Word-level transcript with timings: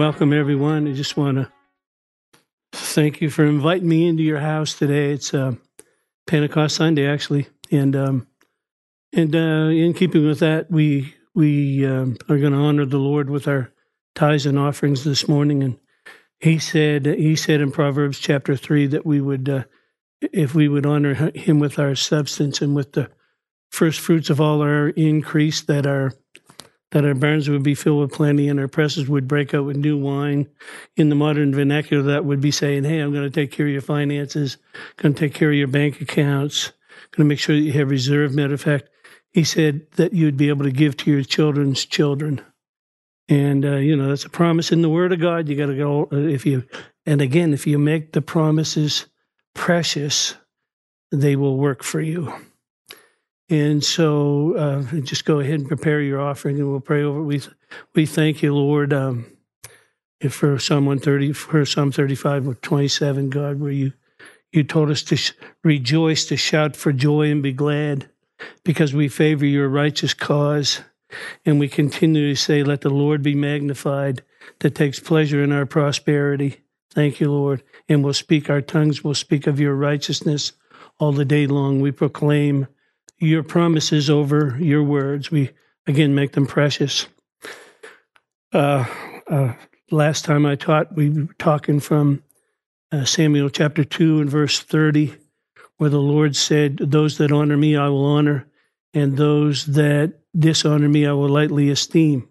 welcome 0.00 0.32
everyone. 0.32 0.88
I 0.88 0.94
just 0.94 1.18
want 1.18 1.36
to 1.36 1.52
thank 2.72 3.20
you 3.20 3.28
for 3.28 3.44
inviting 3.44 3.86
me 3.86 4.08
into 4.08 4.22
your 4.22 4.38
house 4.38 4.72
today. 4.72 5.12
It's 5.12 5.34
uh, 5.34 5.56
Pentecost 6.26 6.76
Sunday, 6.76 7.06
actually, 7.06 7.48
and 7.70 7.94
um, 7.94 8.26
and 9.12 9.36
uh, 9.36 9.68
in 9.68 9.92
keeping 9.92 10.26
with 10.26 10.38
that, 10.38 10.70
we 10.70 11.14
we 11.34 11.84
um, 11.84 12.16
are 12.30 12.38
going 12.38 12.54
to 12.54 12.58
honor 12.58 12.86
the 12.86 12.96
Lord 12.96 13.28
with 13.28 13.46
our 13.46 13.72
tithes 14.14 14.46
and 14.46 14.58
offerings 14.58 15.04
this 15.04 15.28
morning. 15.28 15.62
And 15.62 15.78
he 16.38 16.58
said 16.58 17.04
he 17.04 17.36
said 17.36 17.60
in 17.60 17.70
Proverbs 17.70 18.18
chapter 18.18 18.56
three 18.56 18.86
that 18.86 19.04
we 19.04 19.20
would, 19.20 19.50
uh, 19.50 19.64
if 20.22 20.54
we 20.54 20.66
would 20.66 20.86
honor 20.86 21.12
him 21.34 21.60
with 21.60 21.78
our 21.78 21.94
substance 21.94 22.62
and 22.62 22.74
with 22.74 22.92
the 22.92 23.10
first 23.70 24.00
fruits 24.00 24.30
of 24.30 24.40
all 24.40 24.62
our 24.62 24.88
increase, 24.88 25.60
that 25.60 25.86
our 25.86 26.14
that 26.92 27.04
our 27.04 27.14
barns 27.14 27.48
would 27.48 27.62
be 27.62 27.74
filled 27.74 28.00
with 28.00 28.12
plenty 28.12 28.48
and 28.48 28.58
our 28.58 28.68
presses 28.68 29.08
would 29.08 29.28
break 29.28 29.54
out 29.54 29.64
with 29.64 29.76
new 29.76 29.96
wine. 29.96 30.48
In 30.96 31.08
the 31.08 31.14
modern 31.14 31.54
vernacular, 31.54 32.02
that 32.04 32.24
would 32.24 32.40
be 32.40 32.50
saying, 32.50 32.84
Hey, 32.84 32.98
I'm 32.98 33.12
going 33.12 33.24
to 33.24 33.30
take 33.30 33.52
care 33.52 33.66
of 33.66 33.72
your 33.72 33.82
finances, 33.82 34.56
going 34.96 35.14
to 35.14 35.18
take 35.18 35.34
care 35.34 35.50
of 35.50 35.56
your 35.56 35.68
bank 35.68 36.00
accounts, 36.00 36.72
going 37.12 37.26
to 37.26 37.28
make 37.28 37.38
sure 37.38 37.54
that 37.54 37.62
you 37.62 37.72
have 37.72 37.90
reserve. 37.90 38.34
Matter 38.34 38.54
of 38.54 38.60
fact, 38.60 38.88
he 39.32 39.44
said 39.44 39.86
that 39.92 40.12
you'd 40.12 40.36
be 40.36 40.48
able 40.48 40.64
to 40.64 40.72
give 40.72 40.96
to 40.98 41.10
your 41.10 41.22
children's 41.22 41.84
children. 41.84 42.44
And, 43.28 43.64
uh, 43.64 43.76
you 43.76 43.94
know, 43.94 44.08
that's 44.08 44.24
a 44.24 44.30
promise 44.30 44.72
in 44.72 44.82
the 44.82 44.88
Word 44.88 45.12
of 45.12 45.20
God. 45.20 45.48
You 45.48 45.56
got 45.56 45.66
to 45.66 45.76
go, 45.76 46.08
uh, 46.12 46.16
if 46.16 46.44
you, 46.44 46.64
and 47.06 47.20
again, 47.20 47.54
if 47.54 47.64
you 47.64 47.78
make 47.78 48.12
the 48.12 48.22
promises 48.22 49.06
precious, 49.54 50.34
they 51.12 51.36
will 51.36 51.56
work 51.56 51.84
for 51.84 52.00
you. 52.00 52.34
And 53.50 53.82
so 53.82 54.54
uh, 54.56 55.00
just 55.00 55.24
go 55.24 55.40
ahead 55.40 55.58
and 55.58 55.68
prepare 55.68 56.00
your 56.00 56.20
offering 56.20 56.60
and 56.60 56.70
we'll 56.70 56.80
pray 56.80 57.02
over 57.02 57.18
it. 57.18 57.24
We, 57.24 57.42
we 57.94 58.06
thank 58.06 58.42
you, 58.42 58.54
Lord, 58.54 58.92
um, 58.92 59.26
for 60.30 60.56
Psalm 60.58 60.86
130, 60.86 61.32
for 61.32 61.66
Psalm 61.66 61.90
35 61.90 62.46
or 62.46 62.54
27, 62.54 63.28
God, 63.28 63.58
where 63.58 63.72
you, 63.72 63.92
you 64.52 64.62
told 64.62 64.88
us 64.88 65.02
to 65.02 65.16
sh- 65.16 65.32
rejoice, 65.64 66.26
to 66.26 66.36
shout 66.36 66.76
for 66.76 66.92
joy 66.92 67.28
and 67.28 67.42
be 67.42 67.52
glad 67.52 68.08
because 68.64 68.94
we 68.94 69.08
favor 69.08 69.44
your 69.44 69.68
righteous 69.68 70.14
cause. 70.14 70.80
And 71.44 71.58
we 71.58 71.68
continue 71.68 72.28
to 72.28 72.40
say, 72.40 72.62
Let 72.62 72.82
the 72.82 72.90
Lord 72.90 73.20
be 73.20 73.34
magnified 73.34 74.22
that 74.60 74.76
takes 74.76 75.00
pleasure 75.00 75.42
in 75.42 75.50
our 75.50 75.66
prosperity. 75.66 76.60
Thank 76.92 77.18
you, 77.18 77.32
Lord. 77.32 77.64
And 77.88 78.04
we'll 78.04 78.12
speak, 78.12 78.48
our 78.48 78.60
tongues 78.60 79.02
We'll 79.02 79.14
speak 79.14 79.48
of 79.48 79.58
your 79.58 79.74
righteousness 79.74 80.52
all 80.98 81.10
the 81.10 81.24
day 81.24 81.48
long. 81.48 81.80
We 81.80 81.90
proclaim 81.90 82.68
your 83.20 83.42
promises 83.42 84.10
over 84.10 84.56
your 84.58 84.82
words. 84.82 85.30
We 85.30 85.50
again 85.86 86.14
make 86.14 86.32
them 86.32 86.46
precious. 86.46 87.06
Uh, 88.52 88.84
uh, 89.28 89.52
last 89.90 90.24
time 90.24 90.44
I 90.44 90.56
taught, 90.56 90.94
we 90.96 91.10
were 91.10 91.28
talking 91.38 91.78
from 91.78 92.22
uh, 92.90 93.04
Samuel 93.04 93.50
chapter 93.50 93.84
2 93.84 94.20
and 94.20 94.30
verse 94.30 94.60
30, 94.60 95.14
where 95.76 95.90
the 95.90 96.00
Lord 96.00 96.34
said, 96.34 96.78
Those 96.78 97.18
that 97.18 97.30
honor 97.30 97.56
me, 97.56 97.76
I 97.76 97.88
will 97.88 98.04
honor, 98.04 98.48
and 98.92 99.16
those 99.16 99.66
that 99.66 100.14
dishonor 100.36 100.88
me, 100.88 101.06
I 101.06 101.12
will 101.12 101.28
lightly 101.28 101.70
esteem. 101.70 102.28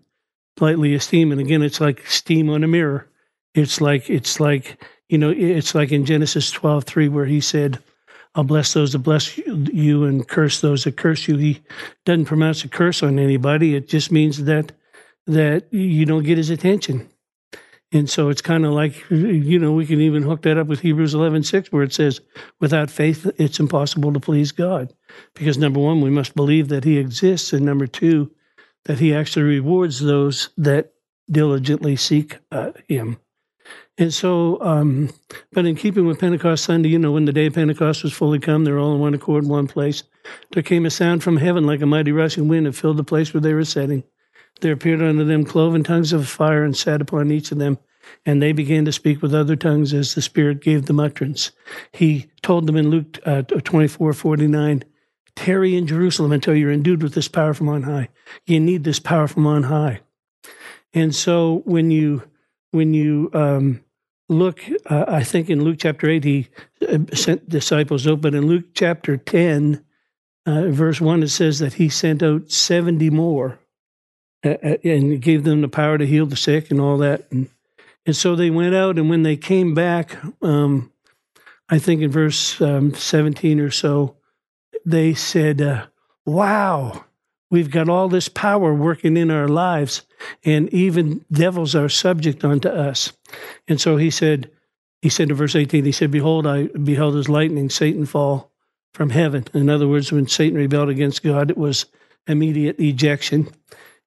Lightly 0.59 0.93
esteem. 0.93 1.31
And 1.31 1.39
again, 1.39 1.61
it's 1.61 1.79
like 1.79 2.05
steam 2.05 2.49
on 2.49 2.63
a 2.63 2.67
mirror. 2.67 3.07
It's 3.55 3.79
like, 3.79 4.09
it's 4.09 4.39
like, 4.41 4.83
you 5.07 5.17
know, 5.17 5.29
it's 5.29 5.73
like 5.73 5.91
in 5.91 6.05
Genesis 6.05 6.51
12, 6.51 6.83
3, 6.83 7.07
where 7.07 7.25
he 7.25 7.39
said, 7.39 7.79
I'll 8.35 8.43
bless 8.43 8.73
those 8.73 8.91
that 8.93 8.99
bless 8.99 9.37
you 9.37 10.05
and 10.05 10.27
curse 10.27 10.61
those 10.61 10.83
that 10.83 10.97
curse 10.97 11.27
you. 11.27 11.37
He 11.37 11.61
doesn't 12.05 12.25
pronounce 12.25 12.63
a 12.63 12.69
curse 12.69 13.01
on 13.01 13.17
anybody. 13.17 13.75
It 13.75 13.87
just 13.87 14.11
means 14.11 14.43
that 14.45 14.71
that 15.27 15.71
you 15.71 16.05
don't 16.05 16.23
get 16.23 16.37
his 16.37 16.49
attention. 16.49 17.09
And 17.91 18.09
so 18.09 18.29
it's 18.29 18.41
kind 18.41 18.65
of 18.65 18.73
like, 18.73 18.93
you 19.09 19.57
know, 19.57 19.73
we 19.73 19.85
can 19.85 19.99
even 19.99 20.21
hook 20.21 20.43
that 20.43 20.57
up 20.57 20.67
with 20.67 20.81
Hebrews 20.81 21.15
11, 21.15 21.43
6, 21.43 21.71
where 21.71 21.83
it 21.83 21.93
says, 21.93 22.21
without 22.59 22.91
faith, 22.91 23.29
it's 23.37 23.59
impossible 23.59 24.13
to 24.13 24.19
please 24.19 24.51
God. 24.51 24.93
Because 25.33 25.57
number 25.57 25.79
one, 25.79 26.01
we 26.01 26.11
must 26.11 26.35
believe 26.35 26.67
that 26.67 26.83
he 26.83 26.99
exists. 26.99 27.51
And 27.51 27.65
number 27.65 27.87
two, 27.87 28.31
that 28.85 28.99
he 28.99 29.13
actually 29.13 29.43
rewards 29.43 29.99
those 29.99 30.49
that 30.57 30.93
diligently 31.31 31.95
seek 31.95 32.37
uh, 32.51 32.71
him. 32.87 33.17
And 33.99 34.13
so, 34.13 34.61
um, 34.61 35.09
but 35.51 35.65
in 35.65 35.75
keeping 35.75 36.07
with 36.07 36.21
Pentecost 36.21 36.63
Sunday, 36.63 36.87
you 36.87 36.97
know, 36.97 37.11
when 37.11 37.25
the 37.25 37.33
day 37.33 37.47
of 37.47 37.53
Pentecost 37.53 38.01
was 38.01 38.13
fully 38.13 38.39
come, 38.39 38.63
they 38.63 38.71
were 38.71 38.79
all 38.79 38.95
in 38.95 39.01
one 39.01 39.13
accord 39.13 39.45
one 39.45 39.67
place. 39.67 40.03
There 40.51 40.63
came 40.63 40.85
a 40.85 40.89
sound 40.89 41.21
from 41.21 41.35
heaven 41.35 41.65
like 41.65 41.81
a 41.81 41.85
mighty 41.85 42.13
rushing 42.13 42.47
wind 42.47 42.65
and 42.65 42.75
filled 42.75 42.95
the 42.95 43.03
place 43.03 43.33
where 43.33 43.41
they 43.41 43.53
were 43.53 43.65
sitting. 43.65 44.05
There 44.61 44.71
appeared 44.71 45.01
unto 45.01 45.25
them 45.25 45.43
cloven 45.43 45.83
tongues 45.83 46.13
of 46.13 46.29
fire 46.29 46.63
and 46.63 46.77
sat 46.77 47.01
upon 47.01 47.29
each 47.29 47.51
of 47.51 47.59
them. 47.59 47.77
And 48.25 48.41
they 48.41 48.53
began 48.53 48.85
to 48.85 48.93
speak 48.93 49.21
with 49.21 49.35
other 49.35 49.57
tongues 49.57 49.93
as 49.93 50.15
the 50.15 50.21
Spirit 50.21 50.61
gave 50.61 50.85
them 50.85 51.01
utterance. 51.01 51.51
He 51.91 52.31
told 52.41 52.67
them 52.67 52.77
in 52.77 52.89
Luke 52.89 53.19
uh, 53.25 53.41
24 53.41 54.13
49, 54.13 54.83
Tarry 55.35 55.75
in 55.75 55.87
Jerusalem 55.87 56.31
until 56.31 56.55
you're 56.55 56.71
endued 56.71 57.03
with 57.03 57.15
this 57.15 57.27
power 57.27 57.53
from 57.53 57.67
on 57.67 57.83
high. 57.83 58.07
You 58.45 58.61
need 58.61 58.85
this 58.85 58.99
power 58.99 59.27
from 59.27 59.45
on 59.45 59.63
high. 59.63 59.99
And 60.93 61.13
so 61.13 61.63
when 61.65 61.91
you, 61.91 62.23
when 62.71 62.93
you, 62.93 63.29
um, 63.33 63.81
look, 64.29 64.61
uh, 64.85 65.05
I 65.07 65.23
think 65.23 65.49
in 65.49 65.63
Luke 65.63 65.77
chapter 65.79 66.09
8, 66.09 66.23
he 66.23 66.47
uh, 66.87 66.99
sent 67.13 67.49
disciples 67.49 68.07
out, 68.07 68.21
but 68.21 68.35
in 68.35 68.47
Luke 68.47 68.65
chapter 68.73 69.17
10, 69.17 69.83
uh, 70.45 70.69
verse 70.69 71.01
1, 71.01 71.23
it 71.23 71.29
says 71.29 71.59
that 71.59 71.73
he 71.73 71.89
sent 71.89 72.23
out 72.23 72.51
70 72.51 73.09
more 73.09 73.59
uh, 74.45 74.55
uh, 74.63 74.77
and 74.83 75.21
gave 75.21 75.43
them 75.43 75.61
the 75.61 75.67
power 75.67 75.97
to 75.97 76.07
heal 76.07 76.25
the 76.25 76.35
sick 76.35 76.71
and 76.71 76.79
all 76.79 76.97
that. 76.99 77.25
And, 77.31 77.49
and 78.05 78.15
so 78.15 78.35
they 78.35 78.49
went 78.49 78.75
out, 78.75 78.97
and 78.97 79.09
when 79.09 79.23
they 79.23 79.35
came 79.35 79.73
back, 79.73 80.17
um, 80.41 80.91
I 81.67 81.79
think 81.79 82.01
in 82.01 82.11
verse 82.11 82.61
um, 82.61 82.93
17 82.93 83.59
or 83.59 83.71
so, 83.71 84.15
they 84.85 85.13
said, 85.13 85.61
uh, 85.61 85.87
Wow, 86.25 87.05
we've 87.49 87.71
got 87.71 87.89
all 87.89 88.09
this 88.09 88.29
power 88.29 88.73
working 88.73 89.17
in 89.17 89.31
our 89.31 89.47
lives, 89.47 90.03
and 90.43 90.71
even 90.73 91.25
devils 91.31 91.75
are 91.75 91.89
subject 91.89 92.43
unto 92.43 92.69
us. 92.69 93.13
And 93.67 93.79
so 93.79 93.97
he 93.97 94.09
said, 94.09 94.51
he 95.01 95.09
said 95.09 95.29
in 95.29 95.35
verse 95.35 95.55
18, 95.55 95.85
he 95.85 95.91
said, 95.91 96.11
Behold, 96.11 96.45
I 96.45 96.67
beheld 96.67 97.15
as 97.15 97.29
lightning 97.29 97.69
Satan 97.69 98.05
fall 98.05 98.51
from 98.93 99.11
heaven. 99.11 99.45
In 99.53 99.69
other 99.69 99.87
words, 99.87 100.11
when 100.11 100.27
Satan 100.27 100.57
rebelled 100.57 100.89
against 100.89 101.23
God, 101.23 101.49
it 101.49 101.57
was 101.57 101.85
immediate 102.27 102.79
ejection. 102.79 103.47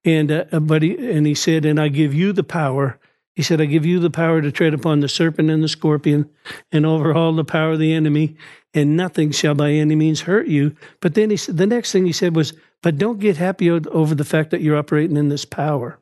And 0.05 0.33
uh, 0.33 0.61
but 0.61 0.83
he 0.83 0.97
and 1.11 1.27
he 1.27 1.35
said, 1.35 1.65
and 1.65 1.81
I 1.81 1.89
give 1.89 2.13
you 2.13 2.33
the 2.33 2.43
power. 2.43 2.99
He 3.35 3.43
said, 3.43 3.61
I 3.61 3.65
give 3.65 3.87
you 3.87 3.99
the 3.99 4.11
power 4.11 4.43
to 4.43 4.53
tread 4.53 4.75
upon 4.75 5.01
the 5.01 5.09
serpent 5.09 5.51
and 5.51 5.65
the 5.65 5.69
scorpion, 5.69 6.29
and 6.71 6.85
over 6.85 7.15
all 7.15 7.33
the 7.33 7.45
power 7.45 7.73
of 7.73 7.79
the 7.79 7.95
enemy, 7.95 8.37
and 8.75 8.97
nothing 8.97 9.31
shall 9.31 9.55
by 9.55 9.71
any 9.71 9.95
means 9.95 10.23
hurt 10.23 10.49
you. 10.49 10.77
But 11.01 11.15
then 11.15 11.31
he 11.31 11.37
said, 11.37 11.57
the 11.57 11.67
next 11.67 11.93
thing 11.93 12.05
he 12.05 12.13
said 12.13 12.37
was, 12.37 12.53
but 12.83 12.99
don't 12.99 13.21
get 13.21 13.37
happy 13.37 13.71
over 13.71 14.15
the 14.15 14.25
fact 14.25 14.51
that 14.51 14.61
you're 14.61 14.77
operating 14.77 15.17
in 15.17 15.29
this 15.29 15.45
power. 15.45 15.99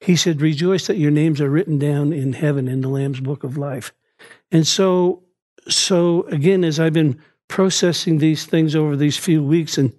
He 0.00 0.16
said, 0.16 0.40
Rejoice 0.40 0.86
that 0.86 0.96
your 0.96 1.10
names 1.10 1.40
are 1.40 1.50
written 1.50 1.78
down 1.78 2.12
in 2.12 2.32
heaven 2.32 2.68
in 2.68 2.80
the 2.80 2.88
Lamb's 2.88 3.20
book 3.20 3.44
of 3.44 3.58
life. 3.58 3.92
And 4.50 4.66
so, 4.66 5.22
so 5.68 6.22
again, 6.28 6.64
as 6.64 6.80
I've 6.80 6.94
been 6.94 7.20
processing 7.48 8.18
these 8.18 8.46
things 8.46 8.74
over 8.74 8.96
these 8.96 9.18
few 9.18 9.44
weeks 9.44 9.76
and, 9.76 9.92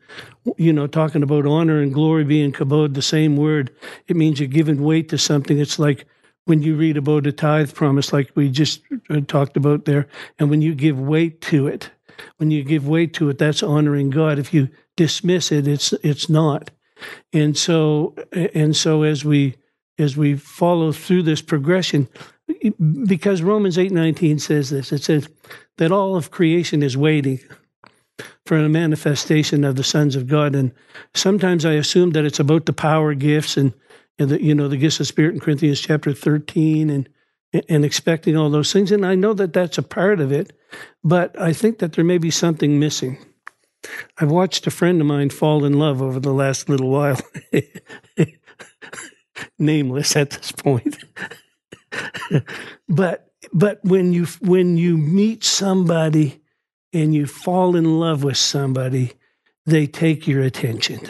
you 0.58 0.74
know, 0.74 0.88
talking 0.88 1.22
about 1.22 1.46
honor 1.46 1.82
and 1.82 1.94
glory 1.94 2.24
being 2.24 2.52
kabod, 2.52 2.96
the 2.96 3.02
same 3.02 3.38
word, 3.38 3.70
it 4.08 4.16
means 4.16 4.40
you're 4.40 4.48
giving 4.48 4.82
weight 4.82 5.10
to 5.10 5.18
something. 5.18 5.60
It's 5.60 5.78
like 5.78 6.08
when 6.46 6.62
you 6.62 6.76
read 6.76 6.98
about 6.98 7.28
a 7.28 7.32
tithe 7.32 7.74
promise, 7.74 8.12
like 8.12 8.32
we 8.36 8.50
just 8.50 8.82
uh, 9.10 9.22
talked 9.28 9.58
about 9.58 9.86
there, 9.86 10.08
and 10.40 10.50
when 10.50 10.62
you 10.62 10.76
give 10.76 11.00
weight 11.00 11.42
to 11.42 11.68
it, 11.68 11.92
when 12.38 12.52
you 12.52 12.64
give 12.64 12.88
weight 12.88 13.14
to 13.14 13.30
it, 13.30 13.38
that's 13.38 13.64
honoring 13.64 14.10
God. 14.10 14.40
If 14.40 14.54
you 14.54 14.70
dismiss 14.98 15.52
it, 15.52 15.68
it's 15.68 15.94
it's 16.04 16.30
not. 16.30 16.72
And 17.34 17.58
so 17.58 18.16
and 18.54 18.76
so 18.76 19.04
as 19.04 19.24
we 19.24 19.56
as 19.98 20.18
we 20.18 20.36
follow 20.36 20.92
through 20.92 21.24
this 21.24 21.42
progression, 21.42 22.08
because 23.08 23.42
Romans 23.42 23.78
eight 23.78 23.92
nineteen 23.92 24.40
says 24.40 24.70
this, 24.70 24.92
it 24.92 25.04
says 25.04 25.30
that 25.78 25.92
all 25.92 26.16
of 26.16 26.32
creation 26.32 26.84
is 26.84 26.98
waiting 26.98 27.40
for 28.46 28.58
a 28.58 28.70
manifestation 28.70 29.64
of 29.64 29.76
the 29.76 29.84
sons 29.84 30.16
of 30.16 30.28
God. 30.28 30.56
And 30.56 30.72
sometimes 31.14 31.66
I 31.66 31.74
assume 31.74 32.12
that 32.12 32.26
it's 32.26 32.40
about 32.40 32.66
the 32.66 32.74
power 32.74 33.14
gifts 33.16 33.58
and, 33.58 33.74
and 34.20 34.30
the 34.30 34.44
you 34.44 34.56
know 34.56 34.68
the 34.68 34.78
gifts 34.78 35.00
of 35.00 35.08
spirit 35.08 35.34
in 35.34 35.40
Corinthians 35.40 35.80
chapter 35.80 36.14
thirteen 36.14 36.90
and 36.90 37.10
and 37.68 37.84
expecting 37.84 38.38
all 38.38 38.50
those 38.50 38.72
things. 38.72 38.92
And 38.92 39.06
I 39.06 39.16
know 39.16 39.34
that 39.34 39.54
that's 39.54 39.78
a 39.78 39.84
part 39.84 40.20
of 40.20 40.32
it, 40.32 40.58
but 41.04 41.40
I 41.40 41.54
think 41.54 41.80
that 41.80 41.94
there 41.94 42.06
may 42.06 42.18
be 42.18 42.32
something 42.32 42.80
missing. 42.80 43.18
I've 44.18 44.32
watched 44.32 44.68
a 44.68 44.72
friend 44.72 45.02
of 45.02 45.08
mine 45.08 45.32
fall 45.32 45.66
in 45.66 45.74
love 45.74 46.02
over 46.02 46.20
the 46.20 46.34
last 46.34 46.70
little 46.70 46.90
while, 46.90 47.20
nameless 49.60 50.16
at 50.16 50.32
this 50.32 50.52
point. 50.52 51.04
but 52.90 53.32
but 53.52 53.80
when 53.84 54.14
you 54.14 54.26
when 54.42 54.78
you 54.78 54.98
meet 54.98 55.44
somebody 55.44 56.42
and 56.94 57.16
you 57.16 57.26
fall 57.26 57.76
in 57.76 58.00
love 58.00 58.24
with 58.24 58.38
somebody, 58.38 59.14
they 59.66 59.88
take 59.88 60.28
your 60.28 60.44
attention. 60.44 61.10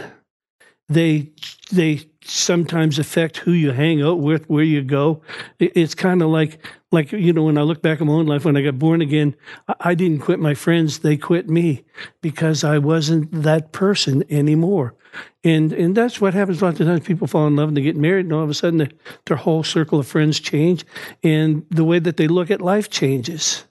They 0.88 1.32
they 1.72 2.11
sometimes 2.24 3.00
affect 3.00 3.38
who 3.38 3.52
you 3.52 3.72
hang 3.72 4.02
out 4.02 4.20
with, 4.20 4.50
where 4.50 4.64
you 4.64 4.82
go. 4.84 5.22
It's 5.60 5.96
kind 5.96 6.22
of 6.22 6.30
like, 6.30 6.66
like 6.92 7.12
you 7.12 7.34
know, 7.34 7.44
when 7.44 7.58
I 7.58 7.62
look 7.62 7.82
back 7.82 8.02
at 8.02 8.08
my 8.08 8.14
own 8.14 8.28
life, 8.28 8.46
when 8.46 8.58
I 8.58 8.62
got 8.62 8.80
born 8.80 9.02
again, 9.02 9.36
I 9.80 9.96
didn't 9.96 10.20
quit 10.20 10.40
my 10.40 10.54
friends; 10.54 11.00
they 11.00 11.18
quit 11.18 11.50
me 11.50 11.84
because 12.22 12.64
I 12.64 12.78
wasn't 12.78 13.32
that 13.44 13.72
person 13.72 14.24
anymore. 14.30 14.96
And 15.44 15.74
and 15.74 15.96
that's 15.96 16.22
what 16.22 16.34
happens 16.34 16.62
a 16.62 16.66
lot 16.66 16.80
of 16.80 16.88
times. 16.88 17.06
People 17.06 17.28
fall 17.28 17.48
in 17.48 17.56
love 17.56 17.70
and 17.70 17.78
they 17.78 17.82
get 17.82 17.98
married, 17.98 18.26
and 18.26 18.34
all 18.34 18.44
of 18.44 18.50
a 18.50 18.54
sudden, 18.54 18.80
their, 18.80 18.92
their 19.26 19.38
whole 19.38 19.64
circle 19.64 20.00
of 20.00 20.08
friends 20.08 20.40
change, 20.40 20.86
and 21.24 21.66
the 21.70 21.84
way 21.84 22.00
that 22.00 22.18
they 22.18 22.28
look 22.28 22.52
at 22.52 22.62
life 22.62 22.90
changes. 22.90 23.66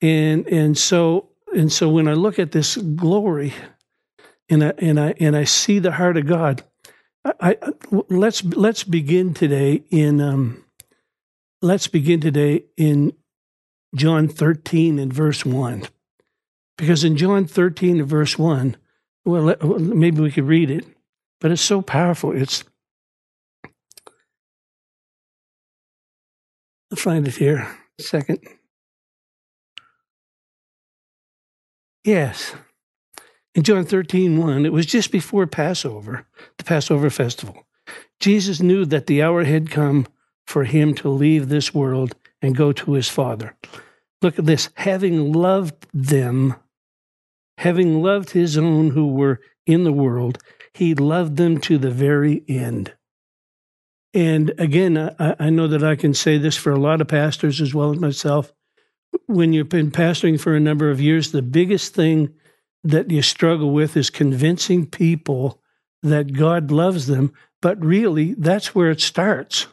And 0.00 0.46
and 0.48 0.76
so 0.78 1.28
and 1.54 1.72
so 1.72 1.88
when 1.88 2.08
I 2.08 2.14
look 2.14 2.38
at 2.38 2.52
this 2.52 2.76
glory, 2.76 3.52
and 4.48 4.64
I 4.64 4.72
and 4.78 4.98
I 4.98 5.14
and 5.20 5.36
I 5.36 5.44
see 5.44 5.78
the 5.78 5.92
heart 5.92 6.16
of 6.16 6.26
God 6.26 6.64
I, 7.24 7.56
let's 8.10 8.44
let's 8.44 8.84
begin 8.84 9.32
today 9.32 9.82
in 9.90 10.20
um, 10.20 10.64
let's 11.62 11.86
begin 11.86 12.20
today 12.20 12.64
in 12.76 13.14
John 13.94 14.28
13 14.28 14.98
and 14.98 15.12
verse 15.12 15.44
1. 15.44 15.84
Because 16.76 17.04
in 17.04 17.16
John 17.16 17.46
13 17.46 18.00
and 18.00 18.08
verse 18.08 18.38
1, 18.38 18.76
well, 19.24 19.56
maybe 19.78 20.20
we 20.20 20.32
could 20.32 20.44
read 20.44 20.70
it, 20.70 20.84
but 21.40 21.50
it's 21.50 21.62
so 21.62 21.80
powerful. 21.80 22.32
It's, 22.32 22.64
I'll 26.90 26.96
find 26.96 27.26
it 27.28 27.36
here. 27.36 27.68
Second. 28.00 28.40
Yes. 32.02 32.54
In 33.54 33.62
John 33.62 33.84
13, 33.84 34.38
1, 34.38 34.66
it 34.66 34.72
was 34.72 34.86
just 34.86 35.12
before 35.12 35.46
Passover, 35.46 36.26
the 36.58 36.64
Passover 36.64 37.08
festival. 37.08 37.66
Jesus 38.18 38.60
knew 38.60 38.84
that 38.86 39.06
the 39.06 39.22
hour 39.22 39.44
had 39.44 39.70
come 39.70 40.06
for 40.46 40.64
him 40.64 40.94
to 40.96 41.08
leave 41.08 41.48
this 41.48 41.72
world 41.72 42.16
and 42.42 42.56
go 42.56 42.72
to 42.72 42.92
his 42.92 43.08
Father. 43.08 43.56
Look 44.22 44.38
at 44.38 44.46
this. 44.46 44.70
Having 44.74 45.32
loved 45.32 45.86
them, 45.92 46.56
having 47.58 48.02
loved 48.02 48.30
his 48.30 48.58
own 48.58 48.90
who 48.90 49.08
were 49.08 49.40
in 49.66 49.84
the 49.84 49.92
world, 49.92 50.38
he 50.72 50.94
loved 50.94 51.36
them 51.36 51.58
to 51.58 51.78
the 51.78 51.90
very 51.90 52.42
end. 52.48 52.92
And 54.12 54.52
again, 54.58 54.96
I, 54.96 55.36
I 55.38 55.50
know 55.50 55.68
that 55.68 55.84
I 55.84 55.94
can 55.94 56.14
say 56.14 56.38
this 56.38 56.56
for 56.56 56.72
a 56.72 56.78
lot 56.78 57.00
of 57.00 57.08
pastors 57.08 57.60
as 57.60 57.74
well 57.74 57.92
as 57.92 57.98
myself. 57.98 58.52
When 59.26 59.52
you've 59.52 59.68
been 59.68 59.90
pastoring 59.90 60.40
for 60.40 60.54
a 60.56 60.60
number 60.60 60.90
of 60.90 61.00
years, 61.00 61.30
the 61.30 61.42
biggest 61.42 61.94
thing 61.94 62.34
that 62.84 63.10
you 63.10 63.22
struggle 63.22 63.72
with 63.72 63.96
is 63.96 64.10
convincing 64.10 64.86
people 64.86 65.60
that 66.02 66.34
God 66.34 66.70
loves 66.70 67.06
them, 67.06 67.32
but 67.62 67.82
really 67.82 68.34
that's 68.34 68.74
where 68.74 68.90
it 68.90 69.00
starts. 69.00 69.66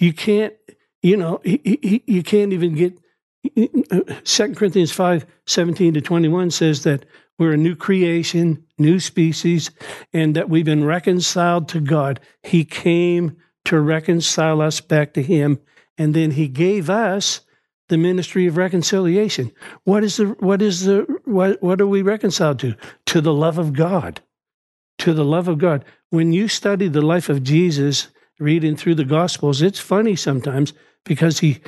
You 0.00 0.14
can't, 0.14 0.54
you 1.02 1.16
know, 1.16 1.40
you 1.44 2.22
can't 2.22 2.52
even 2.52 2.74
get. 2.74 2.98
Second 4.24 4.56
Corinthians 4.56 4.92
5 4.92 5.24
17 5.46 5.94
to 5.94 6.00
21 6.00 6.50
says 6.50 6.82
that 6.82 7.04
we're 7.38 7.52
a 7.52 7.58
new 7.58 7.76
creation, 7.76 8.64
new 8.78 8.98
species, 8.98 9.70
and 10.12 10.34
that 10.34 10.48
we've 10.48 10.64
been 10.64 10.84
reconciled 10.84 11.68
to 11.68 11.80
God. 11.80 12.20
He 12.42 12.64
came 12.64 13.36
to 13.66 13.78
reconcile 13.80 14.60
us 14.60 14.80
back 14.80 15.14
to 15.14 15.22
Him, 15.22 15.60
and 15.96 16.14
then 16.14 16.32
He 16.32 16.48
gave 16.48 16.90
us 16.90 17.42
the 17.88 17.98
ministry 17.98 18.46
of 18.46 18.56
reconciliation. 18.56 19.52
What 19.84 20.04
is 20.04 20.16
the 20.16 20.26
what 20.40 20.62
is 20.62 20.84
the 20.84 21.06
what 21.24 21.62
what 21.62 21.80
are 21.80 21.86
we 21.86 22.02
reconciled 22.02 22.58
to? 22.60 22.74
To 23.06 23.20
the 23.20 23.32
love 23.32 23.58
of 23.58 23.72
God. 23.72 24.20
To 24.98 25.12
the 25.12 25.24
love 25.24 25.48
of 25.48 25.58
God. 25.58 25.84
When 26.10 26.32
you 26.32 26.48
study 26.48 26.88
the 26.88 27.02
life 27.02 27.28
of 27.28 27.42
Jesus, 27.42 28.08
reading 28.38 28.76
through 28.76 28.94
the 28.96 29.04
gospels, 29.04 29.62
it's 29.62 29.80
funny 29.80 30.16
sometimes 30.16 30.72
because 31.04 31.40
he 31.40 31.60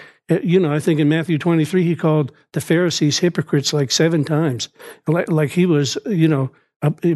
you 0.43 0.61
know, 0.61 0.73
I 0.73 0.79
think 0.79 1.01
in 1.01 1.09
Matthew 1.09 1.39
23 1.39 1.83
he 1.83 1.97
called 1.97 2.33
the 2.53 2.61
Pharisees 2.61 3.19
hypocrites 3.19 3.73
like 3.73 3.91
7 3.91 4.25
times. 4.25 4.69
Like, 5.09 5.29
like 5.29 5.51
he 5.51 5.67
was, 5.67 5.99
you 6.07 6.29
know, 6.29 6.53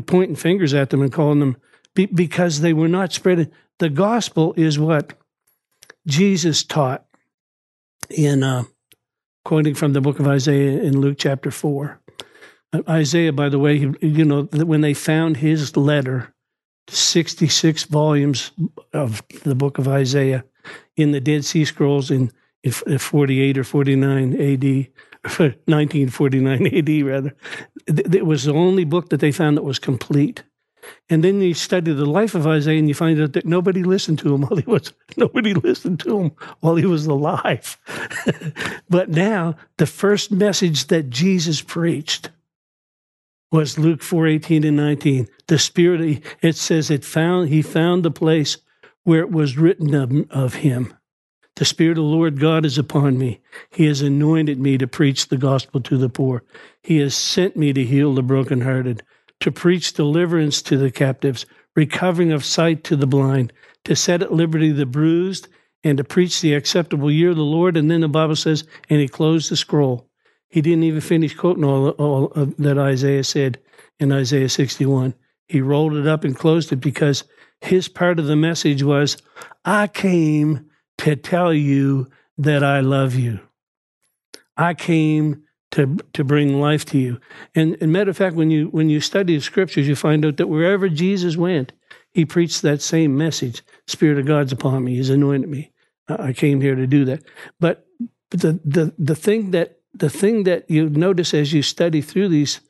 pointing 0.07 0.35
fingers 0.35 0.75
at 0.75 0.91
them 0.91 1.01
and 1.01 1.13
calling 1.13 1.39
them 1.39 1.57
because 1.95 2.61
they 2.61 2.73
were 2.73 2.89
not 2.89 3.13
spreading 3.13 3.53
the 3.79 3.89
gospel 3.89 4.55
is 4.57 4.79
what 4.79 5.15
Jesus 6.07 6.65
taught 6.65 7.05
in 8.11 8.43
uh, 8.43 8.65
quoting 9.45 9.75
from 9.75 9.93
the 9.93 10.01
book 10.01 10.19
of 10.19 10.27
Isaiah 10.27 10.81
in 10.83 11.01
Luke 11.01 11.17
chapter 11.19 11.51
4. 11.51 12.01
Uh, 12.73 12.83
Isaiah, 12.89 13.33
by 13.33 13.49
the 13.49 13.59
way, 13.59 13.77
you 14.01 14.25
know, 14.25 14.45
when 14.45 14.81
they 14.81 14.95
found 14.95 15.39
his 15.39 15.77
letter, 15.77 16.35
66 16.89 17.85
volumes 17.85 18.53
of 18.93 19.23
the 19.45 19.55
book 19.55 19.79
of 19.79 19.89
Isaiah 19.89 20.45
in 20.97 21.13
the 21.13 21.21
Dead 21.21 21.45
Sea 21.45 21.65
Scrolls 21.65 22.11
in, 22.11 22.31
in 22.63 22.99
48 22.99 23.59
or 23.59 23.65
49 23.65 24.33
AD, 24.35 24.65
1949 25.23 26.67
AD, 26.75 27.07
rather. 27.07 27.37
It 27.87 28.27
was 28.27 28.45
the 28.45 28.55
only 28.55 28.85
book 28.85 29.11
that 29.11 29.21
they 29.21 29.33
found 29.33 29.57
that 29.57 29.63
was 29.63 29.79
complete. 29.79 30.43
And 31.09 31.23
then 31.23 31.41
you 31.41 31.55
study 31.55 31.93
the 31.93 32.07
life 32.07 32.35
of 32.35 32.47
Isaiah 32.47 32.79
and 32.79 32.89
you 32.89 32.95
find 32.95 33.21
out 33.21 33.33
that 33.35 33.47
nobody 33.47 33.83
listened 33.83 34.19
to 34.21 34.35
him 34.35 34.43
while 34.43 34.57
he 34.57 34.65
was 34.67 34.93
nobody 35.17 35.55
listened 35.55 36.01
to 36.01 36.21
him 36.21 36.33
while 36.61 36.77
he 36.77 36.87
was 36.87 37.07
alive. 37.07 37.79
but 38.89 39.09
now 39.09 39.57
the 39.77 39.87
first 39.87 40.31
message 40.31 40.87
that 40.87 41.11
Jesus 41.11 41.61
preached 41.61 42.31
was 43.53 43.79
Luke 43.79 44.03
4, 44.03 44.27
18 44.27 44.65
and 44.65 44.77
19. 44.77 45.29
The 45.47 45.59
Spirit, 45.59 46.25
it 46.43 46.57
says 46.57 46.91
it 46.91 47.05
found 47.05 47.49
he 47.49 47.63
found 47.63 48.03
the 48.03 48.11
place 48.11 48.57
where 49.05 49.21
it 49.21 49.31
was 49.31 49.57
written 49.57 49.95
of, 49.95 50.31
of 50.31 50.55
him. 50.55 50.95
The 51.57 51.65
Spirit 51.65 51.93
of 51.93 52.05
the 52.05 52.11
Lord 52.11 52.41
God 52.41 52.65
is 52.65 52.79
upon 52.79 53.17
me. 53.17 53.41
He 53.71 53.87
has 53.87 54.01
anointed 54.01 54.59
me 54.59 54.77
to 54.79 54.89
preach 54.89 55.29
the 55.29 55.37
gospel 55.37 55.81
to 55.83 55.97
the 55.97 56.09
poor. 56.09 56.43
He 56.83 56.99
has 56.99 57.15
sent 57.15 57.57
me 57.57 57.73
to 57.73 57.85
heal 57.85 58.13
the 58.13 58.25
brokenhearted 58.25 59.05
to 59.45 59.53
preach 59.53 59.93
deliverance 59.93 60.63
to 60.63 60.79
the 60.79 60.91
captives, 60.91 61.45
recovering 61.77 62.33
of 62.33 62.43
sight 62.43 62.83
to 62.83 62.97
the 62.97 63.07
blind, 63.07 63.53
to 63.85 63.95
set 63.95 64.23
at 64.23 64.33
liberty 64.33 64.73
the 64.73 64.87
bruised, 64.87 65.49
and 65.83 65.99
to 65.99 66.03
preach 66.03 66.41
the 66.41 66.55
acceptable 66.55 67.11
year 67.11 67.29
of 67.29 67.37
the 67.37 67.43
Lord. 67.43 67.77
And 67.77 67.91
then 67.91 68.01
the 68.01 68.09
Bible 68.09 68.37
says, 68.37 68.65
and 68.89 69.01
he 69.03 69.07
closed 69.07 69.51
the 69.51 69.57
scroll. 69.57 70.09
He 70.49 70.63
didn't 70.63 70.85
even 70.85 71.03
finish 71.03 71.35
quoting 71.35 71.63
all, 71.63 71.91
all 71.91 72.29
that 72.57 72.79
Isaiah 72.79 73.23
said 73.23 73.59
in 74.01 74.13
Isaiah 74.13 74.49
61. 74.49 75.13
He 75.47 75.61
rolled 75.61 75.93
it 75.93 76.07
up 76.07 76.25
and 76.25 76.35
closed 76.35 76.73
it 76.73 76.77
because 76.77 77.25
his 77.61 77.87
part 77.87 78.19
of 78.19 78.25
the 78.25 78.37
message 78.37 78.83
was, 78.83 79.19
I 79.63 79.89
came 79.89 80.71
to 80.99 81.17
tell 81.17 81.53
you 81.53 82.09
that 82.39 82.65
I 82.65 82.81
love 82.81 83.15
you. 83.15 83.41
I 84.57 84.73
came 84.73 85.43
to 85.75 85.97
to 86.13 86.23
bring 86.23 86.61
life 86.61 86.85
to 86.87 86.99
you. 86.99 87.21
And, 87.55 87.77
and 87.81 87.93
matter 87.93 88.11
of 88.11 88.17
fact, 88.17 88.37
when 88.37 88.51
you 88.51 88.69
when 88.69 88.89
you 88.89 89.01
study 89.01 89.35
the 89.35 89.43
scriptures, 89.43 89.89
you 89.89 89.97
find 89.97 90.25
out 90.25 90.37
that 90.37 90.49
wherever 90.49 90.89
Jesus 90.89 91.37
went, 91.37 91.73
he 92.13 92.25
preached 92.25 92.63
that 92.63 92.81
same 92.81 93.17
message. 93.17 93.63
Spirit 93.89 94.19
of 94.19 94.27
God's 94.27 94.53
upon 94.53 94.85
me; 94.85 94.95
He's 94.95 95.11
anointed 95.11 95.51
me. 95.51 95.73
I 96.09 96.33
came 96.33 96.61
here 96.61 96.77
to 96.77 96.87
do 96.87 97.05
that. 97.07 97.25
But 97.59 97.87
the 98.31 98.61
the 98.65 98.95
the 98.99 99.17
thing 99.17 99.51
that 99.51 99.81
the 99.93 100.11
thing 100.11 100.45
that 100.45 100.71
you 100.71 100.89
notice 100.89 101.35
as 101.35 101.53
you 101.53 101.63
study 101.63 102.01
through 102.01 102.29
these 102.29 102.61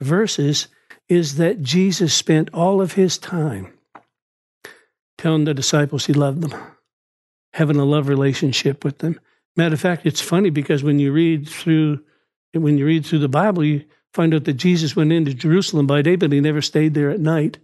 verses 0.00 0.68
is 1.08 1.36
that 1.36 1.60
Jesus 1.60 2.14
spent 2.14 2.48
all 2.54 2.80
of 2.80 2.92
his 2.92 3.18
time 3.18 3.72
telling 5.18 5.44
the 5.44 5.54
disciples 5.54 6.06
he 6.06 6.14
loved 6.14 6.40
them, 6.40 6.54
having 7.52 7.76
a 7.76 7.84
love 7.84 8.08
relationship 8.08 8.84
with 8.84 8.98
them. 8.98 9.20
Matter 9.54 9.74
of 9.74 9.80
fact, 9.80 10.06
it's 10.06 10.20
funny 10.22 10.50
because 10.50 10.82
when 10.82 10.98
you 10.98 11.12
read 11.12 11.46
through 11.46 12.00
when 12.62 12.78
you 12.78 12.86
read 12.86 13.04
through 13.04 13.20
the 13.20 13.28
Bible, 13.28 13.64
you 13.64 13.84
find 14.12 14.34
out 14.34 14.44
that 14.44 14.54
Jesus 14.54 14.94
went 14.94 15.12
into 15.12 15.34
Jerusalem 15.34 15.86
by 15.86 16.02
day, 16.02 16.16
but 16.16 16.32
he 16.32 16.40
never 16.40 16.62
stayed 16.62 16.94
there 16.94 17.10
at 17.10 17.20
night. 17.20 17.58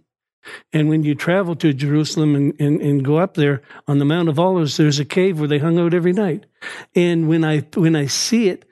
And 0.73 0.89
when 0.89 1.03
you 1.03 1.15
travel 1.15 1.55
to 1.57 1.73
Jerusalem 1.73 2.35
and, 2.35 2.53
and, 2.59 2.81
and 2.81 3.05
go 3.05 3.17
up 3.17 3.35
there 3.35 3.61
on 3.87 3.99
the 3.99 4.05
Mount 4.05 4.27
of 4.27 4.39
Olives, 4.39 4.77
there's 4.77 4.99
a 4.99 5.05
cave 5.05 5.39
where 5.39 5.47
they 5.47 5.59
hung 5.59 5.77
out 5.79 5.93
every 5.93 6.13
night. 6.13 6.45
And 6.95 7.29
when 7.29 7.43
I 7.43 7.59
when 7.75 7.95
I 7.95 8.07
see 8.07 8.49
it, 8.49 8.65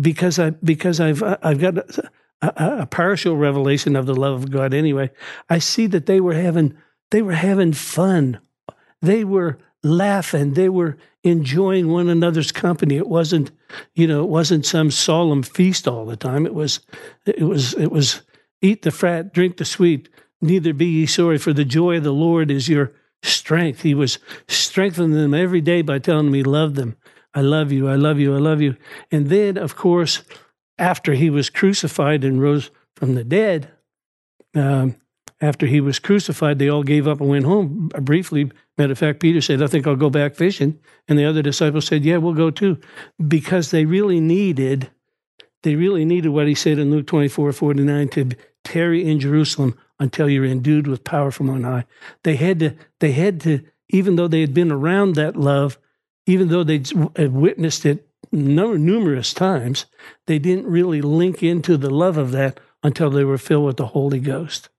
because 0.00 0.38
I 0.38 0.50
because 0.50 0.98
I've 0.98 1.22
I've 1.22 1.60
got 1.60 1.76
a, 1.76 2.10
a, 2.40 2.78
a 2.82 2.86
partial 2.86 3.36
revelation 3.36 3.96
of 3.96 4.06
the 4.06 4.14
love 4.14 4.42
of 4.42 4.50
God 4.50 4.72
anyway, 4.72 5.10
I 5.48 5.58
see 5.58 5.86
that 5.88 6.06
they 6.06 6.20
were 6.20 6.34
having 6.34 6.76
they 7.10 7.22
were 7.22 7.32
having 7.32 7.74
fun. 7.74 8.40
They 9.02 9.24
were 9.24 9.58
laughing. 9.82 10.54
They 10.54 10.68
were 10.68 10.96
enjoying 11.24 11.88
one 11.88 12.08
another's 12.08 12.52
company. 12.52 12.96
It 12.96 13.08
wasn't, 13.08 13.50
you 13.94 14.06
know, 14.06 14.22
it 14.22 14.28
wasn't 14.28 14.66
some 14.66 14.90
solemn 14.90 15.42
feast 15.42 15.86
all 15.86 16.06
the 16.06 16.16
time. 16.16 16.46
It 16.46 16.54
was, 16.54 16.80
it 17.26 17.42
was, 17.42 17.74
it 17.74 17.92
was 17.92 18.22
eat 18.62 18.82
the 18.82 18.90
fat, 18.90 19.32
drink 19.32 19.56
the 19.56 19.64
sweet. 19.64 20.08
Neither 20.40 20.72
be 20.72 20.86
ye 20.86 21.06
sorry, 21.06 21.38
for 21.38 21.52
the 21.52 21.64
joy 21.64 21.98
of 21.98 22.04
the 22.04 22.12
Lord 22.12 22.50
is 22.50 22.68
your 22.68 22.92
strength. 23.22 23.82
He 23.82 23.94
was 23.94 24.18
strengthening 24.48 25.12
them 25.12 25.34
every 25.34 25.60
day 25.60 25.82
by 25.82 25.98
telling 25.98 26.26
them 26.26 26.34
he 26.34 26.42
loved 26.42 26.76
them. 26.76 26.96
I 27.34 27.42
love 27.42 27.70
you. 27.70 27.88
I 27.88 27.96
love 27.96 28.18
you. 28.18 28.34
I 28.34 28.38
love 28.38 28.60
you. 28.60 28.76
And 29.10 29.28
then, 29.28 29.56
of 29.56 29.76
course, 29.76 30.22
after 30.78 31.12
he 31.14 31.30
was 31.30 31.50
crucified 31.50 32.24
and 32.24 32.40
rose 32.40 32.70
from 32.96 33.14
the 33.14 33.24
dead, 33.24 33.70
um, 34.54 34.96
after 35.40 35.66
he 35.66 35.80
was 35.80 35.98
crucified, 35.98 36.58
they 36.58 36.68
all 36.68 36.82
gave 36.82 37.06
up 37.06 37.20
and 37.20 37.28
went 37.28 37.44
home 37.44 37.90
briefly. 38.00 38.50
Matter 38.80 38.92
of 38.92 38.98
fact, 38.98 39.20
Peter 39.20 39.42
said, 39.42 39.62
I 39.62 39.66
think 39.66 39.86
I'll 39.86 39.94
go 39.94 40.08
back 40.08 40.34
fishing. 40.34 40.78
And 41.06 41.18
the 41.18 41.26
other 41.26 41.42
disciples 41.42 41.84
said, 41.84 42.02
Yeah, 42.02 42.16
we'll 42.16 42.32
go 42.32 42.50
too. 42.50 42.78
Because 43.28 43.70
they 43.70 43.84
really 43.84 44.20
needed, 44.20 44.90
they 45.64 45.74
really 45.74 46.06
needed 46.06 46.30
what 46.30 46.48
he 46.48 46.54
said 46.54 46.78
in 46.78 46.90
Luke 46.90 47.06
24 47.06 47.52
49 47.52 48.08
to 48.08 48.30
tarry 48.64 49.04
in 49.04 49.20
Jerusalem 49.20 49.78
until 49.98 50.30
you're 50.30 50.46
endued 50.46 50.86
with 50.86 51.04
power 51.04 51.30
from 51.30 51.50
on 51.50 51.64
high. 51.64 51.84
They 52.22 52.36
had 52.36 52.58
to, 52.60 52.74
they 53.00 53.12
had 53.12 53.42
to, 53.42 53.60
even 53.90 54.16
though 54.16 54.28
they 54.28 54.40
had 54.40 54.54
been 54.54 54.72
around 54.72 55.14
that 55.14 55.36
love, 55.36 55.78
even 56.24 56.48
though 56.48 56.64
they 56.64 56.82
had 57.16 57.34
witnessed 57.34 57.84
it 57.84 58.08
numerous 58.32 59.34
times, 59.34 59.84
they 60.24 60.38
didn't 60.38 60.64
really 60.64 61.02
link 61.02 61.42
into 61.42 61.76
the 61.76 61.90
love 61.90 62.16
of 62.16 62.30
that 62.30 62.58
until 62.82 63.10
they 63.10 63.24
were 63.24 63.36
filled 63.36 63.66
with 63.66 63.76
the 63.76 63.88
Holy 63.88 64.20
Ghost. 64.20 64.70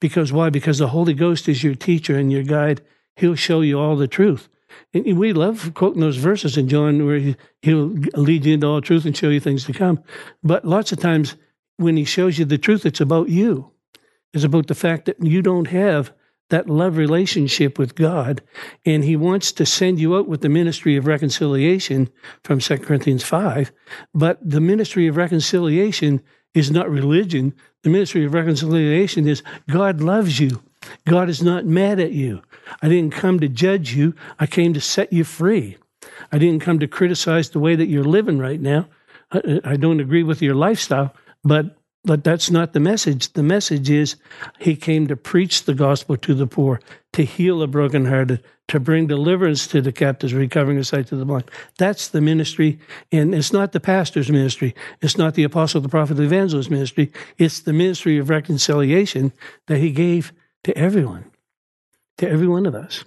Because 0.00 0.34
why? 0.34 0.50
Because 0.50 0.76
the 0.76 0.88
Holy 0.88 1.14
Ghost 1.14 1.48
is 1.48 1.64
your 1.64 1.74
teacher 1.74 2.18
and 2.18 2.30
your 2.30 2.42
guide. 2.42 2.82
He'll 3.18 3.34
show 3.34 3.60
you 3.60 3.78
all 3.78 3.96
the 3.96 4.08
truth. 4.08 4.48
And 4.94 5.18
we 5.18 5.32
love 5.32 5.72
quoting 5.74 6.00
those 6.00 6.16
verses 6.16 6.56
in 6.56 6.68
John 6.68 7.04
where 7.04 7.18
he, 7.18 7.36
he'll 7.62 7.88
lead 8.14 8.44
you 8.44 8.54
into 8.54 8.66
all 8.66 8.80
truth 8.80 9.04
and 9.04 9.16
show 9.16 9.28
you 9.28 9.40
things 9.40 9.64
to 9.64 9.72
come. 9.72 10.02
But 10.42 10.64
lots 10.64 10.92
of 10.92 11.00
times 11.00 11.36
when 11.76 11.96
he 11.96 12.04
shows 12.04 12.38
you 12.38 12.44
the 12.44 12.58
truth, 12.58 12.86
it's 12.86 13.00
about 13.00 13.28
you. 13.28 13.72
It's 14.32 14.44
about 14.44 14.66
the 14.66 14.74
fact 14.74 15.06
that 15.06 15.22
you 15.22 15.42
don't 15.42 15.66
have 15.66 16.12
that 16.50 16.68
love 16.68 16.96
relationship 16.96 17.78
with 17.78 17.94
God. 17.94 18.40
And 18.86 19.04
he 19.04 19.16
wants 19.16 19.52
to 19.52 19.66
send 19.66 19.98
you 19.98 20.16
out 20.16 20.28
with 20.28 20.40
the 20.40 20.48
ministry 20.48 20.96
of 20.96 21.06
reconciliation 21.06 22.08
from 22.44 22.60
2 22.60 22.78
Corinthians 22.78 23.24
5. 23.24 23.72
But 24.14 24.38
the 24.48 24.60
ministry 24.60 25.08
of 25.08 25.16
reconciliation 25.16 26.22
is 26.54 26.70
not 26.70 26.90
religion. 26.90 27.54
The 27.82 27.90
ministry 27.90 28.24
of 28.24 28.34
reconciliation 28.34 29.26
is 29.26 29.42
God 29.68 30.00
loves 30.00 30.40
you. 30.40 30.62
God 31.06 31.28
is 31.28 31.42
not 31.42 31.64
mad 31.64 32.00
at 32.00 32.12
you. 32.12 32.42
I 32.82 32.88
didn't 32.88 33.12
come 33.12 33.40
to 33.40 33.48
judge 33.48 33.94
you. 33.94 34.14
I 34.38 34.46
came 34.46 34.74
to 34.74 34.80
set 34.80 35.12
you 35.12 35.24
free. 35.24 35.76
I 36.32 36.38
didn't 36.38 36.62
come 36.62 36.78
to 36.78 36.88
criticize 36.88 37.50
the 37.50 37.60
way 37.60 37.74
that 37.76 37.88
you're 37.88 38.04
living 38.04 38.38
right 38.38 38.60
now. 38.60 38.86
I, 39.32 39.60
I 39.64 39.76
don't 39.76 40.00
agree 40.00 40.22
with 40.22 40.42
your 40.42 40.54
lifestyle, 40.54 41.14
but 41.44 41.74
but 42.04 42.24
that's 42.24 42.50
not 42.50 42.72
the 42.72 42.80
message. 42.80 43.32
The 43.32 43.42
message 43.42 43.90
is 43.90 44.16
he 44.58 44.76
came 44.76 45.08
to 45.08 45.16
preach 45.16 45.64
the 45.64 45.74
gospel 45.74 46.16
to 46.16 46.32
the 46.32 46.46
poor, 46.46 46.80
to 47.12 47.24
heal 47.24 47.58
the 47.58 47.66
brokenhearted, 47.66 48.42
to 48.68 48.80
bring 48.80 49.08
deliverance 49.08 49.66
to 49.66 49.82
the 49.82 49.92
captives, 49.92 50.32
recovering 50.32 50.78
the 50.78 50.84
sight 50.84 51.08
to 51.08 51.16
the 51.16 51.24
blind. 51.24 51.50
That's 51.76 52.08
the 52.08 52.20
ministry. 52.20 52.78
And 53.10 53.34
it's 53.34 53.52
not 53.52 53.72
the 53.72 53.80
pastor's 53.80 54.30
ministry. 54.30 54.74
It's 55.02 55.18
not 55.18 55.34
the 55.34 55.44
apostle, 55.44 55.80
the 55.80 55.88
prophet, 55.88 56.14
the 56.14 56.22
evangelist 56.22 56.70
ministry. 56.70 57.12
It's 57.36 57.60
the 57.60 57.72
ministry 57.72 58.16
of 58.18 58.30
reconciliation 58.30 59.32
that 59.66 59.78
he 59.78 59.90
gave 59.90 60.32
to 60.64 60.76
everyone, 60.76 61.30
to 62.18 62.28
every 62.28 62.48
one 62.48 62.66
of 62.66 62.74
us. 62.74 63.04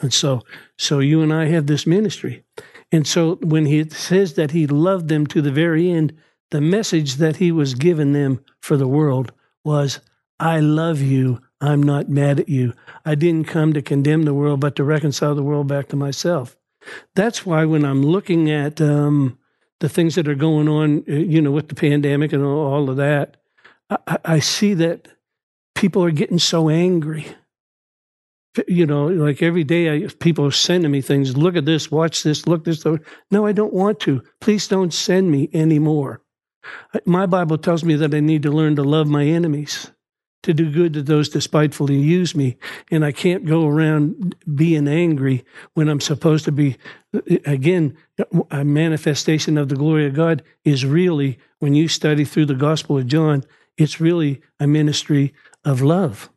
And 0.00 0.12
so, 0.12 0.42
so 0.76 0.98
you 0.98 1.22
and 1.22 1.32
I 1.32 1.46
have 1.46 1.66
this 1.66 1.86
ministry. 1.86 2.44
And 2.92 3.06
so 3.06 3.36
when 3.36 3.66
he 3.66 3.88
says 3.88 4.34
that 4.34 4.50
he 4.50 4.66
loved 4.66 5.08
them 5.08 5.26
to 5.28 5.40
the 5.40 5.50
very 5.50 5.90
end, 5.90 6.16
the 6.50 6.60
message 6.60 7.16
that 7.16 7.36
he 7.36 7.50
was 7.50 7.74
giving 7.74 8.12
them 8.12 8.44
for 8.60 8.76
the 8.76 8.86
world 8.86 9.32
was, 9.64 10.00
I 10.38 10.60
love 10.60 11.00
you. 11.00 11.40
I'm 11.60 11.82
not 11.82 12.08
mad 12.08 12.40
at 12.40 12.48
you. 12.48 12.74
I 13.04 13.14
didn't 13.14 13.48
come 13.48 13.72
to 13.72 13.82
condemn 13.82 14.22
the 14.22 14.34
world, 14.34 14.60
but 14.60 14.76
to 14.76 14.84
reconcile 14.84 15.34
the 15.34 15.42
world 15.42 15.66
back 15.66 15.88
to 15.88 15.96
myself. 15.96 16.56
That's 17.14 17.44
why 17.44 17.64
when 17.64 17.84
I'm 17.84 18.02
looking 18.02 18.50
at 18.50 18.80
um, 18.80 19.38
the 19.80 19.88
things 19.88 20.14
that 20.14 20.28
are 20.28 20.34
going 20.34 20.68
on, 20.68 21.04
uh, 21.08 21.12
you 21.12 21.40
know, 21.40 21.50
with 21.50 21.68
the 21.68 21.74
pandemic 21.74 22.32
and 22.32 22.44
all 22.44 22.88
of 22.90 22.96
that, 22.98 23.38
I, 23.90 24.18
I 24.24 24.38
see 24.38 24.74
that 24.74 25.08
people 25.76 26.02
are 26.02 26.10
getting 26.10 26.40
so 26.40 26.68
angry. 26.68 27.26
You 28.66 28.86
know, 28.86 29.06
like 29.06 29.42
every 29.42 29.64
day, 29.64 30.06
I, 30.06 30.08
people 30.18 30.46
are 30.46 30.50
sending 30.50 30.90
me 30.90 31.02
things. 31.02 31.36
Look 31.36 31.56
at 31.56 31.66
this, 31.66 31.90
watch 31.90 32.22
this, 32.22 32.46
look 32.46 32.64
this. 32.64 32.84
No, 33.30 33.46
I 33.46 33.52
don't 33.52 33.74
want 33.74 34.00
to. 34.00 34.22
Please 34.40 34.66
don't 34.66 34.94
send 34.94 35.30
me 35.30 35.50
anymore. 35.52 36.22
My 37.04 37.26
Bible 37.26 37.58
tells 37.58 37.84
me 37.84 37.94
that 37.96 38.14
I 38.14 38.20
need 38.20 38.42
to 38.42 38.50
learn 38.50 38.74
to 38.76 38.82
love 38.82 39.06
my 39.06 39.24
enemies, 39.24 39.92
to 40.42 40.54
do 40.54 40.72
good 40.72 40.94
to 40.94 41.02
those 41.02 41.28
despitefully 41.28 41.96
use 41.96 42.34
me. 42.34 42.56
And 42.90 43.04
I 43.04 43.12
can't 43.12 43.44
go 43.44 43.68
around 43.68 44.34
being 44.54 44.88
angry 44.88 45.44
when 45.74 45.88
I'm 45.88 46.00
supposed 46.00 46.46
to 46.46 46.52
be. 46.52 46.78
Again, 47.44 47.96
a 48.50 48.64
manifestation 48.64 49.58
of 49.58 49.68
the 49.68 49.76
glory 49.76 50.06
of 50.06 50.14
God 50.14 50.42
is 50.64 50.86
really, 50.86 51.38
when 51.58 51.74
you 51.74 51.88
study 51.88 52.24
through 52.24 52.46
the 52.46 52.54
Gospel 52.54 52.96
of 52.96 53.06
John, 53.06 53.44
it's 53.76 54.00
really 54.00 54.40
a 54.58 54.66
ministry 54.66 55.34
of 55.66 55.82
love. 55.82 56.30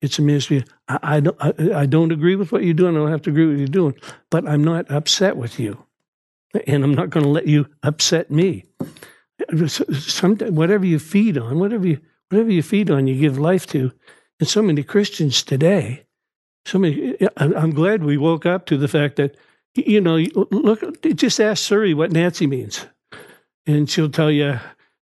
It's 0.00 0.18
a 0.20 0.22
ministry. 0.22 0.64
I, 0.86 0.98
I 1.02 1.20
don't. 1.20 1.36
I, 1.40 1.80
I 1.80 1.86
don't 1.86 2.12
agree 2.12 2.36
with 2.36 2.52
what 2.52 2.62
you're 2.62 2.74
doing. 2.74 2.94
I 2.94 3.00
don't 3.00 3.10
have 3.10 3.22
to 3.22 3.30
agree 3.30 3.46
with 3.46 3.54
what 3.54 3.60
you're 3.60 3.68
doing, 3.68 3.94
but 4.30 4.46
I'm 4.46 4.62
not 4.62 4.88
upset 4.90 5.36
with 5.36 5.58
you, 5.58 5.84
and 6.66 6.84
I'm 6.84 6.94
not 6.94 7.10
going 7.10 7.24
to 7.24 7.30
let 7.30 7.48
you 7.48 7.66
upset 7.82 8.30
me 8.30 8.66
some, 9.98 10.36
whatever 10.36 10.86
you 10.86 10.98
feed 10.98 11.38
on, 11.38 11.58
whatever 11.58 11.86
you 11.86 12.00
whatever 12.28 12.50
you 12.50 12.62
feed 12.62 12.90
on, 12.90 13.06
you 13.06 13.18
give 13.18 13.38
life 13.38 13.66
to. 13.68 13.92
And 14.40 14.48
so 14.48 14.62
many 14.62 14.82
Christians 14.82 15.42
today, 15.42 16.06
so 16.66 16.78
many. 16.78 17.16
I'm 17.36 17.72
glad 17.72 18.04
we 18.04 18.16
woke 18.16 18.46
up 18.46 18.66
to 18.66 18.76
the 18.76 18.88
fact 18.88 19.16
that 19.16 19.36
you 19.74 20.00
know, 20.00 20.16
look, 20.50 21.02
just 21.14 21.40
ask 21.40 21.64
Siri 21.64 21.94
what 21.94 22.12
Nancy 22.12 22.46
means, 22.46 22.86
and 23.66 23.88
she'll 23.88 24.10
tell 24.10 24.30
you 24.30 24.58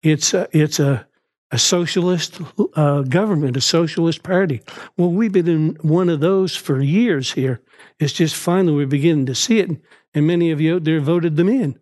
it's 0.04 0.34
a, 0.34 0.48
it's 0.52 0.80
a 0.80 1.08
a 1.52 1.58
socialist 1.58 2.40
uh, 2.76 3.02
government, 3.04 3.56
a 3.56 3.62
socialist 3.62 4.24
party. 4.24 4.62
Well, 4.98 5.12
we've 5.12 5.32
been 5.32 5.48
in 5.48 5.78
one 5.82 6.10
of 6.10 6.20
those 6.20 6.56
for 6.56 6.82
years 6.82 7.32
here. 7.34 7.62
It's 8.00 8.14
just 8.14 8.36
finally 8.36 8.76
we're 8.76 8.88
beginning 8.88 9.28
to 9.28 9.36
see 9.36 9.60
it, 9.60 9.70
and 10.14 10.28
many 10.28 10.52
of 10.52 10.60
you 10.60 10.76
out 10.76 10.84
there 10.84 11.00
voted 11.00 11.38
them 11.38 11.50
in. 11.50 11.80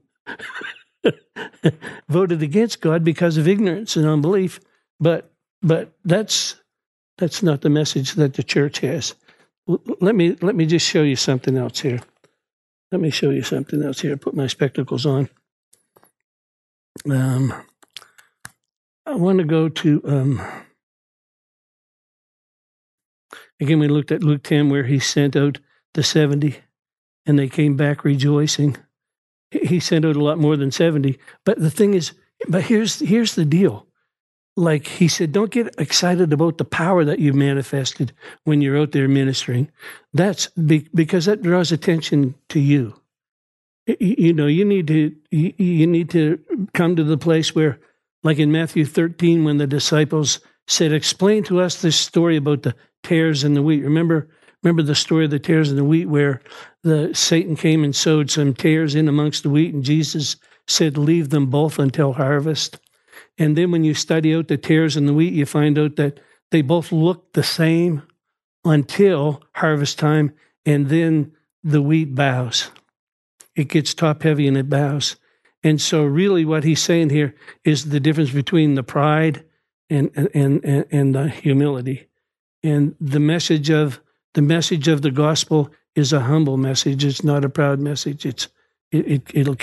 voted 2.09 2.41
against 2.41 2.81
God 2.81 3.03
because 3.03 3.37
of 3.37 3.47
ignorance 3.47 3.95
and 3.95 4.05
unbelief. 4.05 4.59
But 4.99 5.31
but 5.61 5.93
that's 6.03 6.55
that's 7.17 7.41
not 7.41 7.61
the 7.61 7.69
message 7.69 8.13
that 8.13 8.35
the 8.35 8.43
church 8.43 8.79
has. 8.79 9.15
Let 9.67 10.15
me 10.15 10.37
let 10.41 10.55
me 10.55 10.65
just 10.65 10.87
show 10.87 11.01
you 11.01 11.15
something 11.15 11.57
else 11.57 11.79
here. 11.79 12.01
Let 12.91 13.01
me 13.01 13.09
show 13.09 13.31
you 13.31 13.41
something 13.41 13.81
else 13.83 14.01
here. 14.01 14.15
Put 14.15 14.35
my 14.35 14.47
spectacles 14.47 15.05
on. 15.05 15.27
Um, 17.09 17.53
I 19.05 19.15
want 19.15 19.37
to 19.37 19.43
go 19.43 19.69
to 19.69 20.01
um, 20.05 20.41
again. 23.59 23.79
We 23.79 23.87
looked 23.87 24.11
at 24.11 24.23
Luke 24.23 24.43
ten, 24.43 24.69
where 24.69 24.83
he 24.83 24.99
sent 24.99 25.35
out 25.35 25.59
the 25.93 26.03
seventy, 26.03 26.57
and 27.25 27.37
they 27.37 27.47
came 27.47 27.75
back 27.75 28.03
rejoicing 28.03 28.77
he 29.63 29.79
sent 29.79 30.05
out 30.05 30.15
a 30.15 30.23
lot 30.23 30.37
more 30.37 30.57
than 30.57 30.71
70. 30.71 31.17
But 31.43 31.59
the 31.59 31.71
thing 31.71 31.93
is, 31.93 32.13
but 32.47 32.63
here's 32.63 32.99
here's 32.99 33.35
the 33.35 33.45
deal. 33.45 33.87
Like 34.57 34.87
he 34.87 35.07
said, 35.07 35.33
don't 35.33 35.51
get 35.51 35.75
excited 35.77 36.31
about 36.31 36.57
the 36.57 36.65
power 36.65 37.03
that 37.03 37.19
you've 37.19 37.35
manifested 37.35 38.13
when 38.45 38.61
you're 38.61 38.77
out 38.77 38.93
there 38.93 39.07
ministering. 39.07 39.69
That's 40.13 40.47
be, 40.47 40.87
because 40.93 41.25
that 41.25 41.41
draws 41.41 41.71
attention 41.71 42.35
to 42.49 42.59
you. 42.59 42.93
You 43.99 44.33
know, 44.33 44.47
you 44.47 44.63
need 44.63 44.87
to 44.87 45.13
you 45.29 45.87
need 45.87 46.09
to 46.11 46.39
come 46.73 46.95
to 46.95 47.03
the 47.03 47.17
place 47.17 47.53
where, 47.53 47.79
like 48.25 48.39
in 48.39 48.51
Matthew 48.51 48.83
13, 48.83 49.45
when 49.45 49.57
the 49.57 49.67
disciples 49.67 50.41
said, 50.67 50.91
"Explain 50.91 51.43
to 51.43 51.61
us 51.61 51.81
this 51.81 51.95
story 51.95 52.35
about 52.35 52.63
the 52.63 52.75
tares 53.03 53.45
and 53.45 53.55
the 53.55 53.63
wheat." 53.63 53.83
Remember, 53.83 54.27
Remember 54.65 54.81
the 54.81 54.95
story 54.95 55.25
of 55.25 55.29
the 55.29 55.37
tares 55.37 55.69
and 55.69 55.77
the 55.77 55.83
wheat, 55.83 56.07
where 56.07 56.41
the 56.81 57.13
Satan 57.13 57.55
came 57.55 57.83
and 57.83 57.95
sowed 57.95 58.31
some 58.31 58.55
tares 58.55 58.95
in 58.95 59.07
amongst 59.07 59.43
the 59.43 59.49
wheat, 59.51 59.75
and 59.75 59.83
Jesus 59.83 60.37
said, 60.65 60.97
"Leave 60.97 61.29
them 61.29 61.45
both 61.51 61.77
until 61.77 62.13
harvest." 62.13 62.79
And 63.37 63.55
then 63.55 63.69
when 63.69 63.83
you 63.83 63.93
study 63.93 64.33
out 64.33 64.47
the 64.47 64.57
tares 64.57 64.97
and 64.97 65.07
the 65.07 65.13
wheat, 65.13 65.33
you 65.33 65.45
find 65.45 65.77
out 65.77 65.97
that 65.97 66.19
they 66.49 66.63
both 66.63 66.91
look 66.91 67.33
the 67.33 67.43
same 67.43 68.01
until 68.63 69.43
harvest 69.53 69.99
time, 69.99 70.31
and 70.65 70.89
then 70.89 71.31
the 71.63 71.83
wheat 71.83 72.15
bows. 72.15 72.71
It 73.55 73.69
gets 73.69 73.93
top 73.93 74.23
heavy 74.23 74.47
and 74.47 74.57
it 74.57 74.67
bows. 74.67 75.15
And 75.65 75.81
so, 75.81 76.03
really, 76.03 76.45
what 76.45 76.63
he's 76.63 76.79
saying 76.79 77.09
here 77.09 77.33
is 77.63 77.89
the 77.89 77.99
difference 77.99 78.29
between 78.29 78.75
the 78.75 78.83
pride 78.83 79.43
and 79.89 80.11
and 80.15 80.63
and, 80.63 80.85
and 80.91 81.15
the 81.15 81.27
humility, 81.27 82.07
and 82.63 82.95
the 83.01 83.19
message 83.19 83.71
of 83.71 83.99
the 84.35 84.43
message 84.43 84.87
of 84.87 85.01
the 85.01 85.09
gospel 85.09 85.71
is 85.95 86.13
a 86.13 86.19
humble 86.19 86.57
message. 86.57 87.03
It's 87.03 87.23
not 87.23 87.43
a 87.43 87.49
proud 87.49 87.79
message. 87.79 88.27
It's 88.27 88.47
it, 88.91 89.23
it 89.33 89.47
will 89.47 89.57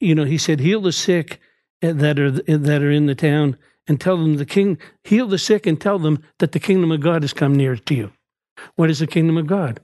you 0.00 0.14
know 0.14 0.24
he 0.24 0.38
said 0.38 0.60
heal 0.60 0.80
the 0.80 0.92
sick 0.92 1.38
that 1.82 2.18
are 2.18 2.30
that 2.30 2.82
are 2.82 2.90
in 2.90 3.04
the 3.04 3.14
town 3.14 3.58
and 3.86 4.00
tell 4.00 4.16
them 4.16 4.38
the 4.38 4.46
king 4.46 4.78
heal 5.02 5.26
the 5.26 5.36
sick 5.36 5.66
and 5.66 5.78
tell 5.78 5.98
them 5.98 6.24
that 6.38 6.52
the 6.52 6.58
kingdom 6.58 6.90
of 6.90 7.00
God 7.00 7.20
has 7.20 7.34
come 7.34 7.54
near 7.54 7.76
to 7.76 7.94
you. 7.94 8.12
What 8.76 8.88
is 8.88 9.00
the 9.00 9.06
kingdom 9.06 9.36
of 9.36 9.46
God? 9.46 9.80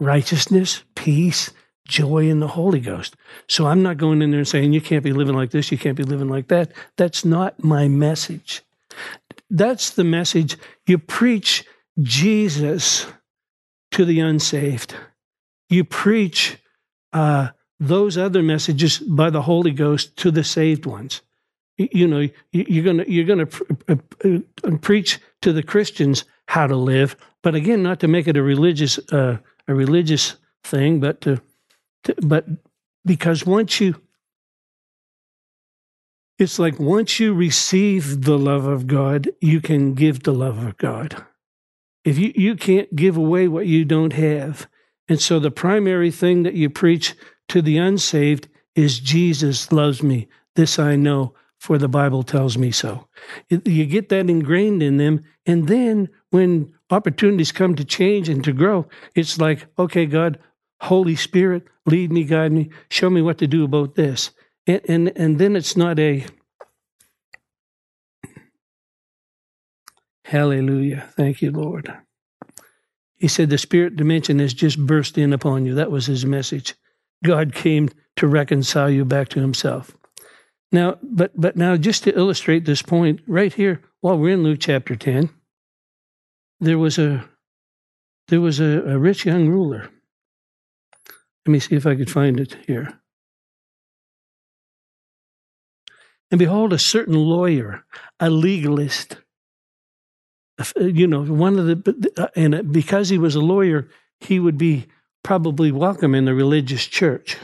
Righteousness, 0.00 0.82
peace, 0.96 1.52
joy 1.86 2.28
in 2.28 2.40
the 2.40 2.48
Holy 2.48 2.80
Ghost. 2.80 3.16
So 3.48 3.66
I'm 3.66 3.82
not 3.82 3.98
going 3.98 4.22
in 4.22 4.30
there 4.30 4.40
and 4.40 4.48
saying 4.48 4.72
you 4.72 4.80
can't 4.80 5.04
be 5.04 5.12
living 5.12 5.34
like 5.34 5.50
this, 5.50 5.70
you 5.70 5.78
can't 5.78 5.96
be 5.96 6.02
living 6.02 6.28
like 6.28 6.48
that. 6.48 6.72
That's 6.96 7.24
not 7.24 7.62
my 7.62 7.88
message. 7.88 8.62
That's 9.50 9.90
the 9.90 10.04
message 10.04 10.56
you 10.86 10.98
preach 10.98 11.64
Jesus 12.00 13.06
to 13.92 14.04
the 14.04 14.20
unsaved. 14.20 14.94
You 15.68 15.84
preach 15.84 16.58
uh, 17.12 17.48
those 17.78 18.16
other 18.18 18.42
messages 18.42 18.98
by 18.98 19.30
the 19.30 19.42
Holy 19.42 19.70
Ghost 19.70 20.16
to 20.18 20.30
the 20.30 20.44
saved 20.44 20.86
ones. 20.86 21.22
You 21.76 22.06
know, 22.06 22.28
you're 22.52 22.84
gonna 22.84 23.04
you're 23.08 23.24
gonna 23.24 23.48
uh, 23.88 23.96
uh, 24.24 24.76
preach 24.80 25.18
to 25.42 25.52
the 25.52 25.62
Christians 25.62 26.24
how 26.46 26.68
to 26.68 26.76
live, 26.76 27.16
but 27.42 27.56
again, 27.56 27.82
not 27.82 27.98
to 28.00 28.08
make 28.08 28.28
it 28.28 28.36
a 28.36 28.42
religious 28.42 28.98
uh, 29.12 29.38
a 29.66 29.74
religious 29.74 30.36
thing, 30.62 31.00
but 31.00 31.20
to, 31.22 31.40
but 32.22 32.46
because 33.04 33.44
once 33.46 33.80
you 33.80 33.96
it's 36.38 36.58
like 36.58 36.78
once 36.80 37.20
you 37.20 37.32
receive 37.32 38.22
the 38.22 38.38
love 38.38 38.66
of 38.66 38.86
God, 38.86 39.30
you 39.40 39.60
can 39.60 39.94
give 39.94 40.24
the 40.24 40.32
love 40.32 40.58
of 40.58 40.76
God. 40.78 41.24
If 42.04 42.18
you, 42.18 42.32
you 42.34 42.56
can't 42.56 42.94
give 42.94 43.16
away 43.16 43.46
what 43.48 43.66
you 43.66 43.84
don't 43.84 44.12
have. 44.12 44.68
And 45.08 45.20
so 45.20 45.38
the 45.38 45.50
primary 45.50 46.10
thing 46.10 46.42
that 46.42 46.54
you 46.54 46.70
preach 46.70 47.14
to 47.48 47.62
the 47.62 47.78
unsaved 47.78 48.48
is 48.74 48.98
Jesus 48.98 49.70
loves 49.70 50.02
me. 50.02 50.28
This 50.56 50.78
I 50.78 50.96
know, 50.96 51.34
for 51.58 51.78
the 51.78 51.88
Bible 51.88 52.22
tells 52.22 52.58
me 52.58 52.70
so. 52.70 53.06
You 53.48 53.86
get 53.86 54.08
that 54.08 54.28
ingrained 54.28 54.82
in 54.82 54.96
them. 54.96 55.24
And 55.46 55.68
then 55.68 56.08
when 56.30 56.72
opportunities 56.90 57.52
come 57.52 57.74
to 57.76 57.84
change 57.84 58.28
and 58.28 58.42
to 58.44 58.52
grow, 58.52 58.86
it's 59.14 59.38
like, 59.38 59.66
okay, 59.78 60.06
God, 60.06 60.38
Holy 60.84 61.16
Spirit, 61.16 61.64
lead 61.86 62.12
me, 62.12 62.24
guide 62.24 62.52
me, 62.52 62.70
show 62.90 63.10
me 63.10 63.22
what 63.22 63.38
to 63.38 63.46
do 63.46 63.64
about 63.64 63.94
this. 63.94 64.30
And, 64.66 64.80
and, 64.88 65.12
and 65.16 65.38
then 65.38 65.56
it's 65.56 65.76
not 65.76 65.98
a 65.98 66.26
hallelujah. 70.24 71.08
Thank 71.16 71.42
you, 71.42 71.50
Lord. 71.50 71.92
He 73.16 73.28
said 73.28 73.48
the 73.48 73.58
spirit 73.58 73.96
dimension 73.96 74.38
has 74.38 74.52
just 74.52 74.78
burst 74.78 75.16
in 75.16 75.32
upon 75.32 75.64
you. 75.64 75.74
That 75.74 75.90
was 75.90 76.06
his 76.06 76.26
message. 76.26 76.74
God 77.24 77.54
came 77.54 77.88
to 78.16 78.26
reconcile 78.26 78.90
you 78.90 79.04
back 79.04 79.28
to 79.30 79.40
himself. 79.40 79.96
Now, 80.70 80.98
but 81.02 81.32
but 81.40 81.56
now 81.56 81.76
just 81.76 82.04
to 82.04 82.18
illustrate 82.18 82.64
this 82.64 82.82
point, 82.82 83.20
right 83.26 83.52
here, 83.52 83.80
while 84.00 84.18
we're 84.18 84.34
in 84.34 84.42
Luke 84.42 84.58
chapter 84.60 84.96
10, 84.96 85.30
there 86.60 86.78
was 86.78 86.98
a 86.98 87.24
there 88.28 88.40
was 88.40 88.60
a, 88.60 88.82
a 88.82 88.98
rich 88.98 89.24
young 89.24 89.48
ruler. 89.48 89.88
Let 91.46 91.52
me 91.52 91.60
see 91.60 91.76
if 91.76 91.86
I 91.86 91.94
could 91.94 92.10
find 92.10 92.40
it 92.40 92.56
here. 92.66 93.00
And 96.30 96.38
behold, 96.38 96.72
a 96.72 96.78
certain 96.78 97.14
lawyer, 97.14 97.84
a 98.18 98.30
legalist, 98.30 99.18
uh, 100.58 100.84
you 100.84 101.06
know, 101.06 101.22
one 101.22 101.58
of 101.58 101.66
the, 101.66 102.12
uh, 102.16 102.28
and 102.34 102.54
uh, 102.54 102.62
because 102.62 103.08
he 103.08 103.18
was 103.18 103.34
a 103.34 103.40
lawyer, 103.40 103.88
he 104.20 104.40
would 104.40 104.58
be 104.58 104.86
probably 105.22 105.70
welcome 105.70 106.14
in 106.14 106.24
the 106.24 106.34
religious 106.34 106.86
church. 106.86 107.36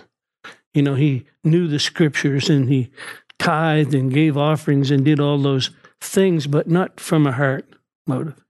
You 0.75 0.83
know, 0.83 0.95
he 0.95 1.27
knew 1.45 1.69
the 1.69 1.79
scriptures 1.79 2.49
and 2.49 2.69
he 2.69 2.91
tithed 3.39 3.95
and 3.95 4.13
gave 4.13 4.37
offerings 4.37 4.91
and 4.91 5.05
did 5.05 5.21
all 5.21 5.39
those 5.39 5.71
things, 6.01 6.47
but 6.47 6.69
not 6.69 7.01
from 7.01 7.27
a 7.27 7.33
heart 7.33 7.69
motive. 8.07 8.43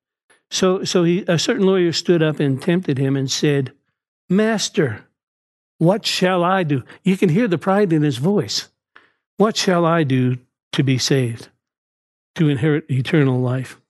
So, 0.51 0.85
so 0.85 1.05
he, 1.05 1.25
a 1.29 1.39
certain 1.39 1.67
lawyer 1.67 1.93
stood 1.93 2.23
up 2.23 2.41
and 2.41 2.61
tempted 2.61 2.99
him 2.99 3.17
and 3.17 3.31
said, 3.31 3.73
Master, 4.29 5.07
what 5.81 6.05
shall 6.05 6.45
I 6.45 6.63
do? 6.63 6.83
You 7.05 7.17
can 7.17 7.31
hear 7.31 7.49
the 7.49 7.57
pride 7.57 7.91
in 7.91 8.03
his 8.03 8.19
voice. 8.19 8.69
What 9.39 9.57
shall 9.57 9.87
I 9.87 10.03
do 10.03 10.37
to 10.73 10.83
be 10.83 10.99
saved, 10.99 11.49
to 12.35 12.51
inherit 12.51 12.91
eternal 12.91 13.41
life? 13.41 13.81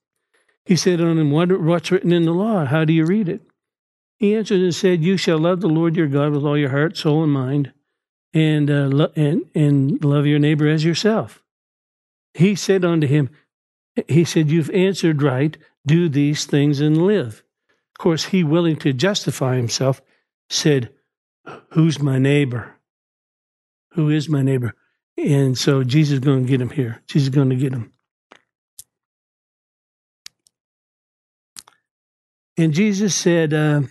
He 0.63 0.77
said 0.77 1.01
on 1.01 1.17
him, 1.17 1.31
what, 1.31 1.51
What's 1.61 1.91
written 1.91 2.13
in 2.13 2.23
the 2.23 2.31
law? 2.31 2.63
How 2.63 2.85
do 2.85 2.93
you 2.93 3.05
read 3.05 3.27
it? 3.27 3.41
He 4.15 4.37
answered 4.37 4.61
and 4.61 4.73
said, 4.73 5.03
You 5.03 5.17
shall 5.17 5.37
love 5.37 5.59
the 5.59 5.67
Lord 5.67 5.97
your 5.97 6.07
God 6.07 6.31
with 6.31 6.45
all 6.45 6.57
your 6.57 6.69
heart, 6.69 6.95
soul, 6.95 7.23
and 7.23 7.33
mind, 7.33 7.73
and, 8.33 8.71
uh, 8.71 8.87
lo- 8.87 9.11
and, 9.17 9.43
and 9.53 10.01
love 10.01 10.25
your 10.25 10.39
neighbor 10.39 10.69
as 10.69 10.85
yourself. 10.85 11.43
He 12.33 12.55
said 12.55 12.85
unto 12.85 13.05
him, 13.05 13.29
He 14.07 14.23
said, 14.23 14.49
You've 14.49 14.71
answered 14.71 15.21
right. 15.21 15.57
Do 15.85 16.07
these 16.07 16.45
things 16.45 16.79
and 16.79 17.05
live. 17.05 17.43
Of 17.93 17.97
course, 17.97 18.25
he, 18.25 18.45
willing 18.45 18.77
to 18.77 18.93
justify 18.93 19.57
himself, 19.57 20.01
said, 20.49 20.89
Who's 21.71 21.99
my 21.99 22.19
neighbor? 22.19 22.75
Who 23.93 24.09
is 24.09 24.29
my 24.29 24.41
neighbor? 24.41 24.73
And 25.17 25.57
so 25.57 25.83
Jesus 25.83 26.13
is 26.13 26.19
going 26.19 26.43
to 26.43 26.49
get 26.49 26.61
him 26.61 26.69
here. 26.69 27.01
Jesus 27.07 27.27
is 27.27 27.35
going 27.35 27.49
to 27.49 27.55
get 27.55 27.73
him. 27.73 27.91
And 32.57 32.73
Jesus 32.73 33.15
said, 33.15 33.53
uh, 33.53 33.81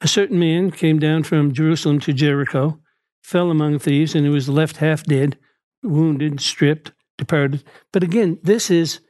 A 0.00 0.08
certain 0.08 0.38
man 0.38 0.70
came 0.70 0.98
down 0.98 1.22
from 1.22 1.52
Jerusalem 1.52 2.00
to 2.00 2.12
Jericho, 2.12 2.80
fell 3.22 3.50
among 3.50 3.78
thieves, 3.78 4.14
and 4.14 4.24
he 4.24 4.30
was 4.30 4.48
left 4.48 4.78
half 4.78 5.04
dead, 5.04 5.38
wounded, 5.82 6.40
stripped, 6.40 6.92
departed. 7.16 7.64
But 7.92 8.02
again, 8.02 8.38
this 8.42 8.70
is 8.70 9.00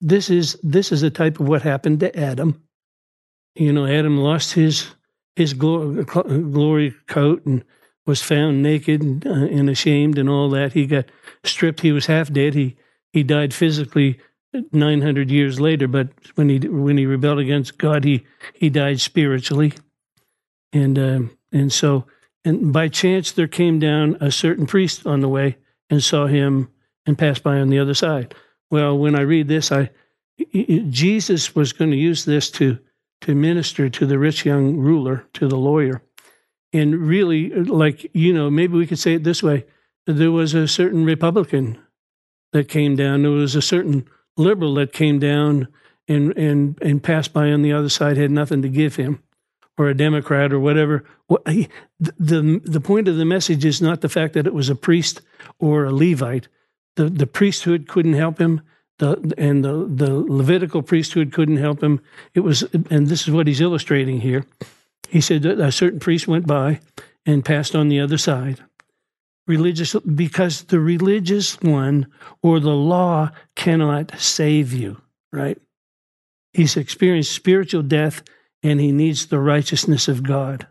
this 0.00 0.30
is 0.30 0.58
this 0.62 0.92
is 0.92 1.02
a 1.02 1.10
type 1.10 1.40
of 1.40 1.48
what 1.48 1.62
happened 1.62 2.00
to 2.00 2.18
Adam. 2.18 2.62
You 3.54 3.72
know, 3.72 3.86
Adam 3.86 4.18
lost 4.18 4.52
his 4.52 4.90
his 5.36 5.52
glory, 5.52 6.94
coat 7.06 7.46
and 7.46 7.64
was 8.06 8.22
found 8.22 8.62
naked 8.62 9.02
and, 9.02 9.26
uh, 9.26 9.30
and 9.30 9.68
ashamed 9.68 10.18
and 10.18 10.28
all 10.28 10.48
that. 10.50 10.72
He 10.72 10.86
got 10.86 11.04
stripped. 11.44 11.80
He 11.80 11.92
was 11.92 12.06
half 12.06 12.32
dead. 12.32 12.54
He 12.54 12.76
he 13.12 13.22
died 13.22 13.54
physically 13.54 14.18
900 14.72 15.30
years 15.30 15.60
later, 15.60 15.88
but 15.88 16.08
when 16.34 16.48
he 16.48 16.58
when 16.58 16.98
he 16.98 17.06
rebelled 17.06 17.38
against 17.38 17.78
God, 17.78 18.04
he 18.04 18.24
he 18.54 18.70
died 18.70 19.00
spiritually, 19.00 19.74
and 20.72 20.98
uh, 20.98 21.20
and 21.52 21.72
so 21.72 22.06
and 22.44 22.72
by 22.72 22.88
chance 22.88 23.32
there 23.32 23.48
came 23.48 23.78
down 23.78 24.16
a 24.20 24.30
certain 24.30 24.66
priest 24.66 25.06
on 25.06 25.20
the 25.20 25.28
way 25.28 25.56
and 25.90 26.02
saw 26.02 26.26
him 26.26 26.70
and 27.04 27.18
passed 27.18 27.42
by 27.42 27.58
on 27.58 27.68
the 27.68 27.78
other 27.78 27.94
side. 27.94 28.34
Well, 28.70 28.98
when 28.98 29.14
I 29.14 29.22
read 29.22 29.48
this, 29.48 29.70
I 29.70 29.90
Jesus 30.88 31.54
was 31.54 31.72
going 31.72 31.90
to 31.90 31.96
use 31.96 32.24
this 32.24 32.50
to 32.52 32.78
to 33.22 33.34
minister 33.34 33.88
to 33.88 34.06
the 34.06 34.18
rich 34.18 34.44
young 34.44 34.76
ruler, 34.76 35.24
to 35.34 35.48
the 35.48 35.56
lawyer, 35.56 36.02
and 36.72 36.96
really, 36.96 37.50
like 37.50 38.10
you 38.14 38.32
know, 38.32 38.50
maybe 38.50 38.76
we 38.76 38.86
could 38.86 38.98
say 38.98 39.14
it 39.14 39.24
this 39.24 39.42
way: 39.42 39.64
there 40.06 40.32
was 40.32 40.54
a 40.54 40.68
certain 40.68 41.04
Republican 41.04 41.78
that 42.52 42.68
came 42.68 42.96
down. 42.96 43.22
There 43.22 43.30
was 43.30 43.54
a 43.54 43.62
certain 43.62 44.06
liberal 44.36 44.74
that 44.74 44.92
came 44.92 45.18
down 45.18 45.68
and 46.08 46.36
and 46.36 46.78
and 46.82 47.02
passed 47.02 47.32
by 47.32 47.50
on 47.50 47.62
the 47.62 47.72
other 47.72 47.88
side 47.88 48.16
had 48.16 48.30
nothing 48.30 48.62
to 48.62 48.68
give 48.68 48.96
him, 48.96 49.22
or 49.78 49.88
a 49.88 49.94
Democrat 49.94 50.52
or 50.52 50.60
whatever. 50.60 51.04
the 51.98 52.60
the 52.64 52.80
point 52.80 53.08
of 53.08 53.16
the 53.16 53.24
message 53.24 53.64
is 53.64 53.82
not 53.82 54.00
the 54.00 54.08
fact 54.08 54.34
that 54.34 54.46
it 54.46 54.54
was 54.54 54.68
a 54.68 54.76
priest 54.76 55.22
or 55.58 55.84
a 55.84 55.92
Levite. 55.92 56.48
The 56.96 57.08
the 57.08 57.26
priesthood 57.26 57.88
couldn't 57.88 58.14
help 58.14 58.38
him. 58.38 58.62
The 58.98 59.34
and 59.36 59.64
the 59.64 59.86
the 59.88 60.14
Levitical 60.14 60.82
priesthood 60.82 61.32
couldn't 61.32 61.58
help 61.58 61.82
him. 61.82 62.00
It 62.34 62.40
was, 62.40 62.62
and 62.90 63.08
this 63.08 63.22
is 63.22 63.30
what 63.30 63.46
he's 63.46 63.60
illustrating 63.60 64.20
here. 64.20 64.46
He 65.08 65.20
said 65.20 65.42
that 65.42 65.60
a 65.60 65.70
certain 65.70 66.00
priest 66.00 66.26
went 66.26 66.46
by 66.46 66.80
and 67.24 67.44
passed 67.44 67.76
on 67.76 67.88
the 67.88 68.00
other 68.00 68.18
side 68.18 68.62
religious 69.46 69.94
because 69.94 70.62
the 70.64 70.80
religious 70.80 71.60
one 71.60 72.06
or 72.42 72.60
the 72.60 72.70
law 72.70 73.30
cannot 73.54 74.18
save 74.18 74.72
you, 74.72 75.00
right? 75.32 75.58
He's 76.52 76.76
experienced 76.76 77.32
spiritual 77.32 77.82
death 77.82 78.22
and 78.62 78.80
he 78.80 78.92
needs 78.92 79.26
the 79.26 79.38
righteousness 79.38 80.08
of 80.08 80.22
God. 80.22 80.66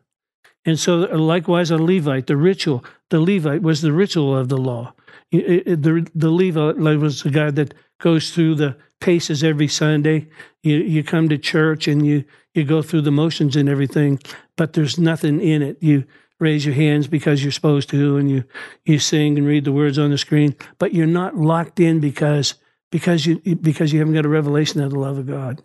And 0.65 0.79
so, 0.79 0.95
likewise, 0.95 1.69
a 1.69 1.77
Levite, 1.77 2.27
the 2.27 2.35
ritual, 2.35 2.83
the 3.09 3.19
Levite 3.19 3.61
was 3.61 3.81
the 3.81 3.93
ritual 3.93 4.35
of 4.35 4.49
the 4.49 4.57
law. 4.57 4.93
The, 5.31 6.09
the 6.15 6.31
Levite 6.31 6.99
was 6.99 7.21
the 7.21 7.29
guy 7.29 7.51
that 7.51 7.73
goes 7.99 8.31
through 8.31 8.55
the 8.55 8.77
paces 9.01 9.43
every 9.43 9.67
Sunday. 9.67 10.27
You, 10.63 10.77
you 10.77 11.03
come 11.03 11.29
to 11.29 11.38
church 11.38 11.88
and 11.88 12.05
you, 12.05 12.25
you 12.53 12.63
go 12.63 12.81
through 12.81 13.01
the 13.01 13.12
motions 13.12 13.55
and 13.55 13.69
everything, 13.69 14.19
but 14.58 14.73
there's 14.73 14.97
nothing 14.97 15.41
in 15.41 15.62
it. 15.62 15.77
You 15.81 16.05
raise 16.39 16.65
your 16.65 16.75
hands 16.75 17.08
because 17.08 17.43
you're 17.43 17.51
supposed 17.51 17.89
to 17.89 18.17
and 18.17 18.29
you 18.29 18.43
you 18.84 18.99
sing 18.99 19.38
and 19.38 19.47
read 19.47 19.63
the 19.63 19.71
words 19.71 19.97
on 19.97 20.12
the 20.12 20.17
screen 20.17 20.55
but 20.77 20.93
you're 20.93 21.08
not 21.08 21.38
locked 21.38 21.79
in 21.79 21.99
because 21.99 22.55
because 22.91 23.25
you 23.25 23.39
because 23.62 23.93
you 23.93 23.99
haven't 23.99 24.13
got 24.13 24.25
a 24.25 24.29
revelation 24.29 24.81
of 24.81 24.91
the 24.91 24.99
love 24.99 25.17
of 25.17 25.27
god 25.27 25.62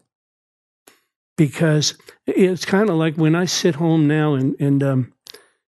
because 1.37 1.99
it's 2.27 2.65
kind 2.65 2.89
of 2.89 2.95
like 2.95 3.17
when 3.17 3.35
i 3.35 3.45
sit 3.45 3.75
home 3.75 4.07
now 4.07 4.35
and 4.35 4.55
and 4.61 4.83
um 4.83 5.13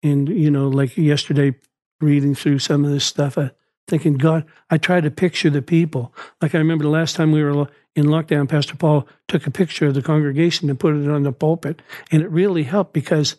and 0.02 0.30
you 0.30 0.50
know 0.50 0.70
like 0.70 0.96
yesterday 0.98 1.54
reading 2.00 2.34
through 2.34 2.60
some 2.60 2.86
of 2.86 2.92
this 2.92 3.06
stuff 3.06 3.38
I, 3.38 3.52
thinking 3.88 4.16
god 4.16 4.46
i 4.70 4.78
try 4.78 5.00
to 5.00 5.12
picture 5.12 5.50
the 5.50 5.62
people 5.62 6.14
like 6.42 6.56
i 6.56 6.58
remember 6.58 6.84
the 6.84 6.90
last 6.90 7.16
time 7.16 7.32
we 7.32 7.44
were 7.44 7.68
in 7.96 8.06
lockdown 8.06 8.48
pastor 8.50 8.76
paul 8.76 9.08
took 9.28 9.46
a 9.46 9.52
picture 9.52 9.88
of 9.88 9.94
the 9.94 10.02
congregation 10.02 10.70
and 10.70 10.80
put 10.80 10.96
it 10.96 11.10
on 11.10 11.24
the 11.24 11.32
pulpit 11.32 11.82
and 12.12 12.22
it 12.22 12.30
really 12.30 12.64
helped 12.64 12.94
because 12.94 13.36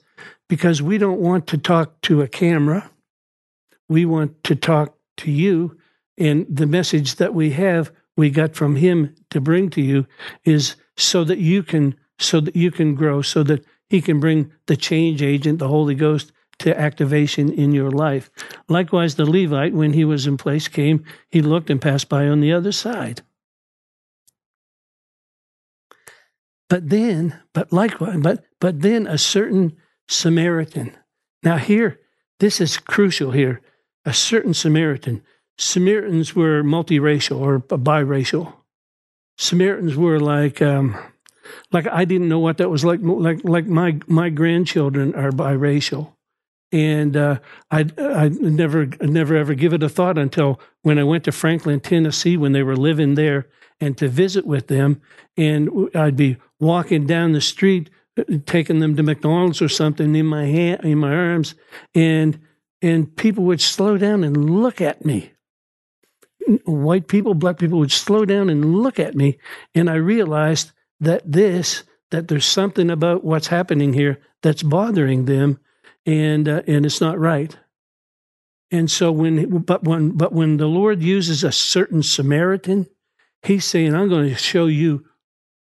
because 0.49 0.83
we 0.83 0.99
don't 0.99 1.21
want 1.21 1.47
to 1.49 1.59
talk 1.59 2.01
to 2.03 2.23
a 2.23 2.29
camera. 2.29 2.91
We 3.89 4.05
want 4.05 4.43
to 4.45 4.55
talk 4.55 4.97
to 5.19 5.31
you. 5.31 5.79
And 6.19 6.47
the 6.49 6.67
message 6.67 7.17
that 7.17 7.35
we 7.35 7.51
have, 7.51 7.93
we 8.17 8.31
got 8.31 8.55
from 8.55 8.77
him 8.77 9.15
to 9.31 9.41
bring 9.41 9.71
to 9.71 9.83
you 9.83 10.07
is 10.45 10.77
so 10.97 11.25
that 11.25 11.39
you 11.39 11.63
can 11.63 11.97
so 12.19 12.41
that 12.41 12.57
you 12.57 12.71
can 12.71 12.95
grow, 12.95 13.21
so 13.21 13.43
that 13.43 13.63
He 13.91 14.01
can 14.01 14.21
bring 14.21 14.51
the 14.67 14.77
change 14.77 15.21
agent, 15.21 15.59
the 15.59 15.69
Holy 15.69 15.95
Ghost, 15.95 16.33
to 16.59 16.79
activation 16.79 17.53
in 17.53 17.73
your 17.73 17.91
life. 17.91 18.31
Likewise, 18.69 19.15
the 19.15 19.29
Levite, 19.29 19.75
when 19.75 19.93
he 19.93 20.05
was 20.05 20.27
in 20.27 20.37
place, 20.37 20.69
came, 20.69 21.05
he 21.29 21.43
looked 21.43 21.71
and 21.71 21.81
passed 21.81 22.09
by 22.09 22.27
on 22.27 22.41
the 22.41 22.53
other 22.53 22.73
side. 22.73 23.23
But 26.69 26.89
then, 26.89 27.39
but 27.53 27.73
likewise, 27.73 28.19
but 28.21 28.45
but 28.61 28.81
then 28.81 29.07
a 29.07 29.19
certain 29.19 29.77
Samaritan. 30.09 30.97
Now 31.43 31.59
here, 31.59 32.01
this 32.41 32.61
is 32.61 32.79
crucial 32.79 33.31
here. 33.31 33.61
A 34.05 34.13
certain 34.13 34.55
Samaritan. 34.55 35.23
Samaritans 35.59 36.35
were 36.35 36.63
multiracial 36.63 37.39
or 37.39 37.61
biracial. 37.61 38.55
Samaritans 39.39 39.97
were 39.97 40.19
like 40.19 40.61
um, 40.61 40.97
like 41.73 41.87
I 41.87 42.05
didn't 42.05 42.29
know 42.29 42.41
what 42.41 42.59
that 42.59 42.71
was 42.71 42.85
like. 42.85 43.01
Like 43.03 43.41
like 43.45 43.67
my 43.67 43.99
my 44.07 44.31
grandchildren 44.31 45.15
are 45.15 45.31
biracial, 45.31 46.16
and 46.73 47.17
uh, 47.17 47.39
I 47.71 47.87
I 47.99 48.29
never 48.29 48.87
never 49.01 49.37
ever 49.37 49.55
give 49.55 49.73
it 49.73 49.83
a 49.83 49.89
thought 49.89 50.19
until 50.19 50.61
when 50.83 50.99
I 50.99 51.05
went 51.05 51.25
to 51.25 51.33
Franklin, 51.33 51.81
Tennessee, 51.81 52.37
when 52.37 52.53
they 52.53 52.63
were 52.63 52.77
living 52.77 53.15
there, 53.15 53.49
and 53.81 53.97
to 53.99 54.09
visit 54.09 54.47
with 54.47 54.67
them, 54.67 55.01
and 55.37 55.71
I'd 55.95 56.17
be 56.17 56.37
walking 56.59 57.07
down 57.07 57.33
the 57.33 57.41
street, 57.41 57.91
uh, 58.19 58.25
taking 58.47 58.81
them 58.81 58.97
to 58.97 59.03
McDonald's 59.03 59.63
or 59.63 59.69
something 59.69 60.15
in 60.15 60.27
my 60.27 60.47
hand 60.47 60.85
in 60.85 60.99
my 60.99 61.15
arms, 61.15 61.55
and 61.95 62.39
and 62.83 63.17
people 63.17 63.45
would 63.45 63.61
slow 63.61 63.97
down 63.99 64.25
and 64.25 64.51
look 64.51 64.81
at 64.81 65.05
me. 65.05 65.33
White 66.65 67.09
people, 67.09 67.35
black 67.35 67.59
people 67.59 67.79
would 67.79 67.93
slow 67.93 68.25
down 68.25 68.49
and 68.51 68.77
look 68.77 69.01
at 69.01 69.17
me. 69.17 69.39
And 69.75 69.91
I 69.91 69.95
realized 69.95 70.71
that 71.01 71.23
this, 71.31 71.83
that 72.11 72.29
there's 72.29 72.47
something 72.47 72.91
about 72.91 73.25
what's 73.25 73.49
happening 73.49 73.93
here 73.93 74.21
that's 74.43 74.63
bothering 74.63 75.25
them 75.25 75.59
and, 76.07 76.49
uh, 76.49 76.63
and 76.67 76.87
it's 76.87 77.01
not 77.01 77.19
right. 77.19 77.57
And 78.71 78.91
so 78.91 79.13
when, 79.13 79.59
but 79.59 79.85
when, 79.85 80.11
but 80.11 80.33
when 80.33 80.57
the 80.57 80.67
Lord 80.67 81.03
uses 81.03 81.45
a 81.45 81.53
certain 81.53 82.03
Samaritan, 82.03 82.87
he's 83.43 83.65
saying, 83.65 83.95
I'm 83.95 84.09
going 84.09 84.29
to 84.29 84.35
show 84.37 84.67
you, 84.67 85.05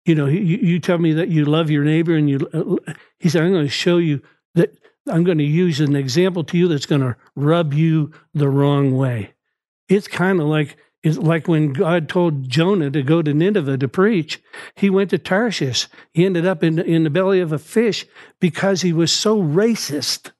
you 0.05 0.15
know, 0.15 0.25
you, 0.25 0.39
you 0.39 0.79
tell 0.79 0.97
me 0.97 1.13
that 1.13 1.29
you 1.29 1.45
love 1.45 1.69
your 1.69 1.83
neighbor 1.83 2.15
and 2.15 2.29
you, 2.29 2.79
he 3.19 3.29
said, 3.29 3.43
I'm 3.43 3.51
going 3.51 3.65
to 3.65 3.69
show 3.69 3.97
you 3.97 4.21
that 4.55 4.77
I'm 5.07 5.23
going 5.23 5.37
to 5.37 5.43
use 5.43 5.79
an 5.79 5.95
example 5.95 6.43
to 6.45 6.57
you 6.57 6.67
that's 6.67 6.85
going 6.85 7.01
to 7.01 7.15
rub 7.35 7.73
you 7.73 8.11
the 8.33 8.49
wrong 8.49 8.95
way. 8.95 9.33
It's 9.87 10.07
kind 10.07 10.39
of 10.39 10.47
like 10.47 10.77
it's 11.03 11.17
like 11.17 11.47
when 11.47 11.71
God 11.71 12.09
told 12.09 12.49
Jonah 12.49 12.91
to 12.91 13.01
go 13.01 13.21
to 13.21 13.33
Nineveh 13.33 13.77
to 13.77 13.87
preach. 13.87 14.41
He 14.75 14.89
went 14.89 15.09
to 15.11 15.17
Tarshish. 15.17 15.87
He 16.13 16.25
ended 16.25 16.45
up 16.45 16.63
in 16.63 16.79
in 16.79 17.03
the 17.03 17.09
belly 17.09 17.39
of 17.39 17.53
a 17.53 17.59
fish 17.59 18.05
because 18.39 18.81
he 18.81 18.91
was 18.91 19.11
so 19.11 19.41
racist 19.41 20.31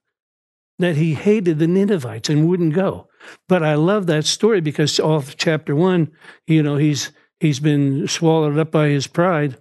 that 0.77 0.95
he 0.95 1.13
hated 1.13 1.59
the 1.59 1.67
Ninevites 1.67 2.29
and 2.29 2.47
wouldn't 2.47 2.73
go. 2.73 3.07
But 3.47 3.63
I 3.63 3.75
love 3.75 4.05
that 4.07 4.25
story 4.25 4.61
because 4.61 4.99
all 4.99 5.17
of 5.17 5.37
chapter 5.37 5.75
one, 5.75 6.11
you 6.45 6.61
know, 6.61 6.75
he's 6.75 7.11
he's 7.39 7.59
been 7.59 8.07
swallowed 8.07 8.57
up 8.57 8.71
by 8.71 8.89
his 8.89 9.07
pride. 9.07 9.57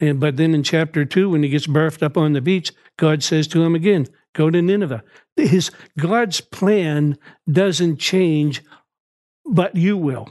And 0.00 0.20
but 0.20 0.36
then 0.36 0.54
in 0.54 0.62
chapter 0.62 1.06
two, 1.06 1.30
when 1.30 1.42
he 1.42 1.48
gets 1.48 1.66
barfed 1.66 2.02
up 2.02 2.18
on 2.18 2.34
the 2.34 2.42
beach, 2.42 2.72
God 2.98 3.22
says 3.22 3.48
to 3.48 3.62
him 3.62 3.74
again, 3.74 4.06
"Go 4.34 4.50
to 4.50 4.60
Nineveh." 4.60 5.02
His 5.36 5.70
God's 5.98 6.42
plan 6.42 7.16
doesn't 7.50 7.96
change 7.96 8.62
but 9.44 9.76
you 9.76 9.96
will. 9.96 10.28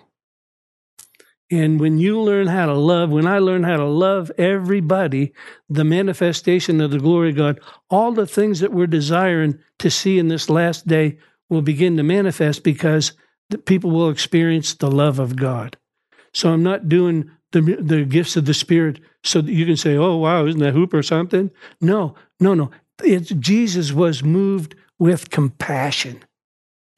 And 1.52 1.82
when 1.82 2.00
you 2.00 2.20
learn 2.22 2.48
how 2.48 2.66
to 2.66 2.74
love, 2.74 3.12
when 3.12 3.28
I 3.28 3.40
learn 3.40 3.64
how 3.64 3.76
to 3.76 3.86
love 3.86 4.32
everybody, 4.38 5.34
the 5.70 5.84
manifestation 5.84 6.80
of 6.80 6.92
the 6.92 7.00
glory 7.00 7.32
of 7.32 7.36
God, 7.36 7.60
all 7.90 8.14
the 8.14 8.26
things 8.26 8.62
that 8.62 8.72
we're 8.72 8.88
desiring 8.88 9.60
to 9.80 9.92
see 9.92 10.18
in 10.18 10.30
this 10.30 10.50
last 10.50 10.88
day 10.88 11.18
will 11.50 11.62
begin 11.62 11.98
to 11.98 12.04
manifest 12.04 12.64
because 12.64 13.12
people 13.66 13.92
will 13.92 14.10
experience 14.10 14.74
the 14.76 14.90
love 14.90 15.20
of 15.20 15.36
God. 15.36 15.76
So 16.34 16.54
I'm 16.54 16.64
not 16.64 16.88
doing 16.88 17.30
the, 17.52 17.60
the 17.60 18.06
gifts 18.06 18.38
of 18.38 18.46
the 18.46 18.54
Spirit 18.54 19.02
so 19.24 19.42
that 19.42 19.52
you 19.52 19.66
can 19.66 19.76
say, 19.76 19.98
oh, 19.98 20.16
wow, 20.16 20.46
isn't 20.46 20.62
that 20.62 20.74
hoop 20.74 20.94
or 20.94 21.04
something? 21.04 21.52
No, 21.82 22.16
no, 22.40 22.54
no. 22.54 22.72
It's, 23.04 23.30
Jesus 23.30 23.92
was 23.92 24.24
moved 24.24 24.76
with 25.00 25.32
compassion. 25.32 26.24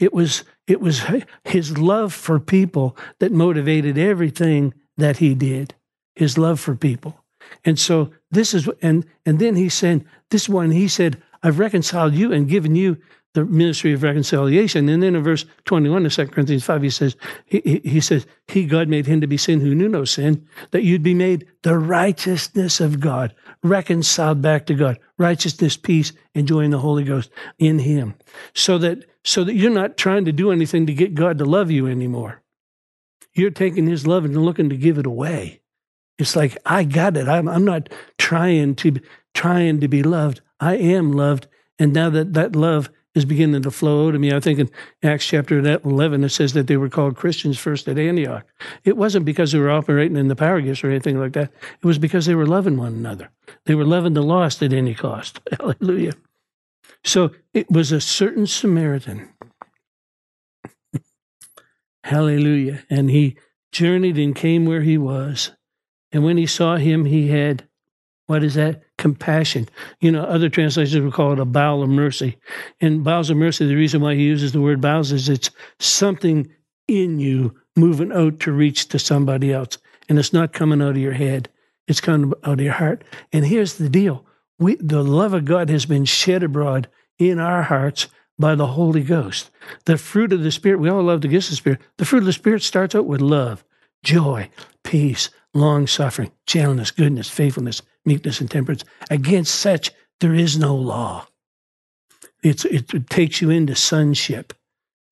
It 0.03 0.13
was 0.13 0.43
it 0.67 0.81
was 0.81 1.01
his 1.45 1.77
love 1.77 2.13
for 2.13 2.39
people 2.39 2.97
that 3.19 3.31
motivated 3.31 3.97
everything 3.97 4.73
that 4.97 5.17
he 5.17 5.33
did. 5.33 5.75
His 6.15 6.37
love 6.37 6.59
for 6.59 6.75
people. 6.75 7.23
And 7.63 7.79
so 7.79 8.11
this 8.29 8.53
is 8.53 8.69
and 8.81 9.05
and 9.25 9.39
then 9.39 9.55
he 9.55 9.69
said 9.69 10.03
this 10.29 10.49
one 10.49 10.71
he 10.71 10.89
said 10.89 11.23
I've 11.41 11.59
reconciled 11.59 12.13
you 12.13 12.33
and 12.33 12.49
given 12.49 12.75
you 12.75 12.97
the 13.33 13.45
ministry 13.45 13.93
of 13.93 14.03
reconciliation. 14.03 14.87
And 14.89 15.01
then 15.01 15.15
in 15.15 15.23
verse 15.23 15.45
21 15.65 16.05
of 16.05 16.13
2 16.13 16.27
Corinthians 16.27 16.63
5, 16.63 16.83
he 16.83 16.89
says, 16.89 17.15
he, 17.45 17.81
he, 17.83 17.99
says, 17.99 18.27
He, 18.47 18.65
God, 18.65 18.87
made 18.87 19.07
him 19.07 19.21
to 19.21 19.27
be 19.27 19.37
sin 19.37 19.59
who 19.59 19.73
knew 19.73 19.89
no 19.89 20.05
sin, 20.05 20.47
that 20.71 20.83
you'd 20.83 21.03
be 21.03 21.15
made 21.15 21.47
the 21.63 21.77
righteousness 21.77 22.79
of 22.79 22.99
God, 22.99 23.33
reconciled 23.63 24.41
back 24.41 24.67
to 24.67 24.75
God, 24.75 24.99
righteousness, 25.17 25.75
peace, 25.75 26.13
enjoying 26.35 26.69
the 26.69 26.79
Holy 26.79 27.03
Ghost 27.03 27.31
in 27.57 27.79
him. 27.79 28.13
So 28.53 28.77
that 28.77 29.03
so 29.23 29.43
that 29.43 29.55
you're 29.55 29.71
not 29.71 29.97
trying 29.97 30.25
to 30.25 30.31
do 30.31 30.51
anything 30.51 30.85
to 30.85 30.93
get 30.93 31.15
God 31.15 31.37
to 31.37 31.45
love 31.45 31.71
you 31.71 31.87
anymore. 31.87 32.41
You're 33.33 33.51
taking 33.51 33.87
his 33.87 34.05
love 34.05 34.25
and 34.25 34.37
looking 34.37 34.69
to 34.69 34.77
give 34.77 34.97
it 34.97 35.05
away. 35.05 35.61
It's 36.19 36.35
like, 36.35 36.57
I 36.65 36.83
got 36.83 37.17
it. 37.17 37.27
I'm, 37.27 37.47
I'm 37.47 37.65
not 37.65 37.89
trying 38.17 38.75
to 38.75 38.99
trying 39.33 39.79
to 39.79 39.87
be 39.87 40.03
loved. 40.03 40.41
I 40.59 40.75
am 40.75 41.11
loved. 41.11 41.47
And 41.79 41.91
now 41.91 42.09
that 42.11 42.33
that 42.33 42.55
love 42.55 42.89
is 43.15 43.25
beginning 43.25 43.61
to 43.61 43.71
flow 43.71 44.11
to 44.11 44.17
me. 44.17 44.33
I 44.33 44.39
think 44.39 44.59
in 44.59 44.69
Acts 45.03 45.25
chapter 45.25 45.59
11, 45.59 46.23
it 46.23 46.29
says 46.29 46.53
that 46.53 46.67
they 46.67 46.77
were 46.77 46.89
called 46.89 47.15
Christians 47.15 47.59
first 47.59 47.87
at 47.87 47.99
Antioch. 47.99 48.45
It 48.83 48.97
wasn't 48.97 49.25
because 49.25 49.51
they 49.51 49.59
were 49.59 49.69
operating 49.69 50.17
in 50.17 50.27
the 50.27 50.35
power 50.35 50.61
gifts 50.61 50.83
or 50.83 50.89
anything 50.89 51.19
like 51.19 51.33
that. 51.33 51.51
It 51.81 51.85
was 51.85 51.99
because 51.99 52.25
they 52.25 52.35
were 52.35 52.47
loving 52.47 52.77
one 52.77 52.93
another. 52.93 53.29
They 53.65 53.75
were 53.75 53.85
loving 53.85 54.13
the 54.13 54.23
lost 54.23 54.63
at 54.63 54.73
any 54.73 54.95
cost. 54.95 55.39
Hallelujah. 55.59 56.13
So 57.03 57.31
it 57.53 57.69
was 57.69 57.91
a 57.91 58.01
certain 58.01 58.47
Samaritan. 58.47 59.29
Hallelujah. 62.03 62.83
And 62.89 63.09
he 63.09 63.37
journeyed 63.71 64.17
and 64.17 64.35
came 64.35 64.65
where 64.65 64.81
he 64.81 64.97
was. 64.97 65.51
And 66.11 66.23
when 66.23 66.37
he 66.37 66.45
saw 66.45 66.75
him, 66.75 67.05
he 67.05 67.29
had, 67.29 67.67
what 68.27 68.43
is 68.43 68.53
that? 68.53 68.83
Compassion. 68.97 69.67
You 69.99 70.11
know, 70.11 70.23
other 70.23 70.49
translations 70.49 71.03
will 71.03 71.11
call 71.11 71.33
it 71.33 71.39
a 71.39 71.45
bowel 71.45 71.83
of 71.83 71.89
mercy. 71.89 72.37
And 72.79 73.03
bowels 73.03 73.29
of 73.29 73.37
mercy, 73.37 73.65
the 73.65 73.75
reason 73.75 74.01
why 74.01 74.15
he 74.15 74.23
uses 74.23 74.51
the 74.51 74.61
word 74.61 74.79
bowels 74.79 75.11
is 75.11 75.27
it's 75.27 75.49
something 75.79 76.49
in 76.87 77.19
you 77.19 77.55
moving 77.75 78.11
out 78.11 78.39
to 78.41 78.51
reach 78.51 78.89
to 78.89 78.99
somebody 78.99 79.51
else. 79.51 79.77
And 80.07 80.19
it's 80.19 80.33
not 80.33 80.53
coming 80.53 80.81
out 80.81 80.91
of 80.91 80.97
your 80.97 81.13
head, 81.13 81.49
it's 81.87 82.01
coming 82.01 82.33
out 82.43 82.59
of 82.59 82.61
your 82.61 82.73
heart. 82.73 83.03
And 83.31 83.45
here's 83.45 83.75
the 83.75 83.89
deal 83.89 84.25
we, 84.63 84.75
the 84.75 85.03
love 85.03 85.33
of 85.33 85.45
God 85.45 85.69
has 85.69 85.85
been 85.85 86.05
shed 86.05 86.43
abroad 86.43 86.87
in 87.19 87.39
our 87.39 87.63
hearts 87.63 88.07
by 88.39 88.55
the 88.55 88.67
Holy 88.67 89.03
Ghost. 89.03 89.51
The 89.85 89.97
fruit 89.97 90.33
of 90.33 90.41
the 90.41 90.51
Spirit, 90.51 90.79
we 90.79 90.89
all 90.89 91.03
love 91.03 91.21
the 91.21 91.27
gifts 91.27 91.47
of 91.47 91.51
the 91.51 91.57
Spirit. 91.57 91.81
The 91.97 92.05
fruit 92.05 92.19
of 92.19 92.25
the 92.25 92.33
Spirit 92.33 92.63
starts 92.63 92.95
out 92.95 93.05
with 93.05 93.21
love, 93.21 93.63
joy, 94.03 94.49
peace, 94.83 95.29
long 95.53 95.87
suffering, 95.87 96.31
gentleness, 96.47 96.91
goodness, 96.91 97.29
faithfulness, 97.29 97.81
meekness, 98.05 98.41
and 98.41 98.49
temperance. 98.49 98.83
Against 99.09 99.55
such, 99.55 99.91
there 100.19 100.33
is 100.33 100.57
no 100.57 100.75
law. 100.75 101.27
It's, 102.43 102.65
it, 102.65 102.93
it 102.93 103.09
takes 103.09 103.41
you 103.41 103.49
into 103.49 103.75
sonship. 103.75 104.53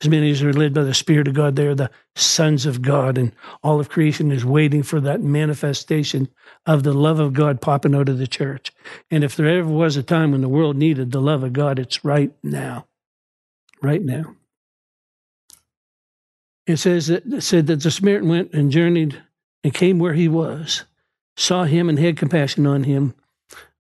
As 0.02 0.10
many 0.10 0.32
as 0.32 0.42
are 0.42 0.52
led 0.52 0.74
by 0.74 0.84
the 0.84 0.96
Spirit 0.96 1.28
of 1.28 1.36
God, 1.36 1.56
they 1.56 1.68
are 1.68 1.76
the 1.76 1.92
sons 2.16 2.66
of 2.66 2.82
God, 2.82 3.20
and 3.20 3.32
all 3.64 3.80
of 3.80 3.90
creation 3.90 4.32
is 4.32 4.44
waiting 4.44 4.82
for 4.82 5.00
that 5.00 5.22
manifestation 5.22 6.28
of 6.66 6.82
the 6.82 6.94
love 6.94 7.20
of 7.20 7.34
God 7.34 7.62
popping 7.62 7.94
out 7.94 8.10
of 8.10 8.18
the 8.18 8.26
church. 8.26 8.72
And 9.12 9.24
if 9.24 9.36
there 9.36 9.48
ever 9.48 9.70
was 9.70 9.98
a 9.98 10.04
time 10.04 10.32
when 10.32 10.42
the 10.42 10.50
world 10.50 10.76
needed 10.76 11.12
the 11.12 11.22
love 11.22 11.44
of 11.44 11.54
God, 11.54 11.78
it's 11.78 12.04
right 12.04 12.32
now. 12.42 12.88
Right 13.80 14.02
now. 14.02 14.36
It 16.66 16.78
says 16.78 17.08
that 17.08 17.26
it 17.26 17.42
said 17.42 17.68
that 17.68 17.84
the 17.84 17.92
Samaritan 17.92 18.30
went 18.30 18.54
and 18.54 18.72
journeyed 18.72 19.22
and 19.64 19.74
came 19.74 20.00
where 20.00 20.14
he 20.14 20.28
was, 20.28 20.84
saw 21.38 21.66
him 21.66 21.90
and 21.90 22.00
had 22.00 22.18
compassion 22.18 22.66
on 22.66 22.86
him, 22.86 23.14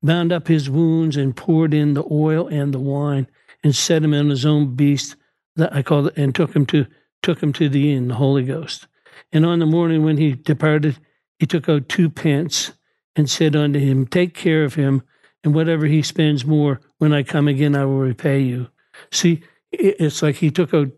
bound 0.03 0.31
up 0.31 0.47
his 0.47 0.69
wounds 0.69 1.17
and 1.17 1.35
poured 1.35 1.73
in 1.73 1.95
the 1.95 2.05
oil 2.11 2.47
and 2.47 2.73
the 2.73 2.79
wine, 2.79 3.27
and 3.63 3.75
set 3.75 4.03
him 4.03 4.13
on 4.13 4.29
his 4.29 4.45
own 4.45 4.75
beast 4.75 5.15
that 5.55 5.73
I 5.73 5.81
called 5.81 6.11
and 6.15 6.33
took 6.33 6.55
him 6.55 6.65
to 6.67 6.85
took 7.21 7.41
him 7.41 7.53
to 7.53 7.69
the 7.69 7.93
inn, 7.93 8.07
the 8.07 8.15
Holy 8.15 8.43
Ghost. 8.43 8.87
And 9.31 9.45
on 9.45 9.59
the 9.59 9.65
morning 9.65 10.03
when 10.03 10.17
he 10.17 10.33
departed, 10.33 10.97
he 11.39 11.45
took 11.45 11.69
out 11.69 11.89
two 11.89 12.09
pence 12.09 12.71
and 13.15 13.29
said 13.29 13.55
unto 13.55 13.79
him, 13.79 14.07
Take 14.07 14.33
care 14.33 14.63
of 14.63 14.75
him, 14.75 15.03
and 15.43 15.53
whatever 15.53 15.85
he 15.85 16.01
spends 16.01 16.45
more, 16.45 16.81
when 16.97 17.13
I 17.13 17.23
come 17.23 17.47
again, 17.47 17.75
I 17.75 17.85
will 17.85 17.99
repay 17.99 18.41
you. 18.41 18.67
See, 19.11 19.41
it's 19.71 20.21
like 20.21 20.35
he 20.35 20.51
took 20.51 20.73
out 20.73 20.89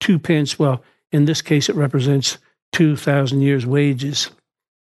two 0.00 0.18
pence. 0.18 0.58
Well, 0.58 0.82
in 1.12 1.24
this 1.24 1.42
case, 1.42 1.68
it 1.68 1.76
represents 1.76 2.38
2,000 2.72 3.40
years' 3.40 3.66
wages 3.66 4.30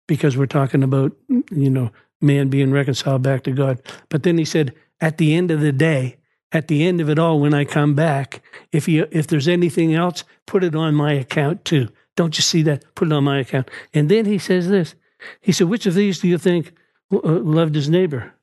because 0.09 0.37
we're 0.37 0.47
talking 0.47 0.83
about, 0.83 1.13
you 1.51 1.71
know, 1.71 1.91
man 2.21 2.49
being 2.49 2.73
reconciled 2.73 3.23
back 3.23 3.45
to 3.45 3.53
God. 3.53 3.81
But 4.09 4.23
then 4.23 4.39
he 4.39 4.45
said, 4.45 4.75
at 5.01 5.19
the 5.19 5.35
end 5.35 5.51
of 5.51 5.61
the 5.61 5.73
day, 5.73 6.17
at 6.53 6.69
the 6.69 6.87
end 6.87 7.01
of 7.01 7.11
it 7.11 7.19
all, 7.19 7.41
when 7.41 7.55
I 7.55 7.65
come 7.65 7.95
back, 7.95 8.43
if 8.73 8.89
you 8.89 9.07
if 9.11 9.27
there's 9.27 9.49
anything 9.49 9.95
else, 9.95 10.25
put 10.47 10.65
it 10.65 10.75
on 10.75 10.95
my 10.95 11.13
account 11.13 11.65
too. 11.65 11.89
Don't 12.17 12.39
you 12.39 12.43
see 12.43 12.63
that? 12.63 12.85
Put 12.95 13.09
it 13.09 13.13
on 13.13 13.25
my 13.25 13.41
account. 13.41 13.71
And 13.93 14.09
then 14.09 14.25
he 14.25 14.39
says 14.39 14.69
this. 14.69 14.95
He 15.41 15.53
said, 15.53 15.69
"Which 15.69 15.87
of 15.87 15.95
these 15.95 16.21
do 16.21 16.29
you 16.29 16.39
think 16.39 16.73
uh, 17.13 17.19
loved 17.23 17.75
his 17.75 17.89
neighbor?" 17.89 18.35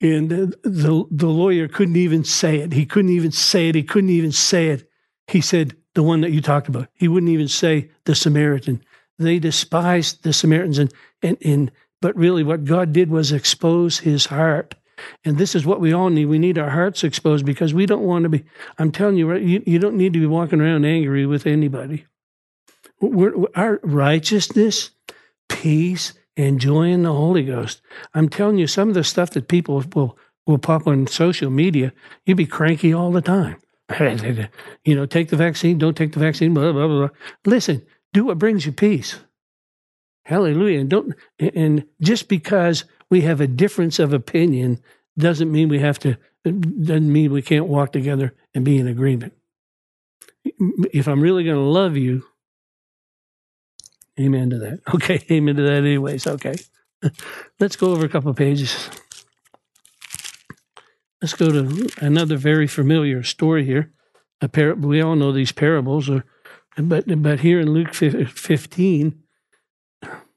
And 0.00 0.30
the 0.30 1.06
the 1.10 1.28
lawyer 1.28 1.68
couldn't 1.68 1.96
even 1.96 2.24
say 2.24 2.58
it. 2.58 2.72
He 2.72 2.86
couldn't 2.86 3.12
even 3.12 3.32
say 3.32 3.68
it. 3.68 3.74
He 3.74 3.82
couldn't 3.82 4.10
even 4.10 4.32
say 4.32 4.68
it. 4.68 4.88
He 5.28 5.40
said, 5.40 5.76
"The 5.94 6.02
one 6.02 6.20
that 6.22 6.32
you 6.32 6.40
talked 6.40 6.68
about." 6.68 6.88
He 6.94 7.06
wouldn't 7.06 7.32
even 7.32 7.48
say 7.48 7.90
the 8.04 8.14
Samaritan. 8.14 8.82
They 9.18 9.38
despised 9.38 10.24
the 10.24 10.32
Samaritans, 10.32 10.78
and 10.78 10.92
and, 11.22 11.36
and 11.44 11.70
but 12.00 12.16
really, 12.16 12.42
what 12.42 12.64
God 12.64 12.92
did 12.92 13.10
was 13.10 13.30
expose 13.30 13.98
his 13.98 14.26
heart 14.26 14.74
and 15.24 15.38
this 15.38 15.54
is 15.54 15.66
what 15.66 15.80
we 15.80 15.92
all 15.92 16.10
need. 16.10 16.26
We 16.26 16.38
need 16.38 16.58
our 16.58 16.70
hearts 16.70 17.04
exposed 17.04 17.44
because 17.46 17.74
we 17.74 17.86
don't 17.86 18.02
want 18.02 18.24
to 18.24 18.28
be, 18.28 18.44
I'm 18.78 18.92
telling 18.92 19.16
you, 19.16 19.34
you, 19.36 19.62
you 19.66 19.78
don't 19.78 19.96
need 19.96 20.12
to 20.12 20.20
be 20.20 20.26
walking 20.26 20.60
around 20.60 20.84
angry 20.84 21.26
with 21.26 21.46
anybody. 21.46 22.06
We're, 23.00 23.34
our 23.54 23.80
righteousness, 23.82 24.90
peace, 25.48 26.12
and 26.36 26.60
joy 26.60 26.88
in 26.88 27.02
the 27.02 27.12
Holy 27.12 27.44
Ghost. 27.44 27.82
I'm 28.14 28.28
telling 28.28 28.58
you, 28.58 28.66
some 28.66 28.88
of 28.88 28.94
the 28.94 29.04
stuff 29.04 29.30
that 29.30 29.48
people 29.48 29.82
will, 29.94 30.18
will 30.46 30.58
pop 30.58 30.86
on 30.86 31.06
social 31.06 31.50
media, 31.50 31.92
you'd 32.24 32.36
be 32.36 32.46
cranky 32.46 32.92
all 32.92 33.10
the 33.12 33.22
time. 33.22 33.56
you 34.84 34.94
know, 34.94 35.06
take 35.06 35.28
the 35.28 35.36
vaccine, 35.36 35.78
don't 35.78 35.96
take 35.96 36.12
the 36.12 36.20
vaccine, 36.20 36.54
blah, 36.54 36.72
blah, 36.72 36.86
blah. 36.86 37.08
Listen, 37.44 37.84
do 38.12 38.24
what 38.24 38.38
brings 38.38 38.66
you 38.66 38.72
peace. 38.72 39.18
Hallelujah. 40.24 40.80
And 40.80 40.90
don't 40.90 41.14
and 41.38 41.84
just 42.00 42.28
because 42.28 42.84
we 43.10 43.22
have 43.22 43.40
a 43.40 43.46
difference 43.46 43.98
of 43.98 44.12
opinion 44.12 44.80
doesn't 45.18 45.50
mean 45.50 45.68
we 45.68 45.80
have 45.80 45.98
to 45.98 46.16
doesn't 46.44 47.12
mean 47.12 47.32
we 47.32 47.42
can't 47.42 47.66
walk 47.66 47.92
together 47.92 48.34
and 48.54 48.64
be 48.64 48.78
in 48.78 48.88
agreement. 48.88 49.34
If 50.92 51.06
I'm 51.06 51.20
really 51.20 51.44
going 51.44 51.56
to 51.56 51.62
love 51.62 51.96
you, 51.96 52.24
amen 54.18 54.50
to 54.50 54.58
that. 54.58 54.80
Okay, 54.94 55.24
amen 55.30 55.56
to 55.56 55.62
that 55.62 55.84
anyways. 55.84 56.26
Okay. 56.26 56.56
Let's 57.60 57.76
go 57.76 57.92
over 57.92 58.06
a 58.06 58.08
couple 58.08 58.32
pages. 58.32 58.88
Let's 61.20 61.34
go 61.34 61.50
to 61.50 61.88
another 62.00 62.38
very 62.38 62.66
familiar 62.66 63.22
story 63.22 63.66
here. 63.66 63.92
A 64.40 64.72
we 64.72 65.02
all 65.02 65.16
know 65.16 65.32
these 65.32 65.52
parables, 65.52 66.08
or, 66.08 66.24
but 66.78 67.04
but 67.22 67.40
here 67.40 67.60
in 67.60 67.74
Luke 67.74 67.92
15, 67.92 69.22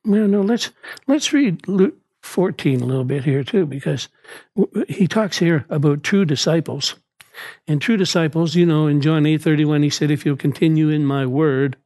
well, 0.04 0.28
no, 0.28 0.42
let's 0.42 0.72
let's 1.08 1.32
read 1.32 1.66
Luke 1.70 1.96
14 2.24 2.82
a 2.82 2.86
little 2.86 3.04
bit 3.04 3.26
here 3.26 3.44
too, 3.44 3.66
because 3.66 4.08
he 4.88 5.08
talks 5.08 5.38
here 5.38 5.66
about 5.70 6.04
true 6.04 6.26
disciples. 6.26 6.96
And 7.68 7.82
true 7.82 7.98
disciples, 7.98 8.56
you 8.56 8.66
know, 8.66 8.88
in 8.88 9.02
John 9.02 9.26
8 9.26 9.42
31, 9.42 9.84
he 9.84 9.90
said, 9.90 10.12
If 10.12 10.26
you'll 10.26 10.38
continue 10.38 10.90
in 10.90 11.06
my 11.06 11.26
word, 11.26 11.78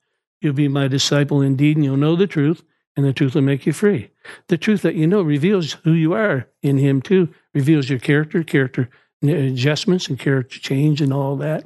you'll 0.41 0.53
be 0.53 0.67
my 0.67 0.87
disciple 0.87 1.41
indeed, 1.41 1.77
and 1.77 1.85
you'll 1.85 1.97
know 1.97 2.15
the 2.15 2.27
truth, 2.27 2.63
and 2.95 3.05
the 3.05 3.13
truth 3.13 3.33
will 3.33 3.41
make 3.41 3.65
you 3.65 3.73
free. 3.73 4.09
The 4.47 4.57
truth 4.57 4.81
that 4.81 4.95
you 4.95 5.07
know 5.07 5.21
reveals 5.21 5.73
who 5.83 5.93
you 5.93 6.13
are 6.13 6.47
in 6.61 6.77
him 6.77 7.01
too, 7.01 7.33
reveals 7.53 7.89
your 7.89 7.99
character, 7.99 8.43
character 8.43 8.89
adjustments, 9.23 10.07
and 10.07 10.19
character 10.19 10.59
change, 10.59 11.01
and 11.01 11.13
all 11.13 11.37
that. 11.37 11.65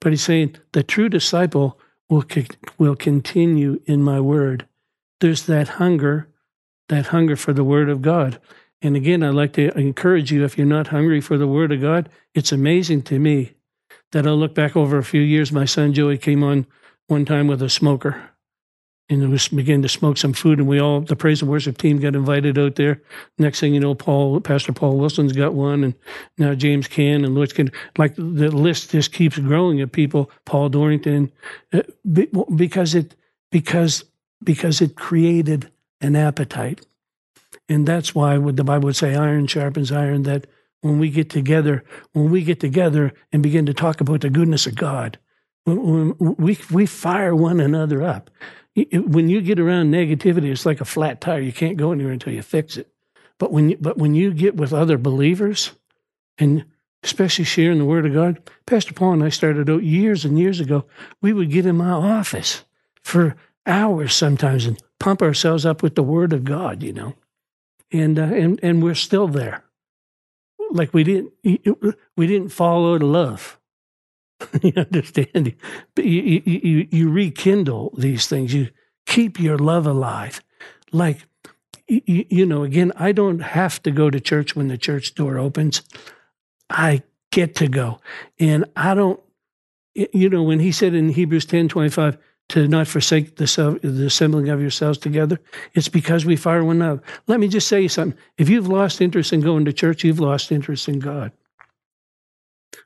But 0.00 0.12
he's 0.12 0.22
saying 0.22 0.56
the 0.72 0.82
true 0.82 1.08
disciple 1.08 1.78
will, 2.08 2.24
will 2.78 2.96
continue 2.96 3.80
in 3.86 4.02
my 4.02 4.20
word. 4.20 4.66
There's 5.20 5.46
that 5.46 5.68
hunger 5.68 6.28
that 6.92 7.06
hunger 7.06 7.36
for 7.36 7.52
the 7.52 7.64
Word 7.64 7.88
of 7.88 8.02
God. 8.02 8.38
And 8.82 8.96
again, 8.96 9.22
I'd 9.22 9.34
like 9.34 9.54
to 9.54 9.76
encourage 9.78 10.30
you 10.30 10.44
if 10.44 10.58
you're 10.58 10.66
not 10.66 10.88
hungry 10.88 11.20
for 11.20 11.38
the 11.38 11.46
Word 11.46 11.72
of 11.72 11.80
God, 11.80 12.08
it's 12.34 12.52
amazing 12.52 13.02
to 13.02 13.18
me 13.18 13.54
that 14.12 14.26
I'll 14.26 14.36
look 14.36 14.54
back 14.54 14.76
over 14.76 14.98
a 14.98 15.04
few 15.04 15.22
years. 15.22 15.52
My 15.52 15.64
son 15.64 15.94
Joey 15.94 16.18
came 16.18 16.42
on 16.42 16.66
one 17.06 17.24
time 17.24 17.46
with 17.46 17.62
a 17.62 17.70
smoker 17.70 18.30
and 19.08 19.30
we 19.30 19.38
began 19.54 19.82
to 19.82 19.88
smoke 19.88 20.16
some 20.16 20.32
food, 20.32 20.58
and 20.58 20.66
we 20.66 20.80
all 20.80 21.00
the 21.00 21.16
praise 21.16 21.42
and 21.42 21.50
worship 21.50 21.76
team 21.76 21.98
got 21.98 22.14
invited 22.14 22.58
out 22.58 22.76
there. 22.76 23.02
Next 23.36 23.60
thing 23.60 23.74
you 23.74 23.80
know, 23.80 23.94
Paul, 23.94 24.40
Pastor 24.40 24.72
Paul 24.72 24.96
Wilson's 24.96 25.32
got 25.32 25.54
one, 25.54 25.84
and 25.84 25.94
now 26.38 26.54
James 26.54 26.88
Can 26.88 27.24
and 27.24 27.34
Lewis 27.34 27.52
Can. 27.52 27.70
Like 27.98 28.14
the 28.14 28.50
list 28.50 28.90
just 28.90 29.12
keeps 29.12 29.38
growing 29.38 29.80
of 29.80 29.92
people. 29.92 30.30
Paul 30.46 30.70
Dorrington, 30.70 31.30
uh, 31.72 31.82
because 32.54 32.94
it 32.94 33.14
because 33.50 34.04
because 34.42 34.80
it 34.80 34.96
created 34.96 35.70
an 36.02 36.16
appetite. 36.16 36.84
And 37.68 37.86
that's 37.86 38.14
why 38.14 38.38
the 38.38 38.64
Bible 38.64 38.86
would 38.86 38.96
say 38.96 39.14
iron 39.14 39.46
sharpens 39.46 39.90
iron, 39.90 40.24
that 40.24 40.46
when 40.82 40.98
we 40.98 41.10
get 41.10 41.30
together, 41.30 41.84
when 42.12 42.30
we 42.30 42.42
get 42.42 42.60
together 42.60 43.12
and 43.32 43.42
begin 43.42 43.66
to 43.66 43.74
talk 43.74 44.00
about 44.00 44.20
the 44.20 44.30
goodness 44.30 44.66
of 44.66 44.74
God, 44.74 45.18
we, 45.64 46.58
we 46.70 46.86
fire 46.86 47.34
one 47.34 47.60
another 47.60 48.02
up. 48.02 48.30
When 48.74 49.28
you 49.28 49.40
get 49.40 49.60
around 49.60 49.92
negativity, 49.92 50.50
it's 50.50 50.66
like 50.66 50.80
a 50.80 50.84
flat 50.84 51.20
tire. 51.20 51.40
You 51.40 51.52
can't 51.52 51.76
go 51.76 51.92
anywhere 51.92 52.12
until 52.12 52.32
you 52.32 52.42
fix 52.42 52.76
it. 52.76 52.88
But 53.38 53.52
when 53.52 53.70
you, 53.70 53.76
but 53.80 53.96
when 53.96 54.14
you 54.14 54.32
get 54.32 54.56
with 54.56 54.72
other 54.72 54.98
believers, 54.98 55.72
and 56.38 56.64
especially 57.02 57.44
sharing 57.44 57.78
the 57.78 57.84
Word 57.84 58.06
of 58.06 58.14
God, 58.14 58.40
Pastor 58.66 58.94
Paul 58.94 59.14
and 59.14 59.24
I 59.24 59.28
started 59.28 59.68
out 59.68 59.82
years 59.82 60.24
and 60.24 60.38
years 60.38 60.60
ago. 60.60 60.84
We 61.20 61.32
would 61.32 61.50
get 61.50 61.66
in 61.66 61.76
my 61.76 61.90
office 61.90 62.64
for 63.02 63.36
hours 63.66 64.14
sometimes 64.14 64.66
and 64.66 64.80
pump 65.02 65.20
ourselves 65.20 65.66
up 65.66 65.82
with 65.82 65.96
the 65.96 66.02
Word 66.02 66.32
of 66.32 66.44
God, 66.44 66.80
you 66.82 66.92
know, 66.92 67.14
and 67.90 68.18
uh, 68.18 68.22
and 68.22 68.60
and 68.62 68.82
we're 68.82 68.94
still 68.94 69.26
there. 69.26 69.64
Like 70.70 70.94
we 70.94 71.02
didn't 71.02 71.32
we 72.16 72.26
didn't 72.26 72.50
fall 72.50 72.94
out 72.94 73.02
of 73.02 73.08
love. 73.08 73.58
you 74.62 74.72
understand? 74.76 75.54
But 75.96 76.04
you, 76.04 76.42
you 76.44 76.88
you 76.90 77.10
rekindle 77.10 77.92
these 77.98 78.28
things. 78.28 78.54
You 78.54 78.68
keep 79.04 79.40
your 79.40 79.58
love 79.58 79.88
alive. 79.88 80.40
Like 80.92 81.26
you, 81.88 82.24
you 82.28 82.46
know, 82.46 82.62
again, 82.62 82.92
I 82.94 83.10
don't 83.10 83.40
have 83.40 83.82
to 83.82 83.90
go 83.90 84.08
to 84.08 84.20
church 84.20 84.54
when 84.54 84.68
the 84.68 84.78
church 84.78 85.16
door 85.16 85.36
opens. 85.36 85.82
I 86.70 87.02
get 87.32 87.56
to 87.56 87.66
go, 87.66 88.00
and 88.38 88.66
I 88.76 88.94
don't. 88.94 89.20
You 89.94 90.30
know, 90.30 90.44
when 90.44 90.60
he 90.60 90.70
said 90.70 90.94
in 90.94 91.08
Hebrews 91.08 91.44
ten 91.44 91.68
twenty 91.68 91.90
five 91.90 92.18
to 92.52 92.68
not 92.68 92.86
forsake 92.86 93.36
the, 93.36 93.78
the 93.82 94.04
assembling 94.04 94.50
of 94.50 94.60
yourselves 94.60 94.98
together. 94.98 95.40
It's 95.72 95.88
because 95.88 96.26
we 96.26 96.36
fire 96.36 96.62
one 96.62 96.82
another. 96.82 97.02
Let 97.26 97.40
me 97.40 97.48
just 97.48 97.66
say 97.66 97.88
something. 97.88 98.18
If 98.36 98.50
you've 98.50 98.68
lost 98.68 99.00
interest 99.00 99.32
in 99.32 99.40
going 99.40 99.64
to 99.64 99.72
church, 99.72 100.04
you've 100.04 100.20
lost 100.20 100.52
interest 100.52 100.86
in 100.86 100.98
God. 100.98 101.32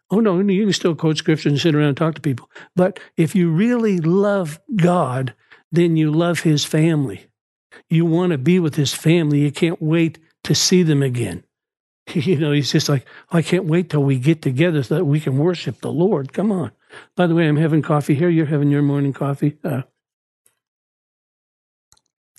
Oh, 0.09 0.21
no, 0.21 0.39
you 0.39 0.65
can 0.65 0.73
still 0.73 0.95
quote 0.95 1.19
scripture 1.19 1.49
and 1.49 1.59
sit 1.59 1.75
around 1.75 1.89
and 1.89 1.97
talk 1.97 2.15
to 2.15 2.21
people. 2.21 2.49
But 2.77 3.01
if 3.17 3.35
you 3.35 3.51
really 3.51 3.99
love 3.99 4.61
God, 4.77 5.35
then 5.73 5.97
you 5.97 6.13
love 6.13 6.41
his 6.41 6.65
family. 6.65 7.27
You 7.91 8.07
want 8.07 8.31
to 8.31 8.39
be 8.39 8.61
with 8.61 8.77
his 8.77 8.95
family. 8.95 9.41
You 9.41 9.51
can't 9.51 9.83
wait 9.83 10.21
to 10.45 10.55
see 10.55 10.85
them 10.85 11.03
again. 11.03 11.43
You 12.15 12.39
know, 12.39 12.53
he's 12.53 12.71
just 12.71 12.89
like, 12.89 13.05
I 13.33 13.43
can't 13.43 13.65
wait 13.65 13.91
till 13.91 14.05
we 14.05 14.21
get 14.21 14.41
together 14.41 14.85
so 14.85 14.95
that 14.95 15.05
we 15.07 15.19
can 15.19 15.39
worship 15.39 15.81
the 15.81 15.91
Lord. 15.91 16.33
Come 16.33 16.53
on. 16.53 16.71
By 17.17 17.27
the 17.27 17.35
way, 17.35 17.49
I'm 17.49 17.57
having 17.57 17.83
coffee 17.83 18.15
here. 18.15 18.29
You're 18.29 18.47
having 18.47 18.71
your 18.71 18.83
morning 18.83 19.13
coffee. 19.13 19.57
Uh, 19.65 19.83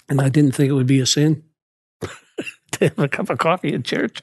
and 0.09 0.21
I 0.21 0.29
didn't 0.29 0.53
think 0.53 0.69
it 0.69 0.73
would 0.73 0.87
be 0.87 0.99
a 0.99 1.05
sin 1.05 1.43
to 2.01 2.09
have 2.81 2.99
a 2.99 3.07
cup 3.07 3.29
of 3.29 3.37
coffee 3.37 3.73
in 3.73 3.83
church. 3.83 4.21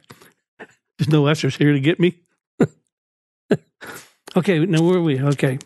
There's 0.98 1.08
no 1.08 1.26
ushers 1.26 1.56
here 1.56 1.72
to 1.72 1.80
get 1.80 1.98
me. 1.98 2.20
okay, 4.36 4.64
now 4.64 4.82
where 4.82 4.98
are 4.98 5.02
we? 5.02 5.20
Okay. 5.20 5.58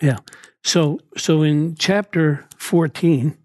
Yeah. 0.00 0.18
So 0.64 1.00
so 1.16 1.42
in 1.42 1.76
chapter 1.76 2.46
14, 2.56 3.36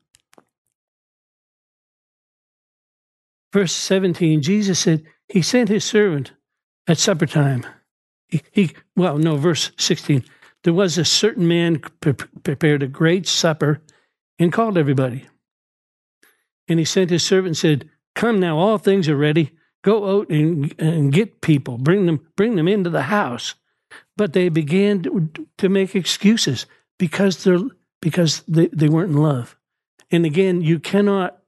verse 3.52 3.74
17, 3.74 4.42
Jesus 4.42 4.80
said, 4.80 5.04
He 5.28 5.42
sent 5.42 5.70
his 5.70 5.84
servant 5.84 6.32
at 6.88 6.98
supper 6.98 7.26
time 7.26 7.66
he, 8.52 8.72
well, 8.96 9.18
no, 9.18 9.36
verse 9.36 9.72
16. 9.78 10.24
There 10.64 10.74
was 10.74 10.98
a 10.98 11.06
certain 11.06 11.48
man 11.48 11.80
pre- 11.80 12.14
prepared 12.14 12.84
a 12.84 12.88
great 12.88 13.28
supper 13.28 13.82
and 14.40 14.54
called 14.54 14.78
everybody. 14.78 15.26
And 16.68 16.80
he 16.80 16.86
sent 16.86 17.10
his 17.10 17.26
servant 17.26 17.50
and 17.50 17.58
said, 17.58 17.90
Come 18.16 18.40
now, 18.40 18.58
all 18.58 18.78
things 18.78 19.10
are 19.10 19.18
ready. 19.18 19.52
Go 19.84 20.20
out 20.20 20.30
and, 20.30 20.74
and 20.80 21.12
get 21.12 21.42
people, 21.42 21.78
bring 21.78 22.06
them, 22.06 22.26
bring 22.38 22.56
them 22.56 22.68
into 22.68 22.90
the 22.90 23.04
house. 23.04 23.56
But 24.16 24.34
they 24.34 24.50
began 24.50 25.04
to, 25.04 25.30
to 25.58 25.70
make 25.70 25.96
excuses 25.96 26.66
because 26.98 27.44
they're 27.44 27.60
because 28.02 28.44
they, 28.48 28.68
they 28.68 28.90
weren't 28.90 29.12
in 29.12 29.18
love. 29.18 29.58
And 30.12 30.26
again, 30.26 30.62
you 30.62 30.80
cannot 30.80 31.40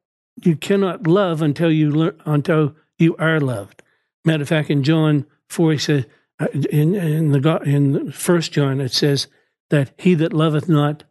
you 0.43 0.55
cannot 0.55 1.07
love 1.07 1.41
until 1.41 1.71
you 1.71 1.91
learn 1.91 2.19
until 2.25 2.75
you 2.97 3.15
are 3.17 3.39
loved. 3.39 3.81
Matter 4.23 4.43
of 4.43 4.49
fact, 4.49 4.69
in 4.69 4.83
John 4.83 5.25
four, 5.49 5.71
he 5.71 5.77
said, 5.77 6.05
uh, 6.05 6.09
Uh, 6.39 6.47
in 6.69 6.95
in 6.95 7.31
the 7.31 7.59
in 7.65 8.11
First 8.11 8.51
John 8.51 8.81
it 8.81 8.91
says 8.91 9.27
that 9.69 9.93
he 9.97 10.15
that 10.15 10.33
loveth 10.33 10.67
not, 10.67 11.05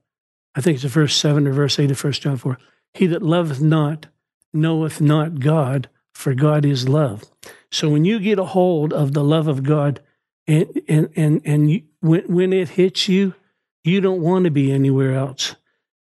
I 0.54 0.60
think 0.60 0.76
it's 0.76 0.84
verse 0.84 1.16
seven 1.16 1.46
or 1.46 1.52
verse 1.52 1.78
eight 1.78 1.90
of 1.90 1.98
First 1.98 2.22
John 2.22 2.36
four. 2.36 2.58
He 2.92 3.06
that 3.06 3.22
loveth 3.22 3.60
not 3.60 4.06
knoweth 4.52 5.00
not 5.00 5.40
God, 5.40 5.88
for 6.12 6.34
God 6.34 6.64
is 6.64 6.88
love. 6.88 7.24
So 7.70 7.88
when 7.88 8.04
you 8.04 8.20
get 8.20 8.38
a 8.38 8.44
hold 8.44 8.92
of 8.92 9.14
the 9.14 9.24
love 9.24 9.48
of 9.48 9.62
God, 9.62 10.00
and 10.46 10.80
and 10.88 11.08
and 11.16 11.40
and 11.44 11.70
you, 11.70 11.82
when 12.00 12.22
when 12.32 12.52
it 12.52 12.68
hits 12.70 13.08
you, 13.08 13.34
you 13.82 14.00
don't 14.00 14.20
want 14.20 14.44
to 14.44 14.50
be 14.50 14.70
anywhere 14.70 15.14
else. 15.14 15.56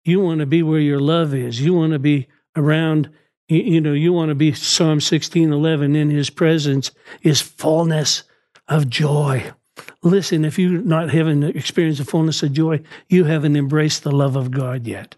You 0.05 0.21
want 0.21 0.41
to 0.41 0.47
be 0.47 0.63
where 0.63 0.81
your 0.81 1.01
love 1.01 1.33
is. 1.33 1.61
You 1.61 1.75
want 1.75 1.93
to 1.93 1.99
be 1.99 2.27
around. 2.57 3.09
You, 3.49 3.61
you 3.61 3.81
know, 3.81 3.93
you 3.93 4.13
want 4.13 4.31
to 4.31 4.35
be 4.35 4.53
Psalm 4.53 5.01
sixteen 5.01 5.53
eleven. 5.53 5.95
In 5.95 6.11
His 6.11 6.29
presence 6.29 6.91
is 7.23 7.41
fullness 7.41 8.25
of 8.73 8.89
joy. 8.89 9.53
Listen, 10.03 10.45
if 10.45 10.59
you're 10.59 10.83
not 10.83 11.11
having 11.11 11.43
experienced 11.43 11.99
the 11.99 12.05
fullness 12.05 12.43
of 12.43 12.53
joy, 12.53 12.81
you 13.09 13.25
haven't 13.25 13.57
embraced 13.57 14.03
the 14.03 14.11
love 14.11 14.37
of 14.37 14.51
God 14.51 14.87
yet. 14.87 15.17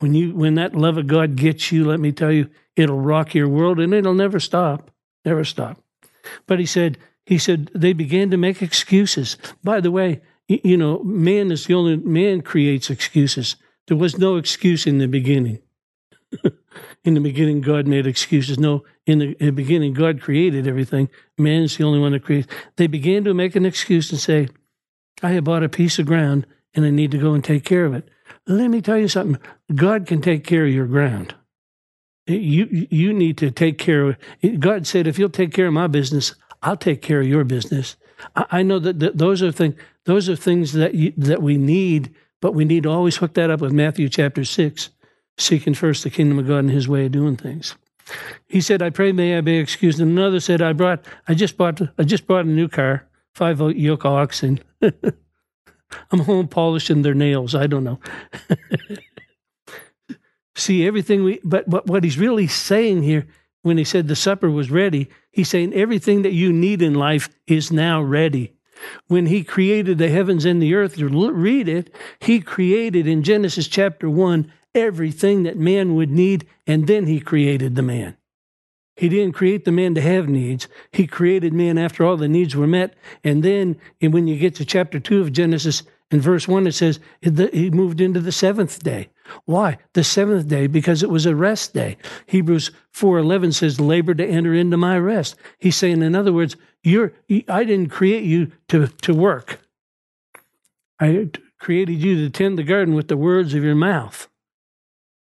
When 0.00 0.14
you 0.14 0.34
when 0.34 0.54
that 0.56 0.74
love 0.74 0.98
of 0.98 1.06
God 1.06 1.36
gets 1.36 1.70
you, 1.72 1.84
let 1.84 2.00
me 2.00 2.12
tell 2.12 2.32
you, 2.32 2.48
it'll 2.76 3.00
rock 3.00 3.34
your 3.34 3.48
world 3.48 3.78
and 3.78 3.94
it'll 3.94 4.14
never 4.14 4.40
stop. 4.40 4.90
Never 5.24 5.44
stop. 5.44 5.80
But 6.46 6.58
he 6.58 6.66
said, 6.66 6.98
he 7.26 7.38
said 7.38 7.70
they 7.74 7.92
began 7.92 8.30
to 8.30 8.36
make 8.36 8.62
excuses. 8.62 9.36
By 9.62 9.80
the 9.80 9.90
way, 9.90 10.20
you 10.48 10.76
know, 10.76 11.02
man 11.04 11.52
is 11.52 11.66
the 11.66 11.74
only 11.74 11.96
man 11.96 12.40
creates 12.40 12.90
excuses. 12.90 13.56
There 13.86 13.96
was 13.96 14.18
no 14.18 14.36
excuse 14.36 14.86
in 14.86 14.98
the 14.98 15.08
beginning. 15.08 15.60
in 17.04 17.14
the 17.14 17.20
beginning, 17.20 17.60
God 17.60 17.86
made 17.86 18.06
excuses. 18.06 18.58
No, 18.58 18.84
in 19.08 19.20
the, 19.20 19.32
in 19.40 19.46
the 19.46 19.52
beginning, 19.52 19.94
God 19.94 20.20
created 20.20 20.66
everything. 20.66 21.08
Man 21.38 21.62
is 21.62 21.78
the 21.78 21.84
only 21.84 21.98
one 21.98 22.12
that 22.12 22.24
creates. 22.24 22.46
They 22.76 22.86
began 22.86 23.24
to 23.24 23.32
make 23.32 23.56
an 23.56 23.64
excuse 23.64 24.10
and 24.10 24.20
say, 24.20 24.48
I 25.22 25.30
have 25.30 25.44
bought 25.44 25.62
a 25.62 25.68
piece 25.68 25.98
of 25.98 26.04
ground 26.04 26.46
and 26.74 26.84
I 26.84 26.90
need 26.90 27.10
to 27.12 27.18
go 27.18 27.32
and 27.32 27.42
take 27.42 27.64
care 27.64 27.86
of 27.86 27.94
it. 27.94 28.06
Let 28.46 28.68
me 28.68 28.82
tell 28.82 28.98
you 28.98 29.08
something. 29.08 29.40
God 29.74 30.06
can 30.06 30.20
take 30.20 30.44
care 30.44 30.66
of 30.66 30.72
your 30.72 30.86
ground. 30.86 31.34
You 32.26 32.86
you 32.90 33.14
need 33.14 33.38
to 33.38 33.50
take 33.50 33.78
care 33.78 34.10
of. 34.10 34.16
it. 34.42 34.60
God 34.60 34.86
said, 34.86 35.06
if 35.06 35.18
you'll 35.18 35.30
take 35.30 35.54
care 35.54 35.68
of 35.68 35.72
my 35.72 35.86
business, 35.86 36.34
I'll 36.62 36.76
take 36.76 37.00
care 37.00 37.22
of 37.22 37.26
your 37.26 37.44
business. 37.44 37.96
I, 38.36 38.44
I 38.50 38.62
know 38.62 38.78
that, 38.78 38.98
that, 38.98 39.16
those 39.16 39.42
are 39.42 39.50
things. 39.50 39.76
Those 40.04 40.28
are 40.28 40.36
things 40.36 40.74
that 40.74 40.94
you, 40.94 41.14
that 41.16 41.40
we 41.40 41.56
need, 41.56 42.14
but 42.42 42.54
we 42.54 42.66
need 42.66 42.82
to 42.82 42.90
always 42.90 43.16
hook 43.16 43.32
that 43.34 43.48
up 43.48 43.60
with 43.60 43.72
Matthew 43.72 44.10
chapter 44.10 44.44
six, 44.44 44.90
seeking 45.38 45.72
first 45.72 46.04
the 46.04 46.10
kingdom 46.10 46.38
of 46.38 46.46
God 46.46 46.58
and 46.58 46.70
His 46.70 46.86
way 46.86 47.06
of 47.06 47.12
doing 47.12 47.36
things. 47.36 47.74
He 48.46 48.60
said, 48.60 48.82
"I 48.82 48.90
pray 48.90 49.12
may 49.12 49.36
I 49.36 49.40
be 49.40 49.58
excused." 49.58 50.00
And 50.00 50.10
another 50.10 50.40
said, 50.40 50.62
"I 50.62 50.72
brought. 50.72 51.04
I 51.26 51.34
just 51.34 51.56
bought. 51.56 51.80
I 51.98 52.04
just 52.04 52.26
bought 52.26 52.46
a 52.46 52.48
new 52.48 52.68
car, 52.68 53.08
five 53.34 53.60
yoke 53.60 54.04
oxen." 54.04 54.60
I'm 56.10 56.20
home 56.20 56.48
polishing 56.48 57.02
their 57.02 57.14
nails. 57.14 57.54
I 57.54 57.66
don't 57.66 57.84
know. 57.84 58.00
See 60.54 60.86
everything 60.86 61.24
we, 61.24 61.40
but, 61.44 61.70
but 61.70 61.86
what 61.86 62.04
he's 62.04 62.18
really 62.18 62.46
saying 62.46 63.02
here 63.02 63.26
when 63.62 63.78
he 63.78 63.84
said 63.84 64.08
the 64.08 64.16
supper 64.16 64.50
was 64.50 64.70
ready, 64.70 65.08
he's 65.30 65.48
saying 65.48 65.72
everything 65.72 66.22
that 66.22 66.32
you 66.32 66.52
need 66.52 66.82
in 66.82 66.94
life 66.94 67.28
is 67.46 67.72
now 67.72 68.02
ready. 68.02 68.54
When 69.08 69.26
he 69.26 69.44
created 69.44 69.98
the 69.98 70.08
heavens 70.08 70.44
and 70.44 70.62
the 70.62 70.74
earth, 70.74 70.98
read 70.98 71.68
it, 71.68 71.94
he 72.20 72.40
created 72.40 73.06
in 73.06 73.22
Genesis 73.22 73.66
chapter 73.66 74.08
1 74.08 74.52
everything 74.78 75.42
that 75.42 75.58
man 75.58 75.94
would 75.94 76.10
need, 76.10 76.46
and 76.66 76.86
then 76.86 77.06
he 77.06 77.20
created 77.20 77.74
the 77.74 77.82
man. 77.82 78.16
He 78.96 79.08
didn't 79.08 79.34
create 79.34 79.64
the 79.64 79.72
man 79.72 79.94
to 79.94 80.00
have 80.00 80.28
needs. 80.28 80.66
He 80.90 81.06
created 81.06 81.52
man 81.52 81.78
after 81.78 82.04
all 82.04 82.16
the 82.16 82.26
needs 82.26 82.56
were 82.56 82.66
met. 82.66 82.94
And 83.22 83.44
then 83.44 83.78
and 84.00 84.12
when 84.12 84.26
you 84.26 84.36
get 84.36 84.56
to 84.56 84.64
chapter 84.64 84.98
2 84.98 85.20
of 85.20 85.32
Genesis, 85.32 85.84
in 86.10 86.20
verse 86.20 86.48
1, 86.48 86.66
it 86.66 86.72
says 86.72 86.98
he 87.20 87.70
moved 87.70 88.00
into 88.00 88.18
the 88.18 88.32
seventh 88.32 88.82
day. 88.82 89.10
Why? 89.44 89.78
The 89.92 90.02
seventh 90.02 90.48
day, 90.48 90.66
because 90.66 91.02
it 91.02 91.10
was 91.10 91.26
a 91.26 91.36
rest 91.36 91.74
day. 91.74 91.98
Hebrews 92.26 92.70
4.11 92.94 93.54
says, 93.54 93.78
labor 93.78 94.14
to 94.14 94.26
enter 94.26 94.54
into 94.54 94.76
my 94.76 94.98
rest. 94.98 95.36
He's 95.58 95.76
saying, 95.76 96.02
in 96.02 96.16
other 96.16 96.32
words, 96.32 96.56
you're, 96.82 97.12
I 97.48 97.64
didn't 97.64 97.90
create 97.90 98.24
you 98.24 98.52
to, 98.68 98.88
to 98.88 99.14
work. 99.14 99.60
I 100.98 101.30
created 101.58 102.02
you 102.02 102.16
to 102.16 102.30
tend 102.30 102.58
the 102.58 102.62
garden 102.64 102.94
with 102.94 103.08
the 103.08 103.16
words 103.16 103.54
of 103.54 103.62
your 103.62 103.74
mouth. 103.74 104.28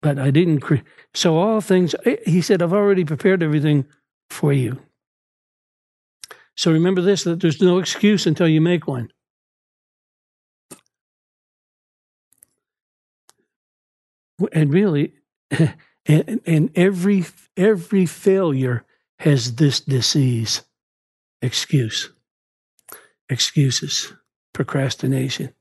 But 0.04 0.18
I 0.18 0.30
didn't 0.30 0.60
create. 0.60 0.84
So 1.14 1.38
all 1.38 1.62
things, 1.62 1.94
eh, 2.04 2.16
he 2.26 2.42
said, 2.42 2.60
I've 2.60 2.74
already 2.74 3.06
prepared 3.06 3.42
everything 3.42 3.86
for 4.28 4.52
you. 4.52 4.82
So 6.56 6.70
remember 6.70 7.00
this 7.00 7.24
that 7.24 7.40
there's 7.40 7.62
no 7.62 7.78
excuse 7.78 8.26
until 8.26 8.46
you 8.46 8.60
make 8.60 8.86
one. 8.86 9.08
And 14.52 14.74
really, 14.74 15.14
and, 16.06 16.40
and 16.44 16.70
every 16.74 17.24
every 17.56 18.04
failure 18.04 18.84
has 19.20 19.54
this 19.54 19.80
disease 19.80 20.64
excuse, 21.40 22.10
excuses, 23.30 24.12
procrastination. 24.52 25.54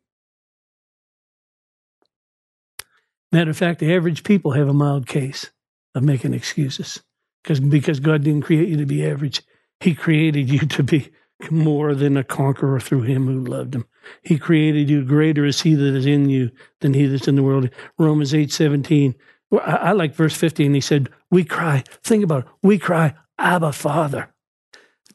Matter 3.34 3.50
of 3.50 3.58
fact, 3.58 3.80
the 3.80 3.92
average 3.92 4.24
people 4.24 4.52
have 4.52 4.68
a 4.68 4.74
mild 4.74 5.08
case 5.08 5.50
of 5.96 6.04
making 6.04 6.36
excuses 6.36 7.02
because 7.42 7.60
because 7.60 8.00
God 8.00 8.24
didn't 8.24 8.44
create 8.44 8.70
you 8.70 8.78
to 8.78 8.86
be 8.86 9.04
average. 9.04 9.42
He 9.80 9.96
created 9.96 10.52
you 10.52 10.60
to 10.68 10.84
be 10.84 11.10
more 11.50 11.96
than 11.96 12.16
a 12.16 12.24
conqueror 12.24 12.80
through 12.80 13.02
him 13.02 13.26
who 13.26 13.44
loved 13.44 13.74
him. 13.74 13.86
He 14.22 14.38
created 14.38 14.88
you 14.88 15.04
greater 15.04 15.46
is 15.46 15.62
he 15.62 15.74
that 15.74 15.96
is 15.96 16.06
in 16.06 16.30
you 16.30 16.52
than 16.82 16.94
he 16.94 17.08
that's 17.08 17.28
in 17.28 17.36
the 17.36 17.42
world. 17.42 17.72
Romans 17.98 18.36
8 18.36 18.52
17. 18.52 19.16
Well, 19.50 19.64
I, 19.66 19.76
I 19.76 19.92
like 19.94 20.14
verse 20.14 20.36
15. 20.36 20.72
He 20.72 20.80
said, 20.80 21.10
We 21.32 21.44
cry, 21.44 21.84
think 22.04 22.24
about 22.24 22.44
it. 22.44 22.52
We 22.62 22.78
cry, 22.78 23.16
Abba, 23.40 23.72
Father. 23.74 24.32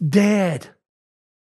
Dad. 0.07 0.69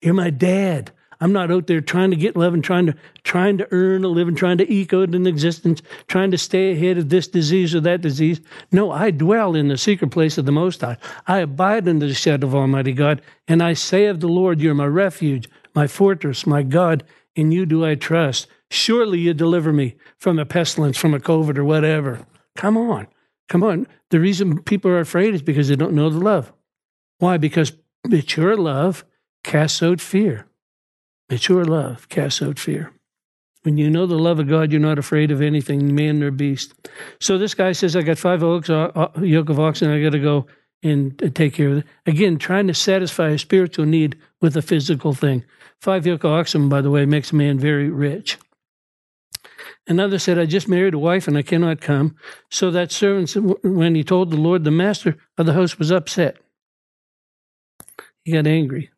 You're 0.03 0.15
my 0.15 0.31
dad. 0.31 0.91
I'm 1.25 1.33
not 1.33 1.51
out 1.51 1.69
there 1.69 1.81
trying 1.81 2.11
to 2.11 2.19
get 2.19 2.37
love 2.37 2.53
and 2.53 2.63
trying 2.63 2.85
to 2.85 2.95
trying 3.23 3.57
to 3.57 3.67
earn 3.71 4.05
a 4.05 4.09
living, 4.09 4.35
trying 4.35 4.59
to 4.59 4.71
eke 4.71 4.93
out 4.93 5.15
an 5.15 5.27
existence, 5.27 5.81
trying 6.07 6.31
to 6.33 6.37
stay 6.37 6.73
ahead 6.73 6.99
of 6.99 7.09
this 7.09 7.27
disease 7.27 7.75
or 7.75 7.81
that 7.81 8.03
disease. 8.03 8.43
No, 8.71 8.91
I 8.91 9.11
dwell 9.11 9.55
in 9.55 9.69
the 9.69 9.79
secret 9.79 10.11
place 10.11 10.37
of 10.37 10.45
the 10.45 10.53
Most 10.53 10.83
High. 10.83 10.99
I 11.27 11.39
abide 11.39 11.89
under 11.89 12.07
the 12.07 12.13
shadow 12.13 12.47
of 12.47 12.55
Almighty 12.55 12.93
God, 12.93 13.23
and 13.49 13.63
I 13.63 13.73
say 13.73 14.05
of 14.05 14.21
the 14.21 14.29
Lord, 14.29 14.61
You're 14.61 14.75
my 14.75 14.85
refuge, 14.85 15.49
my 15.75 15.87
fortress, 15.87 16.47
my 16.47 16.63
God. 16.63 17.05
In 17.35 17.51
you 17.51 17.65
do 17.65 17.87
I 17.87 17.95
trust. 17.95 18.47
Surely 18.71 19.19
you 19.19 19.33
deliver 19.33 19.73
me 19.73 19.97
from 20.19 20.39
a 20.39 20.45
pestilence, 20.45 20.99
from 20.99 21.15
a 21.15 21.21
COVID 21.21 21.57
or 21.57 21.65
whatever. 21.65 22.27
Come 22.55 22.77
on, 22.77 23.07
come 23.49 23.63
on. 23.63 23.87
The 24.11 24.21
reason 24.21 24.63
people 24.63 24.91
are 24.91 25.01
afraid 25.01 25.33
is 25.33 25.41
because 25.41 25.69
they 25.69 25.77
don't 25.77 25.95
know 25.95 26.11
the 26.11 26.19
love. 26.19 26.53
Why? 27.17 27.39
Because 27.39 27.73
mature 28.07 28.59
love 28.59 29.07
casts 29.43 29.83
out 29.83 30.03
fear. 30.03 30.47
Mature 31.31 31.65
love 31.65 32.09
casts 32.09 32.43
out 32.43 32.59
fear. 32.59 32.93
When 33.63 33.79
you 33.79 33.89
know 33.89 34.05
the 34.05 34.19
love 34.19 34.39
of 34.39 34.49
God, 34.49 34.71
you're 34.71 34.81
not 34.81 34.99
afraid 34.99 35.31
of 35.31 35.41
anything, 35.41 35.95
man 35.95 36.23
or 36.23 36.31
beast. 36.31 36.75
So 37.19 37.39
this 37.39 37.55
guy 37.55 37.73
says, 37.73 37.97
I 37.97 38.03
got 38.03 38.19
five 38.19 38.43
oaks, 38.43 38.69
uh, 38.69 38.91
uh, 38.95 39.09
yoke 39.21 39.49
of 39.49 39.59
oxen, 39.59 39.91
I 39.91 40.03
got 40.03 40.13
to 40.13 40.19
go 40.19 40.47
and 40.83 41.35
take 41.35 41.55
care 41.55 41.71
of 41.71 41.79
it. 41.79 41.87
Again, 42.05 42.37
trying 42.37 42.67
to 42.67 42.75
satisfy 42.75 43.31
a 43.31 43.39
spiritual 43.39 43.87
need 43.87 44.19
with 44.43 44.55
a 44.55 44.63
physical 44.63 45.15
thing. 45.15 45.45
Five 45.81 46.07
yoke 46.07 46.25
of 46.25 46.33
oxen, 46.33 46.69
by 46.69 46.83
the 46.83 46.91
way, 46.91 47.07
makes 47.07 47.33
a 47.33 47.37
man 47.37 47.59
very 47.59 47.89
rich. 47.89 48.37
Another 49.87 50.19
said, 50.19 50.39
I 50.39 50.45
just 50.45 50.69
married 50.69 50.95
a 50.95 50.99
wife 50.99 51.27
and 51.27 51.37
I 51.37 51.43
cannot 51.43 51.81
come. 51.81 52.17
So 52.51 52.71
that 52.71 52.93
servant, 52.93 53.35
when 53.63 53.95
he 53.95 54.05
told 54.05 54.31
the 54.31 54.37
Lord, 54.37 54.65
the 54.65 54.71
master 54.71 55.17
of 55.39 55.47
the 55.47 55.55
house 55.55 55.79
was 55.79 55.91
upset. 55.91 56.37
He 58.25 58.33
got 58.33 58.47
angry. 58.47 58.91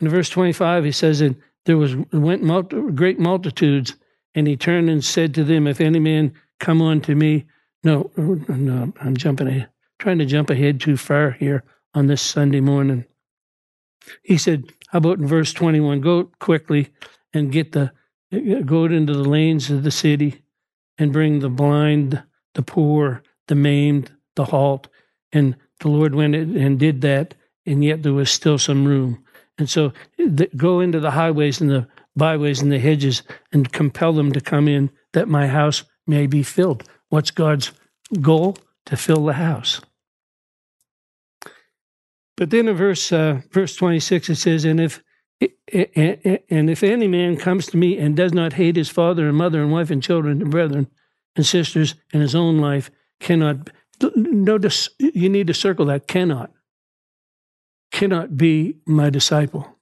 In 0.00 0.08
verse 0.08 0.30
25, 0.30 0.84
he 0.84 0.92
says, 0.92 1.20
And 1.20 1.36
there 1.66 1.76
was 1.76 1.94
went 2.12 2.96
great 2.96 3.18
multitudes, 3.18 3.94
and 4.34 4.46
he 4.46 4.56
turned 4.56 4.88
and 4.88 5.04
said 5.04 5.34
to 5.34 5.44
them, 5.44 5.66
If 5.66 5.80
any 5.80 5.98
man 5.98 6.32
come 6.58 6.80
unto 6.80 7.14
me, 7.14 7.46
no, 7.84 8.10
no, 8.16 8.92
I'm 9.00 9.16
jumping 9.16 9.48
ahead, 9.48 9.68
trying 9.98 10.18
to 10.18 10.26
jump 10.26 10.50
ahead 10.50 10.80
too 10.80 10.96
far 10.96 11.32
here 11.32 11.64
on 11.94 12.06
this 12.06 12.22
Sunday 12.22 12.60
morning. 12.60 13.04
He 14.22 14.38
said, 14.38 14.64
How 14.88 14.98
about 14.98 15.18
in 15.18 15.26
verse 15.26 15.52
21? 15.52 16.00
Go 16.00 16.30
quickly 16.38 16.88
and 17.32 17.52
get 17.52 17.72
the, 17.72 17.92
go 18.64 18.84
into 18.84 19.12
the 19.12 19.28
lanes 19.28 19.70
of 19.70 19.82
the 19.82 19.90
city 19.90 20.42
and 20.98 21.12
bring 21.12 21.40
the 21.40 21.48
blind, 21.48 22.22
the 22.54 22.62
poor, 22.62 23.22
the 23.48 23.54
maimed, 23.54 24.12
the 24.36 24.46
halt. 24.46 24.88
And 25.32 25.56
the 25.80 25.88
Lord 25.88 26.14
went 26.14 26.34
and 26.34 26.78
did 26.78 27.00
that, 27.02 27.34
and 27.66 27.84
yet 27.84 28.02
there 28.02 28.12
was 28.12 28.30
still 28.30 28.58
some 28.58 28.86
room. 28.86 29.24
And 29.60 29.68
so 29.68 29.92
go 30.56 30.80
into 30.80 31.00
the 31.00 31.10
highways 31.10 31.60
and 31.60 31.70
the 31.70 31.86
byways 32.16 32.62
and 32.62 32.72
the 32.72 32.78
hedges 32.78 33.22
and 33.52 33.70
compel 33.70 34.14
them 34.14 34.32
to 34.32 34.40
come 34.40 34.66
in 34.66 34.90
that 35.12 35.28
my 35.28 35.46
house 35.46 35.84
may 36.06 36.26
be 36.26 36.42
filled. 36.42 36.88
What's 37.10 37.30
God's 37.30 37.72
goal? 38.20 38.56
To 38.86 38.96
fill 38.96 39.26
the 39.26 39.34
house. 39.34 39.80
But 42.36 42.48
then 42.48 42.68
in 42.68 42.74
verse 42.74 43.12
uh, 43.12 43.42
verse 43.52 43.76
26 43.76 44.30
it 44.30 44.36
says, 44.36 44.64
and 44.64 44.80
if 44.80 45.02
and 45.40 46.70
if 46.70 46.82
any 46.82 47.06
man 47.06 47.36
comes 47.36 47.66
to 47.66 47.76
me 47.76 47.98
and 47.98 48.16
does 48.16 48.32
not 48.32 48.54
hate 48.54 48.76
his 48.76 48.88
father 48.88 49.28
and 49.28 49.36
mother 49.36 49.62
and 49.62 49.70
wife 49.70 49.90
and 49.90 50.02
children 50.02 50.40
and 50.40 50.50
brethren 50.50 50.88
and 51.36 51.46
sisters 51.46 51.94
and 52.12 52.22
his 52.22 52.34
own 52.34 52.58
life, 52.58 52.90
cannot 53.20 53.70
notice 54.16 54.88
you 54.98 55.28
need 55.28 55.46
to 55.46 55.54
circle 55.54 55.84
that 55.86 56.08
cannot 56.08 56.50
cannot 57.90 58.36
be 58.36 58.76
my 58.86 59.10
disciple. 59.10 59.76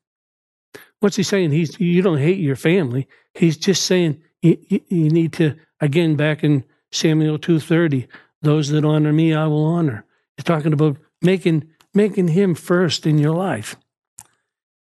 What's 1.01 1.17
he 1.17 1.23
saying? 1.23 1.53
He's 1.53 1.79
you 1.79 2.03
don't 2.03 2.19
hate 2.19 2.39
your 2.39 2.57
family. 2.57 3.07
He's 3.35 3.57
just 3.57 3.85
saying 3.85 4.23
you, 4.43 4.59
you 4.69 5.11
need 5.11 5.33
to 5.35 5.57
again 5.81 6.17
back 6.17 6.43
in 6.43 6.65
samuel 6.91 7.39
2.30 7.39 8.09
those 8.41 8.71
that 8.71 8.85
honor 8.85 9.13
me 9.13 9.35
i 9.35 9.47
will 9.47 9.65
honor. 9.65 10.05
He's 10.37 10.45
talking 10.45 10.73
about 10.73 10.97
making 11.23 11.69
making 11.95 12.29
him 12.29 12.55
first 12.55 13.07
in 13.07 13.19
your 13.19 13.35
life. 13.35 13.77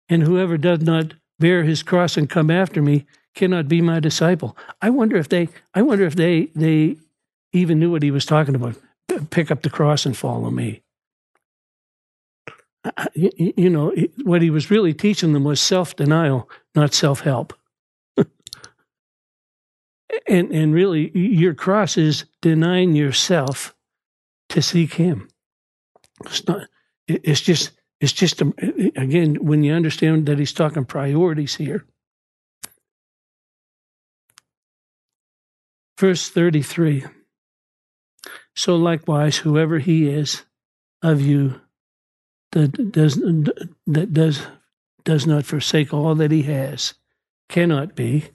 And 0.08 0.22
whoever 0.22 0.56
does 0.56 0.80
not 0.80 1.14
bear 1.38 1.64
his 1.64 1.82
cross 1.82 2.16
and 2.16 2.30
come 2.30 2.50
after 2.50 2.80
me 2.80 3.06
cannot 3.34 3.68
be 3.68 3.80
my 3.80 4.00
disciple. 4.00 4.56
I 4.80 4.90
wonder 4.90 5.16
if 5.16 5.28
they 5.28 5.48
i 5.74 5.82
wonder 5.82 6.04
if 6.04 6.16
they 6.16 6.46
they 6.54 6.96
even 7.52 7.78
knew 7.78 7.90
what 7.90 8.02
he 8.02 8.10
was 8.10 8.26
talking 8.26 8.54
about. 8.54 8.76
Pick 9.30 9.50
up 9.50 9.62
the 9.62 9.70
cross 9.70 10.06
and 10.06 10.16
follow 10.16 10.50
me. 10.50 10.82
You 13.14 13.70
know, 13.70 13.92
what 14.22 14.42
he 14.42 14.50
was 14.50 14.70
really 14.70 14.94
teaching 14.94 15.32
them 15.32 15.44
was 15.44 15.60
self 15.60 15.96
denial, 15.96 16.48
not 16.74 16.94
self 16.94 17.20
help. 17.20 17.52
and, 18.16 18.28
and 20.28 20.72
really, 20.72 21.10
your 21.16 21.54
cross 21.54 21.96
is 21.96 22.24
denying 22.40 22.94
yourself 22.94 23.74
to 24.50 24.62
seek 24.62 24.94
him. 24.94 25.28
It's 26.24 26.46
not, 26.46 26.68
it's 27.06 27.40
just, 27.40 27.72
it's 28.00 28.12
just, 28.12 28.40
um, 28.40 28.54
again, 28.96 29.36
when 29.44 29.62
you 29.64 29.74
understand 29.74 30.26
that 30.26 30.38
he's 30.38 30.52
talking 30.52 30.84
priorities 30.84 31.56
here. 31.56 31.84
Verse 35.98 36.28
33 36.28 37.04
so 38.58 38.74
likewise, 38.74 39.36
whoever 39.36 39.78
he 39.78 40.08
is 40.08 40.42
of 41.00 41.20
you 41.20 41.60
that 42.52 42.92
does 42.92 43.16
that 43.86 44.12
does 44.12 44.46
does 45.04 45.26
not 45.26 45.44
forsake 45.44 45.92
all 45.92 46.14
that 46.14 46.30
he 46.30 46.42
has 46.42 46.94
cannot 47.48 47.94
be 47.94 48.30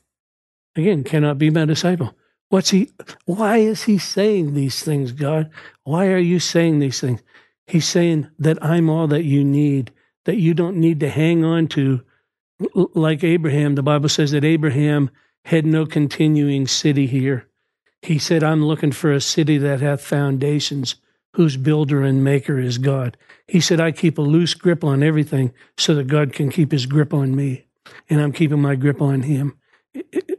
again 0.76 1.04
cannot 1.04 1.38
be 1.38 1.50
my 1.50 1.66
disciple. 1.66 2.16
What's 2.50 2.70
he? 2.70 2.92
Why 3.26 3.58
is 3.58 3.86
he 3.86 3.98
saying 3.98 4.54
these 4.54 4.84
things, 4.84 5.12
God? 5.12 5.50
Why 5.86 6.08
are 6.08 6.20
you 6.20 6.40
saying 6.40 6.78
these 6.78 7.02
things? 7.02 7.24
He's 7.66 7.88
saying 7.88 8.30
that 8.38 8.64
I'm 8.64 8.92
all 8.92 9.08
that 9.08 9.24
you 9.24 9.44
need. 9.44 9.92
That 10.26 10.38
you 10.38 10.54
don't 10.54 10.78
need 10.78 11.00
to 11.00 11.10
hang 11.10 11.44
on 11.44 11.68
to, 11.70 12.04
like 12.76 13.24
Abraham. 13.24 13.74
The 13.74 13.82
Bible 13.82 14.08
says 14.08 14.32
that 14.32 14.44
Abraham 14.44 15.10
had 15.46 15.66
no 15.66 15.88
continuing 15.88 16.68
city 16.68 17.08
here. 17.08 17.50
He 18.04 18.20
said, 18.20 18.44
I'm 18.44 18.64
looking 18.64 18.92
for 18.92 19.12
a 19.12 19.20
city 19.20 19.58
that 19.58 19.82
hath 19.82 20.02
foundations, 20.02 20.96
whose 21.34 21.58
builder 21.58 22.02
and 22.02 22.24
maker 22.24 22.60
is 22.60 22.78
God. 22.78 23.18
He 23.48 23.60
said, 23.60 23.82
I 23.82 23.92
keep 23.92 24.18
a 24.18 24.22
loose 24.22 24.54
grip 24.54 24.84
on 24.84 25.04
everything 25.04 25.54
so 25.78 25.96
that 25.96 26.08
God 26.08 26.34
can 26.34 26.50
keep 26.50 26.72
his 26.72 26.86
grip 26.86 27.14
on 27.14 27.36
me. 27.36 27.66
And 28.10 28.22
I'm 28.22 28.32
keeping 28.32 28.62
my 28.62 28.76
grip 28.76 29.02
on 29.02 29.24
him. 29.24 29.58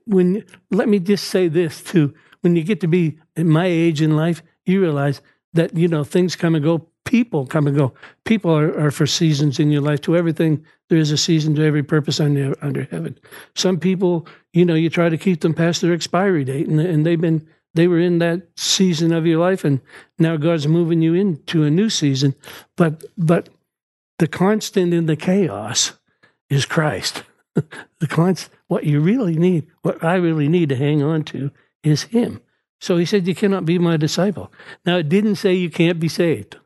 When 0.06 0.44
let 0.70 0.88
me 0.88 0.98
just 0.98 1.28
say 1.28 1.48
this 1.48 1.82
too. 1.82 2.14
When 2.40 2.56
you 2.56 2.62
get 2.62 2.80
to 2.80 2.88
be 2.88 3.18
at 3.36 3.46
my 3.46 3.66
age 3.66 4.02
in 4.02 4.16
life, 4.16 4.42
you 4.66 4.80
realize 4.80 5.20
that, 5.54 5.76
you 5.76 5.88
know, 5.88 6.04
things 6.04 6.36
come 6.36 6.54
and 6.54 6.64
go, 6.64 6.88
people 7.04 7.46
come 7.46 7.66
and 7.66 7.76
go. 7.76 7.94
People 8.24 8.50
are, 8.50 8.78
are 8.78 8.90
for 8.90 9.06
seasons 9.06 9.58
in 9.58 9.70
your 9.70 9.80
life. 9.80 10.00
To 10.02 10.16
everything, 10.16 10.64
there 10.88 10.98
is 10.98 11.10
a 11.10 11.16
season 11.16 11.54
to 11.54 11.64
every 11.64 11.82
purpose 11.82 12.20
under, 12.20 12.54
under 12.62 12.84
heaven. 12.84 13.18
Some 13.54 13.78
people, 13.78 14.26
you 14.52 14.64
know, 14.64 14.74
you 14.74 14.90
try 14.90 15.08
to 15.08 15.16
keep 15.16 15.40
them 15.40 15.54
past 15.54 15.80
their 15.80 15.92
expiry 15.92 16.44
date, 16.44 16.66
and, 16.66 16.80
and 16.80 17.06
they've 17.06 17.20
been 17.20 17.46
they 17.74 17.88
were 17.88 17.98
in 17.98 18.18
that 18.18 18.48
season 18.56 19.12
of 19.12 19.26
your 19.26 19.38
life 19.38 19.64
and 19.64 19.80
now 20.18 20.36
god's 20.36 20.66
moving 20.66 21.02
you 21.02 21.14
into 21.14 21.64
a 21.64 21.70
new 21.70 21.90
season. 21.90 22.34
But 22.76 23.04
but 23.18 23.48
the 24.18 24.28
constant 24.28 24.94
in 24.94 25.06
the 25.06 25.16
chaos 25.16 25.92
is 26.48 26.66
christ. 26.66 27.22
The 28.00 28.08
constant 28.08 28.52
what 28.66 28.84
you 28.84 29.00
really 29.00 29.36
need 29.36 29.66
what 29.82 30.02
i 30.02 30.16
really 30.16 30.48
need 30.48 30.68
to 30.70 30.76
hang 30.76 31.02
on 31.02 31.22
to 31.24 31.50
is 31.82 32.04
him. 32.04 32.40
So 32.80 32.96
he 32.96 33.04
said 33.04 33.26
you 33.26 33.34
cannot 33.34 33.64
be 33.64 33.78
my 33.78 33.96
disciple. 33.96 34.52
Now 34.84 34.96
it 34.98 35.08
didn't 35.08 35.36
say 35.36 35.54
you 35.54 35.70
can't 35.70 36.00
be 36.00 36.08
saved. 36.08 36.58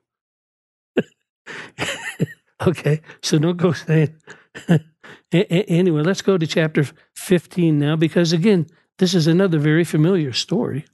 Okay 2.61 3.01
so 3.23 3.39
don't 3.39 3.57
go 3.57 3.73
saying 3.73 4.15
anyway 5.33 6.03
let's 6.03 6.23
go 6.23 6.37
to 6.37 6.47
chapter 6.47 6.85
15 7.15 7.79
now 7.79 7.97
because 7.97 8.33
again 8.33 8.67
this 8.99 9.15
is 9.15 9.27
another 9.27 9.59
very 9.59 9.85
familiar 9.85 10.33
story 10.33 10.85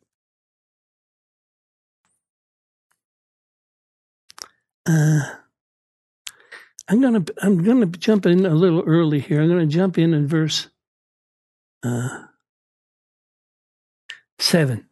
Uh, 4.86 5.22
I'm 6.88 7.00
gonna 7.00 7.24
I'm 7.42 7.64
gonna 7.64 7.86
jump 7.86 8.26
in 8.26 8.44
a 8.44 8.54
little 8.54 8.82
early 8.86 9.20
here. 9.20 9.40
I'm 9.40 9.48
gonna 9.48 9.66
jump 9.66 9.96
in 9.96 10.12
in 10.12 10.26
verse 10.26 10.68
uh, 11.82 12.24
seven. 14.38 14.86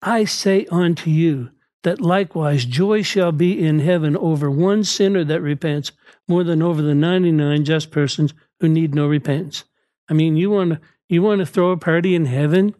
I 0.00 0.24
say 0.24 0.66
unto 0.70 1.10
you 1.10 1.50
that 1.82 2.00
likewise 2.00 2.64
joy 2.64 3.02
shall 3.02 3.32
be 3.32 3.58
in 3.58 3.80
heaven 3.80 4.16
over 4.16 4.50
one 4.50 4.84
sinner 4.84 5.24
that 5.24 5.40
repents 5.40 5.90
more 6.28 6.44
than 6.44 6.62
over 6.62 6.82
the 6.82 6.94
ninety 6.94 7.32
nine 7.32 7.64
just 7.64 7.90
persons 7.90 8.34
who 8.60 8.68
need 8.68 8.94
no 8.94 9.06
repentance. 9.08 9.64
I 10.08 10.14
mean, 10.14 10.36
you 10.36 10.50
want 10.50 10.72
to 10.72 10.80
you 11.08 11.22
want 11.22 11.40
to 11.40 11.46
throw 11.46 11.70
a 11.70 11.76
party 11.76 12.14
in 12.14 12.26
heaven, 12.26 12.74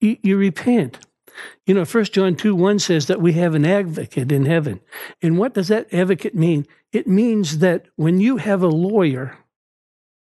you, 0.00 0.18
you 0.22 0.36
repent. 0.36 0.98
You 1.66 1.74
know, 1.74 1.84
First 1.84 2.12
John 2.12 2.34
2 2.36 2.54
1 2.54 2.78
says 2.78 3.06
that 3.06 3.20
we 3.20 3.34
have 3.34 3.54
an 3.54 3.64
advocate 3.64 4.32
in 4.32 4.46
heaven. 4.46 4.80
And 5.22 5.38
what 5.38 5.54
does 5.54 5.68
that 5.68 5.92
advocate 5.92 6.34
mean? 6.34 6.66
It 6.92 7.06
means 7.06 7.58
that 7.58 7.86
when 7.96 8.20
you 8.20 8.38
have 8.38 8.62
a 8.62 8.68
lawyer, 8.68 9.36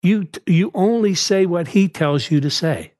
you, 0.02 0.28
you 0.46 0.70
only 0.74 1.14
say 1.14 1.46
what 1.46 1.68
he 1.68 1.88
tells 1.88 2.30
you 2.30 2.40
to 2.40 2.50
say. 2.50 2.92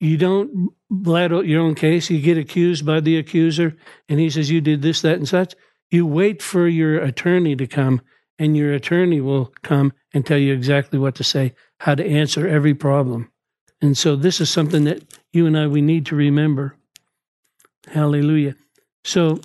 You 0.00 0.16
don't 0.16 0.74
out 1.08 1.46
your 1.46 1.62
own 1.62 1.74
case. 1.74 2.10
You 2.10 2.20
get 2.20 2.38
accused 2.38 2.84
by 2.84 3.00
the 3.00 3.16
accuser, 3.18 3.76
and 4.08 4.20
he 4.20 4.30
says, 4.30 4.50
You 4.50 4.60
did 4.60 4.82
this, 4.82 5.02
that, 5.02 5.16
and 5.16 5.28
such. 5.28 5.54
You 5.90 6.06
wait 6.06 6.42
for 6.42 6.68
your 6.68 6.98
attorney 6.98 7.56
to 7.56 7.66
come, 7.66 8.00
and 8.38 8.56
your 8.56 8.72
attorney 8.74 9.20
will 9.20 9.52
come 9.62 9.92
and 10.12 10.26
tell 10.26 10.38
you 10.38 10.52
exactly 10.52 10.98
what 10.98 11.14
to 11.16 11.24
say, 11.24 11.54
how 11.80 11.94
to 11.94 12.06
answer 12.06 12.46
every 12.46 12.74
problem. 12.74 13.30
And 13.80 13.96
so 13.96 14.16
this 14.16 14.40
is 14.40 14.50
something 14.50 14.84
that 14.84 15.02
you 15.36 15.46
and 15.46 15.56
I 15.56 15.66
we 15.66 15.82
need 15.82 16.06
to 16.06 16.16
remember. 16.16 16.76
Hallelujah. 17.88 18.56
So 19.04 19.40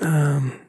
um, 0.00 0.60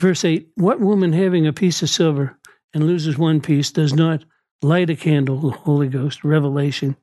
verse 0.00 0.24
8 0.24 0.48
What 0.54 0.80
woman 0.80 1.12
having 1.12 1.46
a 1.46 1.52
piece 1.52 1.82
of 1.82 1.90
silver 1.90 2.38
and 2.72 2.86
loses 2.86 3.18
one 3.18 3.40
piece 3.40 3.70
does 3.70 3.92
not 3.92 4.24
light 4.62 4.90
a 4.90 4.96
candle, 4.96 5.40
the 5.40 5.50
Holy 5.50 5.88
Ghost, 5.88 6.24
revelation, 6.24 6.96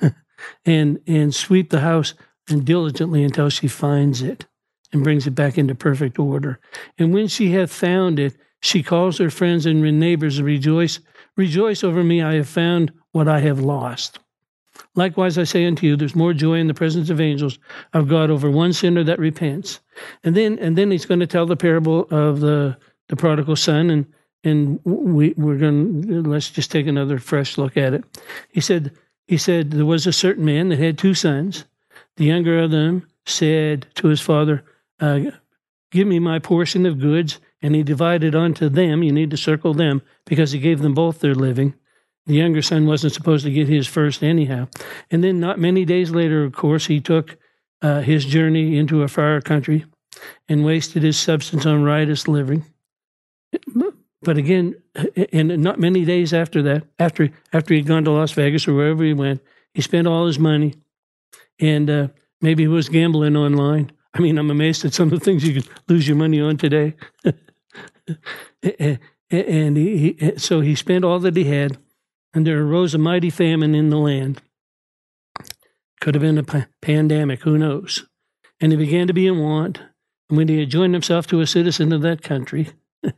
and 0.64 1.00
and 1.06 1.34
sweep 1.34 1.70
the 1.70 1.80
house 1.80 2.14
and 2.48 2.64
diligently 2.64 3.24
until 3.24 3.48
she 3.48 3.68
finds 3.68 4.22
it 4.22 4.46
and 4.92 5.02
brings 5.02 5.26
it 5.26 5.32
back 5.32 5.58
into 5.58 5.74
perfect 5.74 6.18
order. 6.18 6.60
And 6.98 7.12
when 7.12 7.28
she 7.28 7.52
hath 7.52 7.72
found 7.72 8.18
it, 8.18 8.36
she 8.66 8.82
calls 8.82 9.18
her 9.18 9.30
friends 9.30 9.66
and 9.66 9.82
neighbors 9.98 10.42
rejoice 10.42 11.00
Rejoice 11.36 11.84
over 11.84 12.02
me, 12.02 12.22
I 12.22 12.34
have 12.34 12.48
found 12.48 12.92
what 13.12 13.28
I 13.28 13.40
have 13.40 13.60
lost. 13.60 14.18
Likewise, 14.94 15.36
I 15.36 15.44
say 15.44 15.66
unto 15.66 15.86
you, 15.86 15.96
there's 15.96 16.16
more 16.16 16.32
joy 16.32 16.54
in 16.54 16.66
the 16.66 16.74
presence 16.74 17.10
of 17.10 17.20
angels 17.20 17.58
of 17.92 18.08
God 18.08 18.30
over 18.30 18.50
one 18.50 18.72
sinner 18.72 19.04
that 19.04 19.18
repents. 19.18 19.80
And 20.24 20.34
then, 20.34 20.58
and 20.58 20.76
then 20.76 20.90
he's 20.90 21.04
going 21.04 21.20
to 21.20 21.26
tell 21.26 21.46
the 21.46 21.56
parable 21.56 22.06
of 22.10 22.40
the 22.40 22.76
the 23.08 23.16
prodigal 23.16 23.54
son, 23.56 23.88
and 23.88 24.06
and 24.42 24.80
we 24.84 25.32
we're 25.36 25.58
going 25.58 26.02
to 26.02 26.22
let's 26.22 26.50
just 26.50 26.70
take 26.72 26.86
another 26.86 27.18
fresh 27.18 27.56
look 27.56 27.76
at 27.76 27.94
it. 27.94 28.04
He 28.50 28.60
said, 28.60 28.92
he 29.26 29.36
said 29.36 29.70
there 29.70 29.86
was 29.86 30.06
a 30.06 30.12
certain 30.12 30.44
man 30.44 30.70
that 30.70 30.78
had 30.78 30.98
two 30.98 31.14
sons. 31.14 31.64
The 32.16 32.24
younger 32.24 32.58
of 32.58 32.70
them 32.70 33.06
said 33.26 33.86
to 33.96 34.08
his 34.08 34.20
father, 34.20 34.64
uh, 35.00 35.20
"Give 35.90 36.08
me 36.08 36.18
my 36.18 36.38
portion 36.38 36.86
of 36.86 36.98
goods." 36.98 37.38
And 37.62 37.74
he 37.74 37.82
divided 37.82 38.34
unto 38.34 38.68
them. 38.68 39.02
You 39.02 39.12
need 39.12 39.30
to 39.30 39.36
circle 39.36 39.74
them 39.74 40.02
because 40.24 40.52
he 40.52 40.58
gave 40.58 40.80
them 40.80 40.94
both 40.94 41.20
their 41.20 41.34
living. 41.34 41.74
The 42.26 42.34
younger 42.34 42.62
son 42.62 42.86
wasn't 42.86 43.12
supposed 43.12 43.44
to 43.44 43.52
get 43.52 43.68
his 43.68 43.86
first 43.86 44.22
anyhow. 44.22 44.68
And 45.10 45.22
then, 45.22 45.38
not 45.38 45.60
many 45.60 45.84
days 45.84 46.10
later, 46.10 46.44
of 46.44 46.52
course, 46.52 46.86
he 46.86 47.00
took 47.00 47.36
uh, 47.82 48.00
his 48.00 48.24
journey 48.24 48.76
into 48.78 49.02
a 49.02 49.08
far 49.08 49.40
country 49.40 49.84
and 50.48 50.64
wasted 50.64 51.02
his 51.02 51.18
substance 51.18 51.66
on 51.66 51.84
riotous 51.84 52.26
living. 52.26 52.64
But 54.22 54.38
again, 54.38 54.74
and 55.32 55.62
not 55.62 55.78
many 55.78 56.04
days 56.04 56.32
after 56.32 56.62
that, 56.62 56.84
after 56.98 57.30
after 57.52 57.74
he'd 57.74 57.86
gone 57.86 58.04
to 58.04 58.10
Las 58.10 58.32
Vegas 58.32 58.66
or 58.66 58.74
wherever 58.74 59.04
he 59.04 59.12
went, 59.12 59.40
he 59.72 59.82
spent 59.82 60.08
all 60.08 60.26
his 60.26 60.38
money, 60.38 60.74
and 61.60 61.88
uh, 61.88 62.08
maybe 62.40 62.64
he 62.64 62.68
was 62.68 62.88
gambling 62.88 63.36
online. 63.36 63.92
I 64.14 64.20
mean, 64.20 64.38
I'm 64.38 64.50
amazed 64.50 64.84
at 64.84 64.94
some 64.94 65.12
of 65.12 65.18
the 65.18 65.24
things 65.24 65.46
you 65.46 65.62
can 65.62 65.72
lose 65.88 66.08
your 66.08 66.16
money 66.16 66.40
on 66.40 66.56
today. 66.56 66.94
and 69.30 69.76
he, 69.76 70.16
he, 70.18 70.38
so 70.38 70.60
he 70.60 70.74
spent 70.74 71.04
all 71.04 71.18
that 71.20 71.36
he 71.36 71.44
had, 71.44 71.78
and 72.34 72.46
there 72.46 72.62
arose 72.62 72.94
a 72.94 72.98
mighty 72.98 73.30
famine 73.30 73.74
in 73.74 73.90
the 73.90 73.98
land. 73.98 74.42
Could 76.00 76.14
have 76.14 76.22
been 76.22 76.38
a 76.38 76.68
pandemic, 76.82 77.42
who 77.42 77.58
knows? 77.58 78.06
And 78.60 78.72
he 78.72 78.78
began 78.78 79.06
to 79.06 79.14
be 79.14 79.26
in 79.26 79.38
want. 79.38 79.80
And 80.28 80.36
when 80.36 80.48
he 80.48 80.60
had 80.60 80.70
joined 80.70 80.94
himself 80.94 81.26
to 81.28 81.40
a 81.40 81.46
citizen 81.46 81.92
of 81.92 82.02
that 82.02 82.22
country, 82.22 82.70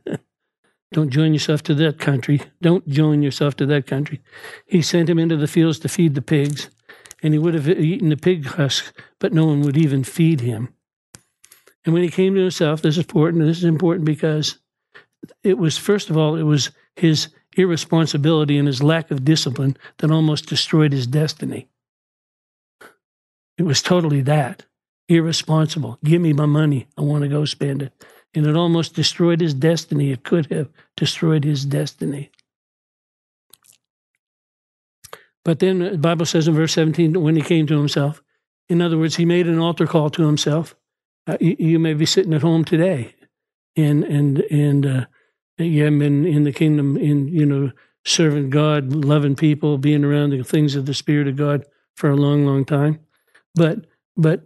don't 0.91 1.09
join 1.09 1.33
yourself 1.33 1.63
to 1.63 1.73
that 1.75 1.99
country. 1.99 2.41
Don't 2.61 2.87
join 2.87 3.21
yourself 3.21 3.55
to 3.57 3.65
that 3.67 3.87
country. 3.87 4.21
He 4.65 4.81
sent 4.81 5.09
him 5.09 5.19
into 5.19 5.37
the 5.37 5.47
fields 5.47 5.79
to 5.79 5.89
feed 5.89 6.15
the 6.15 6.21
pigs, 6.21 6.69
and 7.21 7.33
he 7.33 7.39
would 7.39 7.53
have 7.53 7.67
eaten 7.67 8.09
the 8.09 8.17
pig 8.17 8.45
husk, 8.45 8.97
but 9.19 9.33
no 9.33 9.45
one 9.45 9.61
would 9.61 9.77
even 9.77 10.03
feed 10.03 10.41
him. 10.41 10.73
And 11.85 11.93
when 11.93 12.03
he 12.03 12.09
came 12.09 12.35
to 12.35 12.41
himself, 12.41 12.81
this 12.81 12.95
is 12.95 13.03
important. 13.03 13.43
This 13.43 13.57
is 13.57 13.63
important 13.63 14.05
because 14.05 14.59
it 15.43 15.57
was, 15.57 15.77
first 15.77 16.09
of 16.09 16.17
all, 16.17 16.35
it 16.35 16.43
was 16.43 16.71
his 16.95 17.29
irresponsibility 17.57 18.57
and 18.57 18.67
his 18.67 18.83
lack 18.83 19.11
of 19.11 19.25
discipline 19.25 19.75
that 19.97 20.11
almost 20.11 20.47
destroyed 20.47 20.93
his 20.93 21.07
destiny. 21.07 21.67
It 23.57 23.63
was 23.63 23.81
totally 23.81 24.21
that 24.21 24.65
irresponsible. 25.09 25.97
Give 26.03 26.21
me 26.21 26.33
my 26.33 26.45
money. 26.45 26.87
I 26.97 27.01
want 27.01 27.23
to 27.23 27.27
go 27.27 27.43
spend 27.45 27.81
it. 27.81 28.05
And 28.33 28.45
it 28.45 28.55
almost 28.55 28.93
destroyed 28.93 29.41
his 29.41 29.55
destiny. 29.55 30.11
It 30.11 30.23
could 30.23 30.51
have 30.51 30.69
destroyed 30.95 31.43
his 31.43 31.65
destiny. 31.65 32.31
But 35.43 35.59
then 35.59 35.79
the 35.79 35.97
Bible 35.97 36.27
says 36.27 36.47
in 36.47 36.53
verse 36.53 36.73
17, 36.73 37.21
when 37.21 37.35
he 37.35 37.41
came 37.41 37.65
to 37.67 37.77
himself, 37.77 38.21
in 38.67 38.81
other 38.81 38.99
words, 38.99 39.15
he 39.15 39.25
made 39.25 39.47
an 39.47 39.57
altar 39.57 39.87
call 39.87 40.11
to 40.11 40.27
himself. 40.27 40.75
Uh, 41.25 41.37
you, 41.41 41.55
you, 41.57 41.79
may 41.79 41.93
be 41.93 42.05
sitting 42.05 42.33
at 42.33 42.43
home 42.43 42.63
today 42.63 43.15
and, 43.79 44.03
and, 44.03 44.39
and, 44.51 44.85
uh, 44.85 45.05
you 45.57 45.83
haven't 45.83 45.99
been 45.99 46.25
in 46.25 46.43
the 46.43 46.53
kingdom 46.53 46.95
in, 46.97 47.27
you 47.27 47.45
know, 47.45 47.71
serving 48.05 48.49
God, 48.49 48.93
loving 48.93 49.35
people, 49.35 49.77
being 49.77 50.05
around 50.05 50.31
the 50.31 50.43
things 50.43 50.75
of 50.75 50.85
the 50.85 50.93
Spirit 50.93 51.27
of 51.27 51.35
God 51.35 51.65
for 51.95 52.09
a 52.09 52.15
long, 52.15 52.45
long 52.45 52.65
time. 52.65 52.99
But, 53.55 53.85
but 54.15 54.43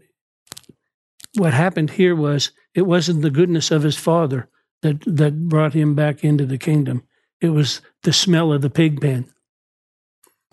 what 1.37 1.53
happened 1.53 1.91
here 1.91 2.15
was 2.15 2.51
it 2.73 2.83
wasn't 2.83 3.21
the 3.21 3.29
goodness 3.29 3.71
of 3.71 3.83
his 3.83 3.97
father 3.97 4.49
that, 4.81 5.01
that 5.05 5.47
brought 5.47 5.73
him 5.73 5.95
back 5.95 6.23
into 6.23 6.45
the 6.45 6.57
kingdom. 6.57 7.03
It 7.41 7.49
was 7.49 7.81
the 8.03 8.13
smell 8.13 8.51
of 8.51 8.61
the 8.61 8.69
pig 8.69 8.99
pen. 9.01 9.29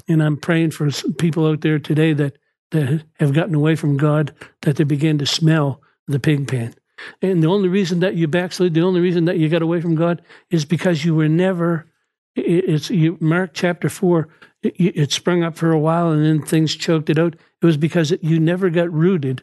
And 0.08 0.22
I'm 0.22 0.36
praying 0.36 0.72
for 0.72 0.90
people 1.18 1.46
out 1.46 1.60
there 1.60 1.78
today 1.78 2.12
that, 2.14 2.36
that 2.72 3.04
have 3.18 3.32
gotten 3.32 3.54
away 3.54 3.76
from 3.76 3.96
God, 3.96 4.34
that 4.62 4.76
they 4.76 4.84
begin 4.84 5.18
to 5.18 5.26
smell 5.26 5.80
the 6.06 6.20
pig 6.20 6.48
pen. 6.48 6.74
And 7.22 7.42
the 7.42 7.48
only 7.48 7.68
reason 7.68 8.00
that 8.00 8.14
you 8.14 8.28
backslid, 8.28 8.74
the 8.74 8.82
only 8.82 9.00
reason 9.00 9.24
that 9.26 9.38
you 9.38 9.48
got 9.48 9.62
away 9.62 9.80
from 9.80 9.94
God 9.94 10.22
is 10.50 10.64
because 10.64 11.04
you 11.04 11.14
were 11.14 11.28
never, 11.28 11.86
it's 12.34 12.90
you, 12.90 13.16
Mark 13.20 13.50
chapter 13.54 13.88
4, 13.88 14.28
it, 14.62 14.74
it 14.78 15.12
sprung 15.12 15.42
up 15.42 15.56
for 15.56 15.72
a 15.72 15.78
while 15.78 16.10
and 16.10 16.24
then 16.24 16.42
things 16.42 16.74
choked 16.76 17.10
it 17.10 17.18
out. 17.18 17.34
It 17.62 17.66
was 17.66 17.76
because 17.76 18.12
you 18.22 18.38
never 18.40 18.70
got 18.70 18.92
rooted 18.92 19.42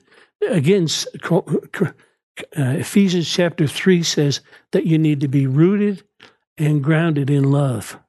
again, 0.49 0.87
uh, 1.31 1.91
Ephesians 2.55 3.29
chapter 3.29 3.67
3 3.67 4.03
says 4.03 4.41
that 4.71 4.85
you 4.85 4.97
need 4.97 5.21
to 5.21 5.27
be 5.27 5.47
rooted 5.47 6.03
and 6.57 6.83
grounded 6.83 7.29
in 7.29 7.51
love. 7.51 7.99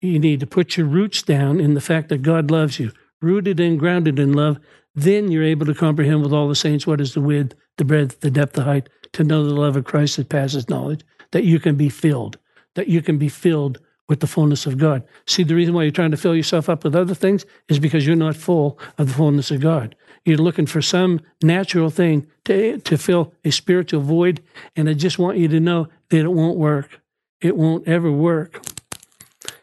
You 0.00 0.18
need 0.18 0.40
to 0.40 0.46
put 0.46 0.76
your 0.76 0.86
roots 0.86 1.22
down 1.22 1.60
in 1.60 1.74
the 1.74 1.80
fact 1.80 2.08
that 2.08 2.22
God 2.22 2.50
loves 2.50 2.78
you, 2.78 2.92
rooted 3.20 3.58
and 3.58 3.78
grounded 3.78 4.18
in 4.18 4.32
love. 4.32 4.60
Then 4.98 5.30
you're 5.30 5.44
able 5.44 5.64
to 5.66 5.74
comprehend 5.74 6.22
with 6.22 6.32
all 6.32 6.48
the 6.48 6.56
saints 6.56 6.84
what 6.84 7.00
is 7.00 7.14
the 7.14 7.20
width, 7.20 7.54
the 7.76 7.84
breadth, 7.84 8.18
the 8.18 8.32
depth, 8.32 8.54
the 8.54 8.64
height, 8.64 8.88
to 9.12 9.22
know 9.22 9.44
the 9.44 9.54
love 9.54 9.76
of 9.76 9.84
Christ 9.84 10.16
that 10.16 10.28
passes 10.28 10.68
knowledge, 10.68 11.02
that 11.30 11.44
you 11.44 11.60
can 11.60 11.76
be 11.76 11.88
filled, 11.88 12.36
that 12.74 12.88
you 12.88 13.00
can 13.00 13.16
be 13.16 13.28
filled 13.28 13.78
with 14.08 14.18
the 14.18 14.26
fullness 14.26 14.66
of 14.66 14.76
God. 14.76 15.04
See, 15.24 15.44
the 15.44 15.54
reason 15.54 15.72
why 15.72 15.84
you're 15.84 15.92
trying 15.92 16.10
to 16.10 16.16
fill 16.16 16.34
yourself 16.34 16.68
up 16.68 16.82
with 16.82 16.96
other 16.96 17.14
things 17.14 17.46
is 17.68 17.78
because 17.78 18.08
you're 18.08 18.16
not 18.16 18.34
full 18.34 18.76
of 18.98 19.06
the 19.06 19.14
fullness 19.14 19.52
of 19.52 19.60
God. 19.60 19.94
You're 20.24 20.36
looking 20.36 20.66
for 20.66 20.82
some 20.82 21.20
natural 21.44 21.90
thing 21.90 22.26
to, 22.46 22.78
to 22.78 22.98
fill 22.98 23.32
a 23.44 23.52
spiritual 23.52 24.00
void. 24.00 24.42
And 24.74 24.88
I 24.88 24.94
just 24.94 25.20
want 25.20 25.38
you 25.38 25.46
to 25.46 25.60
know 25.60 25.86
that 26.08 26.24
it 26.24 26.32
won't 26.32 26.58
work. 26.58 27.00
It 27.40 27.56
won't 27.56 27.86
ever 27.86 28.10
work. 28.10 28.64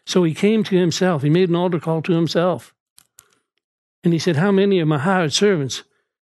So 0.06 0.22
he 0.24 0.32
came 0.32 0.64
to 0.64 0.78
himself. 0.78 1.22
He 1.22 1.28
made 1.28 1.50
an 1.50 1.56
altar 1.56 1.78
call 1.78 2.00
to 2.02 2.12
himself. 2.12 2.72
And 4.06 4.12
he 4.12 4.20
said, 4.20 4.36
How 4.36 4.52
many 4.52 4.78
of 4.78 4.86
my 4.86 4.98
hired 4.98 5.32
servants 5.32 5.82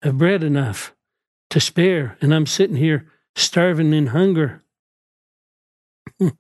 have 0.03 0.19
bread 0.19 0.45
enough 0.45 0.95
to 1.49 1.59
spare? 1.59 2.19
And 2.21 2.35
I'm 2.35 2.45
sitting 2.45 2.77
here 2.77 3.11
starving 3.35 3.95
in 3.95 4.09
hunger. 4.09 4.63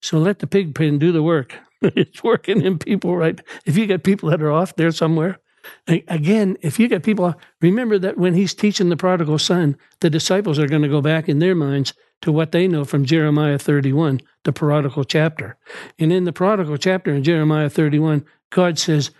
so 0.00 0.18
let 0.18 0.38
the 0.38 0.46
pig 0.46 0.72
pen 0.72 1.00
do 1.00 1.10
the 1.10 1.24
work. 1.24 1.56
it's 1.82 2.22
working 2.22 2.62
in 2.62 2.78
people 2.78 3.16
right. 3.16 3.40
If 3.66 3.76
you 3.76 3.88
got 3.88 4.04
people 4.04 4.30
that 4.30 4.40
are 4.40 4.52
off 4.52 4.76
there 4.76 4.92
somewhere, 4.92 5.40
Again, 5.86 6.56
if 6.62 6.78
you 6.78 6.88
get 6.88 7.02
people, 7.02 7.34
remember 7.60 7.98
that 7.98 8.16
when 8.16 8.32
he's 8.32 8.54
teaching 8.54 8.88
the 8.88 8.96
prodigal 8.96 9.38
son, 9.38 9.76
the 10.00 10.08
disciples 10.08 10.58
are 10.58 10.68
going 10.68 10.82
to 10.82 10.88
go 10.88 11.02
back 11.02 11.28
in 11.28 11.40
their 11.40 11.54
minds 11.54 11.92
to 12.22 12.32
what 12.32 12.52
they 12.52 12.66
know 12.66 12.84
from 12.84 13.04
Jeremiah 13.04 13.58
31, 13.58 14.20
the 14.44 14.52
prodigal 14.52 15.04
chapter. 15.04 15.56
And 15.98 16.12
in 16.12 16.24
the 16.24 16.32
prodigal 16.32 16.76
chapter 16.76 17.12
in 17.12 17.22
Jeremiah 17.22 17.70
31, 17.70 18.24
God 18.50 18.78
says, 18.78 19.10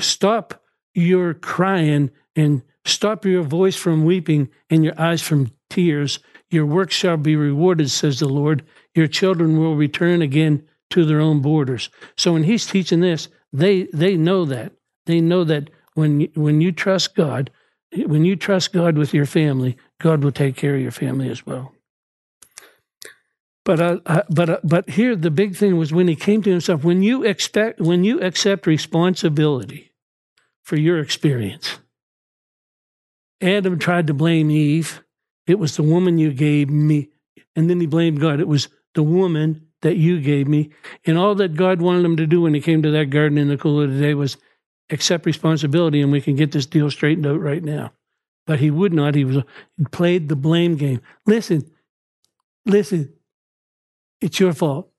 Stop 0.00 0.62
your 0.94 1.34
crying 1.34 2.10
and 2.36 2.62
stop 2.84 3.24
your 3.24 3.42
voice 3.42 3.76
from 3.76 4.04
weeping 4.04 4.50
and 4.70 4.84
your 4.84 4.98
eyes 5.00 5.22
from 5.22 5.52
tears. 5.70 6.18
Your 6.50 6.66
work 6.66 6.90
shall 6.90 7.16
be 7.16 7.36
rewarded, 7.36 7.90
says 7.90 8.18
the 8.20 8.28
Lord. 8.28 8.64
Your 8.94 9.06
children 9.06 9.58
will 9.58 9.74
return 9.74 10.22
again 10.22 10.66
to 10.90 11.04
their 11.04 11.20
own 11.20 11.40
borders. 11.40 11.88
So 12.16 12.34
when 12.34 12.44
he's 12.44 12.66
teaching 12.66 13.00
this, 13.00 13.28
they 13.52 13.88
they 13.92 14.16
know 14.16 14.44
that. 14.46 14.72
They 15.06 15.20
know 15.20 15.44
that 15.44 15.70
when 15.94 16.28
when 16.34 16.60
you 16.60 16.72
trust 16.72 17.14
God, 17.14 17.50
when 18.06 18.24
you 18.24 18.36
trust 18.36 18.72
God 18.72 18.98
with 18.98 19.14
your 19.14 19.26
family, 19.26 19.76
God 19.98 20.22
will 20.22 20.32
take 20.32 20.56
care 20.56 20.74
of 20.74 20.82
your 20.82 20.90
family 20.90 21.30
as 21.30 21.46
well. 21.46 21.72
But 23.64 23.80
uh, 23.80 24.00
uh, 24.06 24.22
but 24.28 24.50
uh, 24.50 24.58
but 24.64 24.90
here 24.90 25.14
the 25.14 25.30
big 25.30 25.54
thing 25.54 25.76
was 25.76 25.92
when 25.92 26.08
he 26.08 26.16
came 26.16 26.42
to 26.42 26.50
himself. 26.50 26.82
When 26.82 27.02
you 27.02 27.22
expect 27.24 27.80
when 27.80 28.02
you 28.02 28.20
accept 28.20 28.66
responsibility 28.66 29.92
for 30.62 30.76
your 30.76 30.98
experience. 30.98 31.78
Adam 33.40 33.78
tried 33.78 34.06
to 34.06 34.14
blame 34.14 34.50
Eve. 34.50 35.02
It 35.46 35.58
was 35.58 35.76
the 35.76 35.82
woman 35.82 36.18
you 36.18 36.32
gave 36.32 36.70
me, 36.70 37.10
and 37.56 37.68
then 37.68 37.80
he 37.80 37.86
blamed 37.86 38.20
God. 38.20 38.38
It 38.38 38.46
was 38.46 38.68
the 38.94 39.02
woman 39.02 39.66
that 39.82 39.96
you 39.96 40.20
gave 40.20 40.46
me, 40.46 40.70
and 41.04 41.18
all 41.18 41.34
that 41.36 41.54
God 41.54 41.80
wanted 41.80 42.04
him 42.04 42.16
to 42.16 42.26
do 42.26 42.42
when 42.42 42.54
he 42.54 42.60
came 42.60 42.82
to 42.82 42.90
that 42.92 43.10
garden 43.10 43.38
in 43.38 43.48
the 43.48 43.56
cool 43.56 43.82
of 43.82 43.92
the 43.92 44.00
day 44.00 44.14
was 44.14 44.36
accept 44.90 45.26
responsibility 45.26 46.00
and 46.00 46.12
we 46.12 46.20
can 46.20 46.36
get 46.36 46.52
this 46.52 46.66
deal 46.66 46.90
straightened 46.90 47.26
out 47.26 47.40
right 47.40 47.64
now. 47.64 47.92
But 48.46 48.60
he 48.60 48.70
would 48.70 48.92
not. 48.92 49.14
He 49.14 49.24
was 49.24 49.44
he 49.76 49.84
played 49.86 50.28
the 50.28 50.36
blame 50.36 50.76
game. 50.76 51.00
Listen, 51.26 51.70
listen, 52.66 53.12
it's 54.22 54.40
your 54.40 54.52
fault. 54.52 54.90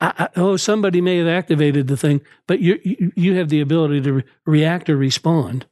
I, 0.00 0.12
I, 0.18 0.28
oh, 0.36 0.56
somebody 0.56 1.00
may 1.00 1.18
have 1.18 1.28
activated 1.28 1.86
the 1.86 1.96
thing, 1.96 2.20
but 2.46 2.60
you 2.60 2.80
you 3.14 3.36
have 3.36 3.48
the 3.48 3.60
ability 3.60 4.00
to 4.02 4.12
re- 4.14 4.24
react 4.44 4.90
or 4.90 4.96
respond. 4.96 5.66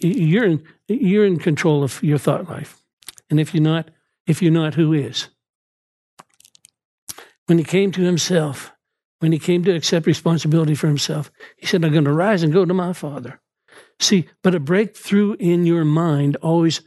You're 0.00 0.46
in 0.46 0.64
you're 0.88 1.26
in 1.26 1.38
control 1.38 1.84
of 1.84 2.02
your 2.02 2.18
thought 2.18 2.48
life, 2.48 2.80
and 3.28 3.38
if 3.38 3.54
you're 3.54 3.62
not, 3.62 3.90
if 4.26 4.40
you're 4.40 4.52
not, 4.52 4.74
who 4.74 4.92
is? 4.92 5.28
When 7.46 7.58
he 7.58 7.64
came 7.64 7.92
to 7.92 8.02
himself, 8.02 8.72
when 9.20 9.32
he 9.32 9.38
came 9.38 9.62
to 9.64 9.74
accept 9.74 10.06
responsibility 10.06 10.74
for 10.74 10.88
himself, 10.88 11.30
he 11.56 11.66
said, 11.66 11.84
I'm 11.84 11.92
going 11.92 12.04
to 12.04 12.12
rise 12.12 12.42
and 12.42 12.52
go 12.52 12.64
to 12.64 12.74
my 12.74 12.92
father. 12.92 13.40
See, 14.00 14.28
but 14.42 14.54
a 14.54 14.60
breakthrough 14.60 15.36
in 15.38 15.64
your 15.64 15.84
mind 15.84 16.36
always 16.36 16.82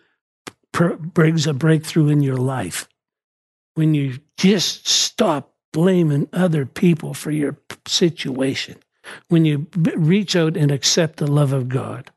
brings 0.74 1.48
a 1.48 1.54
breakthrough 1.54 2.10
in 2.10 2.22
your 2.22 2.38
life. 2.38 2.88
When 3.80 3.94
you 3.94 4.20
just 4.38 4.88
stop 4.88 5.54
blaming 5.72 6.28
other 6.34 6.66
people 6.66 7.14
for 7.14 7.32
your 7.32 7.58
situation, 7.88 8.78
when 9.30 9.46
you 9.46 9.68
reach 9.96 10.36
out 10.36 10.58
and 10.58 10.70
accept 10.70 11.18
the 11.18 11.32
love 11.32 11.54
of 11.54 11.70
God, 11.70 12.12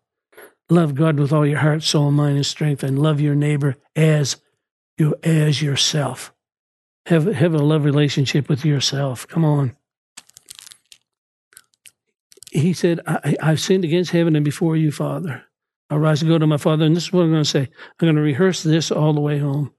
love 0.68 0.94
God 0.94 1.18
with 1.18 1.32
all 1.32 1.46
your 1.46 1.60
heart, 1.60 1.82
soul, 1.82 2.10
mind, 2.10 2.36
and 2.36 2.46
strength, 2.46 2.82
and 2.82 2.98
love 2.98 3.20
your 3.20 3.36
neighbor 3.36 3.76
as 3.94 4.36
you 4.98 5.14
as 5.22 5.62
yourself. 5.62 6.34
Have 7.06 7.26
have 7.26 7.54
a 7.54 7.58
love 7.58 7.84
relationship 7.84 8.48
with 8.48 8.64
yourself. 8.64 9.26
Come 9.28 9.44
on 9.44 9.76
he 12.52 12.72
said, 12.74 13.00
I, 13.06 13.34
I've 13.40 13.60
sinned 13.60 13.84
against 13.84 14.10
heaven 14.10 14.36
and 14.36 14.44
before 14.44 14.76
you, 14.76 14.92
Father. 14.92 15.42
I'll 15.88 15.98
rise 15.98 16.22
and 16.22 16.30
go 16.30 16.38
to 16.38 16.46
my 16.46 16.58
Father. 16.58 16.84
And 16.84 16.94
this 16.94 17.04
is 17.04 17.12
what 17.12 17.22
I'm 17.22 17.30
going 17.30 17.42
to 17.42 17.48
say. 17.48 17.60
I'm 17.60 18.06
going 18.06 18.16
to 18.16 18.22
rehearse 18.22 18.62
this 18.62 18.90
all 18.90 19.12
the 19.12 19.20
way 19.20 19.38
home. 19.38 19.72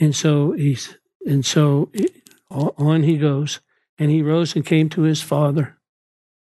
And 0.00 0.16
so 0.16 0.52
he's, 0.52 0.96
and 1.26 1.44
so 1.44 1.90
on 2.50 3.02
he 3.02 3.18
goes. 3.18 3.60
And 3.98 4.10
he 4.10 4.22
rose 4.22 4.56
and 4.56 4.64
came 4.64 4.88
to 4.90 5.02
his 5.02 5.20
father. 5.20 5.76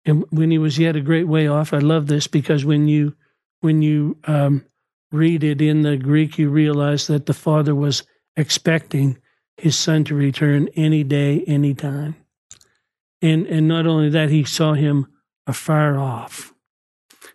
And 0.04 0.24
when 0.30 0.52
he 0.52 0.58
was 0.58 0.78
yet 0.78 0.96
a 0.96 1.00
great 1.00 1.26
way 1.26 1.48
off, 1.48 1.72
I 1.72 1.78
love 1.78 2.06
this 2.06 2.28
because 2.28 2.64
when 2.64 2.86
you, 2.86 3.16
when 3.60 3.82
you 3.82 4.16
um, 4.24 4.64
read 5.10 5.42
it 5.42 5.60
in 5.60 5.82
the 5.82 5.96
Greek, 5.96 6.38
you 6.38 6.48
realize 6.48 7.08
that 7.08 7.26
the 7.26 7.34
father 7.34 7.74
was 7.74 8.04
expecting 8.36 9.18
his 9.56 9.76
son 9.76 10.04
to 10.04 10.14
return 10.14 10.68
any 10.76 11.04
day, 11.04 11.44
any 11.46 11.74
time. 11.74 12.16
And, 13.20 13.46
and 13.46 13.68
not 13.68 13.86
only 13.86 14.08
that, 14.10 14.30
he 14.30 14.44
saw 14.44 14.74
him 14.74 15.06
afar 15.46 15.98
off. 15.98 16.52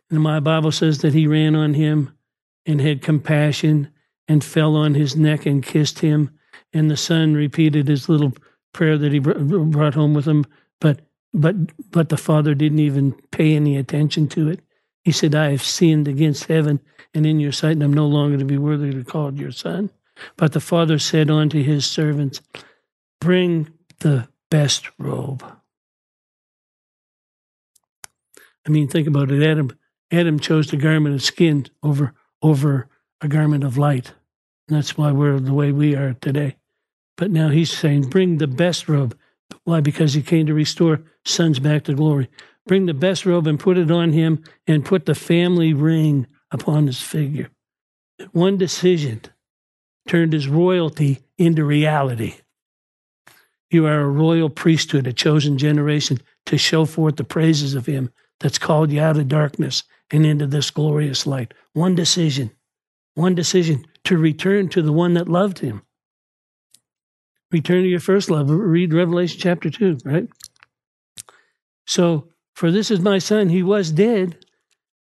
And 0.09 0.21
my 0.21 0.39
Bible 0.39 0.71
says 0.71 0.99
that 0.99 1.13
he 1.13 1.27
ran 1.27 1.55
on 1.55 1.73
him 1.73 2.17
and 2.65 2.81
had 2.81 3.01
compassion 3.01 3.89
and 4.27 4.43
fell 4.43 4.75
on 4.75 4.93
his 4.93 5.15
neck 5.15 5.45
and 5.45 5.63
kissed 5.63 5.99
him. 5.99 6.31
And 6.73 6.91
the 6.91 6.97
son 6.97 7.33
repeated 7.33 7.87
his 7.87 8.09
little 8.09 8.33
prayer 8.73 8.97
that 8.97 9.13
he 9.13 9.19
brought 9.19 9.93
home 9.93 10.13
with 10.13 10.27
him, 10.27 10.45
but 10.79 11.01
but 11.33 11.55
but 11.91 12.09
the 12.09 12.17
father 12.17 12.53
didn't 12.53 12.79
even 12.79 13.13
pay 13.31 13.55
any 13.55 13.77
attention 13.77 14.27
to 14.29 14.49
it. 14.49 14.59
He 15.03 15.11
said, 15.11 15.35
"I 15.35 15.51
have 15.51 15.63
sinned 15.63 16.07
against 16.07 16.45
heaven 16.45 16.79
and 17.13 17.25
in 17.25 17.39
your 17.39 17.51
sight, 17.51 17.73
and 17.73 17.83
I'm 17.83 17.93
no 17.93 18.07
longer 18.07 18.37
to 18.37 18.45
be 18.45 18.57
worthy 18.57 18.91
to 18.91 18.97
be 18.97 19.03
called 19.03 19.37
your 19.37 19.51
son." 19.51 19.89
But 20.35 20.53
the 20.53 20.59
father 20.59 20.99
said 20.99 21.29
unto 21.29 21.61
his 21.61 21.85
servants, 21.85 22.41
"Bring 23.21 23.69
the 23.99 24.27
best 24.49 24.89
robe." 24.97 25.43
I 28.65 28.69
mean, 28.69 28.87
think 28.87 29.07
about 29.07 29.31
it. 29.31 29.43
Adam 29.43 29.71
Adam 30.11 30.39
chose 30.39 30.69
the 30.69 30.77
garment 30.77 31.15
of 31.15 31.23
skin 31.23 31.65
over 31.83 32.13
over 32.41 32.87
a 33.21 33.27
garment 33.27 33.63
of 33.63 33.77
light. 33.77 34.13
That's 34.67 34.97
why 34.97 35.11
we're 35.11 35.39
the 35.39 35.53
way 35.53 35.71
we 35.71 35.95
are 35.95 36.13
today. 36.13 36.57
But 37.15 37.31
now 37.31 37.49
he's 37.49 37.75
saying, 37.75 38.09
bring 38.09 38.37
the 38.37 38.47
best 38.47 38.87
robe. 38.87 39.17
Why? 39.63 39.79
Because 39.79 40.13
he 40.13 40.21
came 40.21 40.45
to 40.45 40.53
restore 40.53 41.01
sons 41.25 41.59
back 41.59 41.85
to 41.85 41.93
glory. 41.93 42.29
Bring 42.65 42.85
the 42.85 42.93
best 42.93 43.25
robe 43.25 43.47
and 43.47 43.59
put 43.59 43.77
it 43.77 43.89
on 43.89 44.11
him 44.11 44.43
and 44.67 44.85
put 44.85 45.05
the 45.05 45.15
family 45.15 45.73
ring 45.73 46.27
upon 46.51 46.87
his 46.87 47.01
figure. 47.01 47.49
One 48.31 48.57
decision 48.57 49.21
turned 50.07 50.33
his 50.33 50.47
royalty 50.47 51.19
into 51.37 51.63
reality. 51.63 52.35
You 53.69 53.85
are 53.85 54.01
a 54.01 54.09
royal 54.09 54.49
priesthood, 54.49 55.07
a 55.07 55.13
chosen 55.13 55.57
generation 55.57 56.19
to 56.45 56.57
show 56.57 56.85
forth 56.85 57.17
the 57.17 57.23
praises 57.23 57.73
of 57.73 57.85
him 57.85 58.11
that's 58.39 58.57
called 58.57 58.91
you 58.91 59.01
out 59.01 59.17
of 59.17 59.27
darkness 59.27 59.83
and 60.11 60.25
into 60.25 60.47
this 60.47 60.71
glorious 60.71 61.27
light. 61.27 61.53
One 61.73 61.95
decision, 61.95 62.51
one 63.17 63.33
decision 63.33 63.85
to 64.03 64.17
return 64.17 64.69
to 64.69 64.81
the 64.81 64.93
one 64.93 65.15
that 65.15 65.27
loved 65.27 65.59
him. 65.59 65.81
Return 67.51 67.81
to 67.81 67.89
your 67.89 67.99
first 67.99 68.29
love. 68.29 68.49
Read 68.49 68.93
Revelation 68.93 69.39
chapter 69.41 69.69
2, 69.69 69.97
right? 70.05 70.27
So, 71.87 72.29
for 72.53 72.71
this 72.71 72.91
is 72.91 72.99
my 72.99 73.17
son, 73.17 73.49
he 73.49 73.63
was 73.63 73.91
dead, 73.91 74.45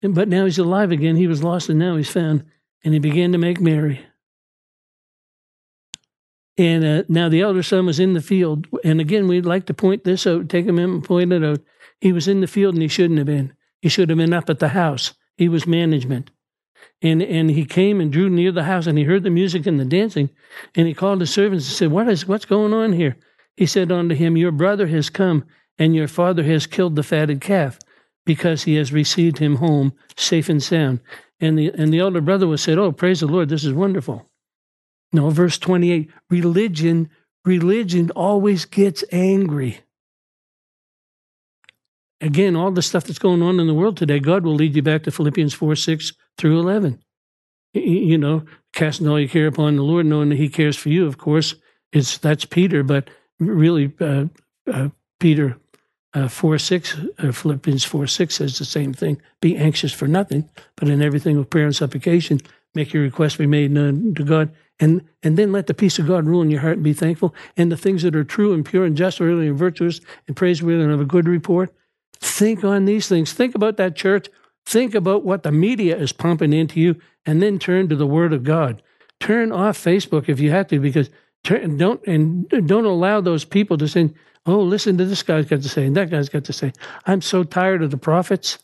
but 0.02 0.28
now 0.28 0.44
he's 0.44 0.58
alive 0.58 0.92
again. 0.92 1.16
He 1.16 1.26
was 1.26 1.42
lost 1.42 1.68
and 1.70 1.78
now 1.78 1.96
he's 1.96 2.10
found. 2.10 2.44
And 2.84 2.92
he 2.92 3.00
began 3.00 3.32
to 3.32 3.38
make 3.38 3.60
merry. 3.60 4.04
And 6.58 6.84
uh, 6.84 7.02
now 7.08 7.30
the 7.30 7.40
elder 7.40 7.62
son 7.62 7.86
was 7.86 7.98
in 7.98 8.12
the 8.12 8.20
field. 8.20 8.66
And 8.84 9.00
again, 9.00 9.28
we'd 9.28 9.46
like 9.46 9.66
to 9.66 9.74
point 9.74 10.04
this 10.04 10.26
out, 10.26 10.50
take 10.50 10.66
minute 10.66 10.90
and 10.90 11.04
point 11.04 11.32
it 11.32 11.42
out. 11.42 11.60
He 12.00 12.12
was 12.12 12.28
in 12.28 12.40
the 12.40 12.46
field 12.46 12.74
and 12.74 12.82
he 12.82 12.88
shouldn't 12.88 13.18
have 13.18 13.26
been. 13.26 13.54
He 13.80 13.88
should 13.88 14.10
have 14.10 14.18
been 14.18 14.34
up 14.34 14.50
at 14.50 14.58
the 14.58 14.68
house. 14.68 15.14
He 15.36 15.48
was 15.48 15.66
management. 15.66 16.30
And, 17.04 17.22
and 17.22 17.50
he 17.50 17.66
came 17.66 18.00
and 18.00 18.10
drew 18.10 18.30
near 18.30 18.50
the 18.50 18.64
house 18.64 18.86
and 18.86 18.96
he 18.96 19.04
heard 19.04 19.24
the 19.24 19.30
music 19.30 19.66
and 19.66 19.78
the 19.78 19.84
dancing. 19.84 20.30
And 20.74 20.88
he 20.88 20.94
called 20.94 21.20
the 21.20 21.26
servants 21.26 21.66
and 21.68 21.76
said, 21.76 21.90
what 21.90 22.08
is, 22.08 22.26
What's 22.26 22.46
going 22.46 22.72
on 22.72 22.94
here? 22.94 23.16
He 23.56 23.66
said 23.66 23.92
unto 23.92 24.14
him, 24.14 24.38
Your 24.38 24.50
brother 24.50 24.86
has 24.86 25.10
come, 25.10 25.44
and 25.78 25.94
your 25.94 26.08
father 26.08 26.42
has 26.44 26.66
killed 26.66 26.96
the 26.96 27.02
fatted 27.02 27.42
calf, 27.42 27.78
because 28.24 28.64
he 28.64 28.76
has 28.76 28.90
received 28.90 29.36
him 29.36 29.56
home 29.56 29.92
safe 30.16 30.48
and 30.48 30.62
sound. 30.62 31.00
And 31.38 31.58
the, 31.58 31.70
and 31.74 31.92
the 31.92 32.00
older 32.00 32.22
brother 32.22 32.46
was 32.46 32.62
said, 32.62 32.78
Oh, 32.78 32.90
praise 32.90 33.20
the 33.20 33.26
Lord, 33.26 33.50
this 33.50 33.64
is 33.64 33.74
wonderful. 33.74 34.28
No, 35.12 35.28
verse 35.28 35.58
28 35.58 36.10
religion, 36.30 37.10
religion 37.44 38.10
always 38.12 38.64
gets 38.64 39.04
angry 39.12 39.80
again, 42.24 42.56
all 42.56 42.70
the 42.70 42.82
stuff 42.82 43.04
that's 43.04 43.18
going 43.18 43.42
on 43.42 43.60
in 43.60 43.66
the 43.66 43.74
world 43.74 43.96
today, 43.96 44.18
God 44.18 44.44
will 44.44 44.54
lead 44.54 44.74
you 44.74 44.82
back 44.82 45.02
to 45.02 45.10
Philippians 45.10 45.52
4 45.52 45.76
6 45.76 46.12
through 46.38 46.58
11. 46.60 47.00
You 47.72 48.18
know, 48.18 48.44
casting 48.72 49.08
all 49.08 49.18
your 49.18 49.28
care 49.28 49.46
upon 49.48 49.76
the 49.76 49.82
Lord, 49.82 50.06
knowing 50.06 50.28
that 50.28 50.38
He 50.38 50.48
cares 50.48 50.76
for 50.76 50.90
you, 50.90 51.06
of 51.06 51.18
course. 51.18 51.54
It's 51.92 52.18
That's 52.18 52.44
Peter, 52.44 52.82
but 52.82 53.10
really, 53.40 53.92
uh, 54.00 54.26
uh, 54.72 54.88
Peter 55.18 55.56
uh, 56.12 56.28
4 56.28 56.58
6, 56.58 56.98
uh, 57.18 57.32
Philippians 57.32 57.84
4 57.84 58.06
6 58.06 58.34
says 58.34 58.58
the 58.58 58.64
same 58.64 58.92
thing. 58.92 59.20
Be 59.40 59.56
anxious 59.56 59.92
for 59.92 60.06
nothing, 60.06 60.48
but 60.76 60.88
in 60.88 61.02
everything 61.02 61.36
with 61.36 61.50
prayer 61.50 61.66
and 61.66 61.74
supplication, 61.74 62.40
make 62.74 62.92
your 62.92 63.02
request 63.02 63.38
be 63.38 63.46
made 63.46 63.72
known 63.72 64.14
to 64.14 64.24
God. 64.24 64.54
And, 64.80 65.04
and 65.22 65.36
then 65.36 65.52
let 65.52 65.68
the 65.68 65.74
peace 65.74 65.98
of 66.00 66.08
God 66.08 66.26
rule 66.26 66.42
in 66.42 66.50
your 66.50 66.60
heart 66.60 66.74
and 66.74 66.84
be 66.84 66.92
thankful. 66.92 67.34
And 67.56 67.70
the 67.70 67.76
things 67.76 68.02
that 68.02 68.16
are 68.16 68.24
true 68.24 68.52
and 68.52 68.64
pure 68.64 68.84
and 68.84 68.96
just, 68.96 69.20
really 69.20 69.46
and 69.46 69.58
virtuous 69.58 70.00
and 70.26 70.36
praiseworthy 70.36 70.82
and 70.82 70.92
of 70.92 71.00
a 71.00 71.04
good 71.04 71.28
report, 71.28 71.72
Think 72.24 72.64
on 72.64 72.86
these 72.86 73.06
things. 73.06 73.34
Think 73.34 73.54
about 73.54 73.76
that 73.76 73.96
church. 73.96 74.28
Think 74.66 74.94
about 74.94 75.24
what 75.24 75.42
the 75.42 75.52
media 75.52 75.96
is 75.96 76.12
pumping 76.12 76.52
into 76.52 76.80
you, 76.80 76.96
and 77.26 77.42
then 77.42 77.58
turn 77.58 77.88
to 77.88 77.96
the 77.96 78.06
Word 78.06 78.32
of 78.32 78.44
God. 78.44 78.82
Turn 79.20 79.52
off 79.52 79.78
Facebook 79.78 80.28
if 80.28 80.40
you 80.40 80.50
have 80.50 80.68
to, 80.68 80.78
because 80.80 81.10
turn, 81.42 81.76
don't 81.76 82.04
and 82.06 82.48
don't 82.48 82.84
allow 82.84 83.20
those 83.20 83.44
people 83.44 83.76
to 83.78 83.88
say, 83.88 84.10
"Oh, 84.46 84.60
listen 84.60 84.96
to 84.98 85.04
this 85.04 85.22
guy's 85.22 85.46
got 85.46 85.62
to 85.62 85.68
say, 85.68 85.86
and 85.86 85.96
that 85.96 86.10
guy's 86.10 86.28
got 86.28 86.44
to 86.44 86.52
say." 86.52 86.72
I'm 87.06 87.20
so 87.20 87.44
tired 87.44 87.82
of 87.82 87.90
the 87.90 87.98
prophets. 87.98 88.58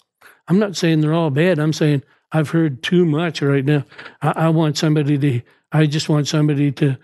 I'm 0.48 0.58
not 0.58 0.76
saying 0.76 1.00
they're 1.00 1.14
all 1.14 1.30
bad. 1.30 1.58
I'm 1.58 1.72
saying 1.72 2.02
I've 2.32 2.50
heard 2.50 2.82
too 2.82 3.04
much 3.04 3.42
right 3.42 3.64
now. 3.64 3.84
I, 4.22 4.32
I 4.36 4.48
want 4.48 4.78
somebody 4.78 5.18
to. 5.18 5.40
I 5.72 5.86
just 5.86 6.08
want 6.08 6.26
somebody 6.26 6.72
to, 6.72 6.96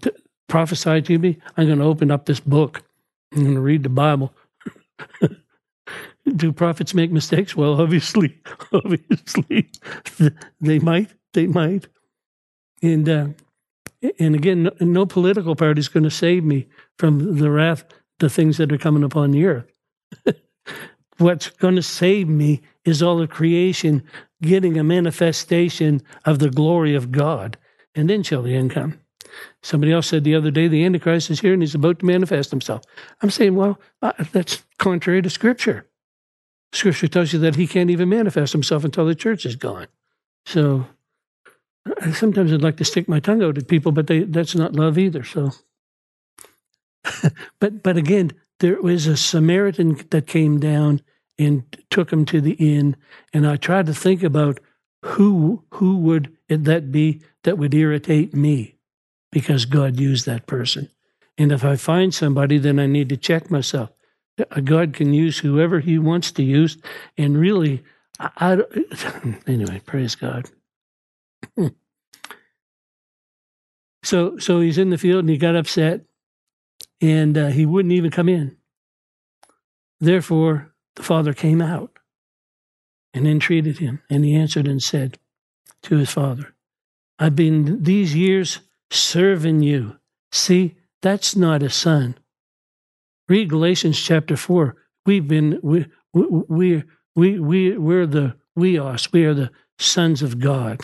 to 0.00 0.14
prophesy 0.48 1.00
to 1.02 1.18
me. 1.18 1.38
I'm 1.56 1.66
going 1.66 1.78
to 1.78 1.84
open 1.84 2.10
up 2.10 2.26
this 2.26 2.40
book. 2.40 2.82
I'm 3.32 3.42
going 3.42 3.54
to 3.54 3.60
read 3.60 3.84
the 3.84 3.88
Bible. 3.88 4.34
do 6.36 6.52
prophets 6.52 6.94
make 6.94 7.10
mistakes? 7.10 7.56
Well, 7.56 7.80
obviously, 7.80 8.38
obviously, 8.72 9.70
they 10.60 10.78
might. 10.78 11.10
They 11.32 11.46
might. 11.46 11.88
And 12.82 13.08
uh, 13.08 13.26
and 14.18 14.34
again, 14.34 14.70
no, 14.80 15.06
political 15.06 15.54
party 15.54 15.80
is 15.80 15.88
going 15.88 16.04
to 16.04 16.10
save 16.10 16.44
me 16.44 16.66
from 16.98 17.38
the 17.38 17.50
wrath, 17.50 17.84
the 18.18 18.30
things 18.30 18.56
that 18.56 18.72
are 18.72 18.78
coming 18.78 19.04
upon 19.04 19.30
the 19.30 19.44
earth. 19.44 19.70
What's 21.18 21.50
going 21.50 21.76
to 21.76 21.82
save 21.82 22.28
me 22.28 22.62
is 22.84 23.02
all 23.02 23.20
of 23.20 23.28
creation 23.28 24.02
getting 24.42 24.78
a 24.78 24.84
manifestation 24.84 26.00
of 26.24 26.38
the 26.38 26.48
glory 26.48 26.94
of 26.94 27.12
God, 27.12 27.58
and 27.94 28.08
then 28.08 28.22
shall 28.22 28.42
the 28.42 28.54
end 28.54 28.70
come. 28.70 28.98
Somebody 29.62 29.92
else 29.92 30.06
said 30.06 30.24
the 30.24 30.34
other 30.34 30.50
day, 30.50 30.66
the 30.66 30.84
Antichrist 30.84 31.30
is 31.30 31.40
here 31.40 31.52
and 31.52 31.62
he's 31.62 31.74
about 31.74 32.00
to 32.00 32.06
manifest 32.06 32.50
himself. 32.50 32.82
I'm 33.22 33.30
saying, 33.30 33.54
well, 33.54 33.78
uh, 34.02 34.12
that's 34.32 34.62
contrary 34.78 35.22
to 35.22 35.30
Scripture. 35.30 35.86
Scripture 36.72 37.08
tells 37.08 37.32
you 37.32 37.38
that 37.40 37.56
he 37.56 37.66
can't 37.66 37.90
even 37.90 38.08
manifest 38.08 38.52
himself 38.52 38.84
until 38.84 39.06
the 39.06 39.14
church 39.14 39.44
is 39.44 39.56
gone. 39.56 39.88
So 40.46 40.86
sometimes 42.12 42.52
I'd 42.52 42.62
like 42.62 42.76
to 42.78 42.84
stick 42.84 43.08
my 43.08 43.20
tongue 43.20 43.42
out 43.42 43.58
at 43.58 43.68
people, 43.68 43.92
but 43.92 44.06
they, 44.06 44.20
that's 44.20 44.54
not 44.54 44.74
love 44.74 44.98
either. 44.98 45.24
So, 45.24 45.50
but 47.60 47.82
but 47.82 47.96
again, 47.96 48.32
there 48.60 48.80
was 48.80 49.06
a 49.06 49.16
Samaritan 49.16 50.00
that 50.10 50.26
came 50.26 50.60
down 50.60 51.00
and 51.38 51.64
took 51.88 52.12
him 52.12 52.24
to 52.26 52.40
the 52.40 52.52
inn, 52.52 52.96
and 53.32 53.46
I 53.46 53.56
tried 53.56 53.86
to 53.86 53.94
think 53.94 54.22
about 54.22 54.60
who 55.02 55.64
who 55.74 55.96
would 55.98 56.36
that 56.48 56.92
be 56.92 57.22
that 57.44 57.58
would 57.58 57.74
irritate 57.74 58.34
me, 58.34 58.76
because 59.32 59.64
God 59.64 59.98
used 59.98 60.26
that 60.26 60.46
person. 60.46 60.90
And 61.38 61.52
if 61.52 61.64
I 61.64 61.76
find 61.76 62.12
somebody, 62.12 62.58
then 62.58 62.78
I 62.78 62.86
need 62.86 63.08
to 63.08 63.16
check 63.16 63.50
myself. 63.50 63.90
God 64.64 64.94
can 64.94 65.12
use 65.12 65.38
whoever 65.38 65.80
He 65.80 65.98
wants 65.98 66.32
to 66.32 66.42
use, 66.42 66.78
and 67.16 67.38
really, 67.38 67.82
I, 68.18 68.30
I 68.36 68.58
anyway, 69.46 69.80
praise 69.84 70.14
God. 70.14 70.50
so, 74.02 74.38
so 74.38 74.60
he's 74.60 74.78
in 74.78 74.90
the 74.90 74.98
field, 74.98 75.20
and 75.20 75.30
he 75.30 75.38
got 75.38 75.56
upset, 75.56 76.02
and 77.00 77.36
uh, 77.36 77.48
he 77.48 77.66
wouldn't 77.66 77.92
even 77.92 78.10
come 78.10 78.28
in. 78.28 78.56
Therefore, 80.00 80.72
the 80.96 81.02
father 81.02 81.32
came 81.32 81.60
out 81.60 81.98
and 83.12 83.26
entreated 83.26 83.78
him, 83.78 84.02
and 84.08 84.24
he 84.24 84.34
answered 84.34 84.66
and 84.66 84.82
said 84.82 85.18
to 85.82 85.96
his 85.96 86.10
father, 86.10 86.54
"I've 87.18 87.36
been 87.36 87.82
these 87.82 88.14
years 88.14 88.60
serving 88.90 89.62
you. 89.62 89.96
See, 90.32 90.76
that's 91.02 91.36
not 91.36 91.62
a 91.62 91.70
son." 91.70 92.16
Read 93.30 93.48
Galatians 93.48 94.02
chapter 94.02 94.36
4. 94.36 94.74
We've 95.06 95.28
been, 95.28 95.60
we, 95.62 95.86
we, 96.12 96.82
we, 97.14 97.38
we, 97.38 97.78
we're 97.78 98.06
the 98.06 98.34
weos, 98.58 99.12
we 99.12 99.24
are 99.24 99.34
the 99.34 99.52
sons 99.78 100.20
of 100.20 100.40
God. 100.40 100.80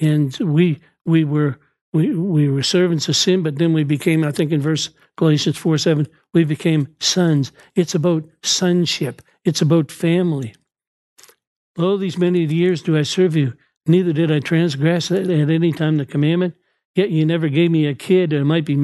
And 0.00 0.34
we, 0.38 0.80
we 1.04 1.24
were, 1.24 1.60
we, 1.92 2.16
we 2.16 2.48
were 2.48 2.62
servants 2.62 3.06
of 3.10 3.16
sin, 3.16 3.42
but 3.42 3.58
then 3.58 3.74
we 3.74 3.84
became, 3.84 4.24
I 4.24 4.32
think 4.32 4.50
in 4.50 4.62
verse 4.62 4.88
Galatians 5.18 5.58
4 5.58 5.76
7, 5.76 6.08
we 6.32 6.44
became 6.44 6.88
sons. 7.00 7.52
It's 7.74 7.94
about 7.94 8.24
sonship, 8.42 9.20
it's 9.44 9.60
about 9.60 9.92
family. 9.92 10.54
All 11.78 11.98
these 11.98 12.16
many 12.16 12.44
years 12.46 12.80
do 12.80 12.96
I 12.96 13.02
serve 13.02 13.36
you, 13.36 13.52
neither 13.86 14.14
did 14.14 14.32
I 14.32 14.38
transgress 14.38 15.10
at 15.10 15.28
any 15.28 15.70
time 15.70 15.98
the 15.98 16.06
commandment. 16.06 16.54
Yet 16.94 17.10
you 17.10 17.26
never 17.26 17.48
gave 17.50 17.70
me 17.70 17.84
a 17.86 17.94
kid, 17.94 18.32
I 18.32 18.42
might 18.42 18.64
be 18.64 18.74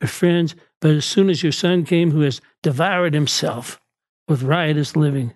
merry, 0.00 0.08
friends, 0.08 0.54
but 0.80 0.92
as 0.92 1.04
soon 1.04 1.30
as 1.30 1.42
your 1.42 1.52
son 1.52 1.84
came 1.84 2.10
who 2.10 2.20
has 2.22 2.40
devoured 2.62 3.14
himself 3.14 3.80
with 4.28 4.42
riotous 4.42 4.96
living. 4.96 5.34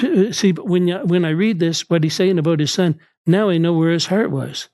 See, 0.32 0.52
but 0.52 0.66
when, 0.66 0.88
when 1.06 1.24
I 1.24 1.30
read 1.30 1.58
this, 1.58 1.88
what 1.88 2.04
he's 2.04 2.14
saying 2.14 2.38
about 2.38 2.60
his 2.60 2.72
son, 2.72 2.98
now 3.26 3.48
I 3.48 3.58
know 3.58 3.72
where 3.72 3.90
his 3.90 4.06
heart 4.06 4.30
was. 4.30 4.68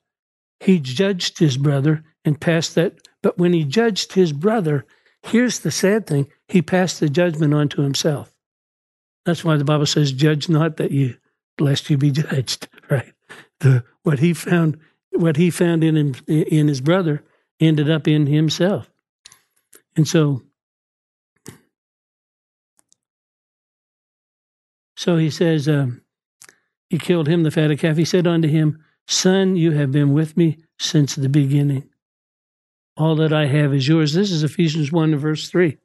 He 0.61 0.79
judged 0.79 1.39
his 1.39 1.57
brother 1.57 2.05
and 2.25 2.41
passed 2.41 2.75
that. 2.75 2.95
But 3.23 3.39
when 3.39 3.53
he 3.53 3.65
judged 3.65 4.13
his 4.13 4.33
brother, 4.33 4.87
here's 5.23 5.61
the 5.61 5.71
sad 5.71 6.07
thing 6.07 6.29
he 6.49 6.63
passed 6.63 7.01
the 7.01 7.09
judgment 7.09 7.55
on 7.55 7.69
to 7.71 7.83
himself. 7.83 8.33
That's 9.25 9.45
why 9.45 9.57
the 9.57 9.65
Bible 9.65 9.87
says, 9.87 10.13
judge 10.13 10.49
not 10.49 10.77
that 10.77 10.93
you, 10.93 11.17
lest 11.59 11.91
you 11.91 11.99
be 11.99 12.13
judged, 12.13 12.69
right? 12.91 13.13
The, 13.61 13.85
what 14.03 14.21
he 14.21 14.33
found, 14.33 14.79
what 15.21 15.37
he 15.37 15.51
found 15.51 15.83
in 15.83 15.97
him, 15.97 16.15
in 16.27 16.69
his 16.69 16.81
brother 16.81 17.25
ended 17.61 17.91
up 17.91 18.07
in 18.07 18.27
himself. 18.27 18.91
And 19.97 20.07
so, 20.07 20.43
so 24.97 25.17
he 25.17 25.31
says, 25.31 25.69
um, 25.69 26.03
he 26.89 26.99
killed 26.99 27.29
him, 27.29 27.43
the 27.43 27.51
fatted 27.51 27.79
calf. 27.79 27.97
He 27.97 28.05
said 28.05 28.27
unto 28.27 28.49
him, 28.49 28.85
Son, 29.09 29.57
you 29.57 29.73
have 29.73 29.93
been 29.93 30.13
with 30.13 30.37
me 30.37 30.59
since 30.79 31.15
the 31.15 31.29
beginning. 31.29 31.89
All 32.97 33.17
that 33.17 33.33
I 33.33 33.47
have 33.47 33.75
is 33.75 33.87
yours. 33.87 34.15
This 34.15 34.31
is 34.31 34.43
Ephesians 34.43 34.91
1 34.91 35.17
verse 35.17 35.49
3. 35.49 35.77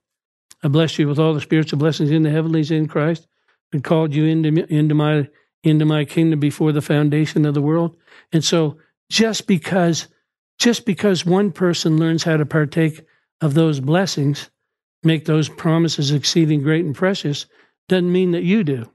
I 0.63 0.67
bless 0.67 0.97
you 0.99 1.07
with 1.07 1.19
all 1.19 1.33
the 1.33 1.41
spiritual 1.41 1.79
blessings 1.79 2.11
in 2.11 2.23
the 2.23 2.29
heavenlies 2.29 2.71
in 2.71 2.87
Christ, 2.87 3.27
and 3.73 3.83
called 3.83 4.13
you 4.13 4.25
into, 4.25 4.65
into 4.73 4.95
my 4.95 5.27
into 5.63 5.85
my 5.85 6.05
kingdom 6.05 6.39
before 6.39 6.71
the 6.71 6.81
foundation 6.81 7.45
of 7.45 7.53
the 7.53 7.61
world. 7.61 7.95
And 8.33 8.43
so 8.43 8.77
just 9.11 9.45
because 9.45 10.07
just 10.57 10.85
because 10.85 11.25
one 11.25 11.51
person 11.51 11.97
learns 11.97 12.23
how 12.23 12.37
to 12.37 12.45
partake 12.45 13.01
of 13.41 13.55
those 13.55 13.79
blessings, 13.79 14.49
make 15.03 15.25
those 15.25 15.49
promises 15.49 16.11
exceeding 16.11 16.61
great 16.61 16.85
and 16.85 16.95
precious, 16.95 17.45
doesn't 17.89 18.11
mean 18.11 18.31
that 18.31 18.43
you 18.43 18.63
do. 18.63 18.89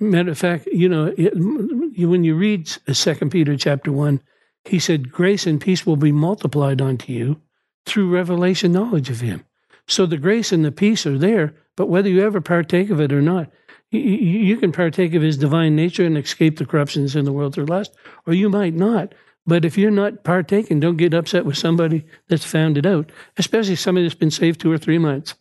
Matter 0.00 0.30
of 0.30 0.38
fact, 0.38 0.66
you 0.72 0.88
know, 0.88 1.14
it, 1.16 1.34
when 1.36 2.24
you 2.24 2.34
read 2.34 2.66
Second 2.92 3.30
Peter 3.30 3.56
chapter 3.56 3.92
one, 3.92 4.20
he 4.64 4.80
said, 4.80 5.12
"Grace 5.12 5.46
and 5.46 5.60
peace 5.60 5.86
will 5.86 5.96
be 5.96 6.12
multiplied 6.12 6.82
unto 6.82 7.12
you 7.12 7.40
through 7.86 8.10
revelation 8.10 8.72
knowledge 8.72 9.10
of 9.10 9.20
Him." 9.20 9.44
So 9.86 10.06
the 10.06 10.16
grace 10.16 10.50
and 10.50 10.64
the 10.64 10.72
peace 10.72 11.06
are 11.06 11.18
there, 11.18 11.54
but 11.76 11.88
whether 11.88 12.08
you 12.08 12.22
ever 12.22 12.40
partake 12.40 12.90
of 12.90 13.00
it 13.00 13.12
or 13.12 13.22
not, 13.22 13.50
you, 13.90 14.56
can 14.56 14.72
partake 14.72 15.14
of 15.14 15.22
His 15.22 15.36
divine 15.36 15.74
nature 15.74 16.04
and 16.04 16.16
escape 16.16 16.58
the 16.58 16.66
corruptions 16.66 17.16
in 17.16 17.24
the 17.24 17.32
world 17.32 17.54
through 17.54 17.66
lust, 17.66 17.94
or 18.26 18.32
you 18.32 18.48
might 18.48 18.74
not. 18.74 19.14
But 19.46 19.64
if 19.64 19.76
you're 19.76 19.90
not 19.90 20.22
partaking, 20.22 20.80
don't 20.80 20.96
get 20.96 21.14
upset 21.14 21.44
with 21.44 21.56
somebody 21.56 22.04
that's 22.28 22.44
found 22.44 22.78
it 22.78 22.86
out, 22.86 23.10
especially 23.36 23.76
somebody 23.76 24.06
that's 24.06 24.14
been 24.14 24.30
saved 24.30 24.60
two 24.60 24.70
or 24.70 24.78
three 24.78 24.98
months. 24.98 25.34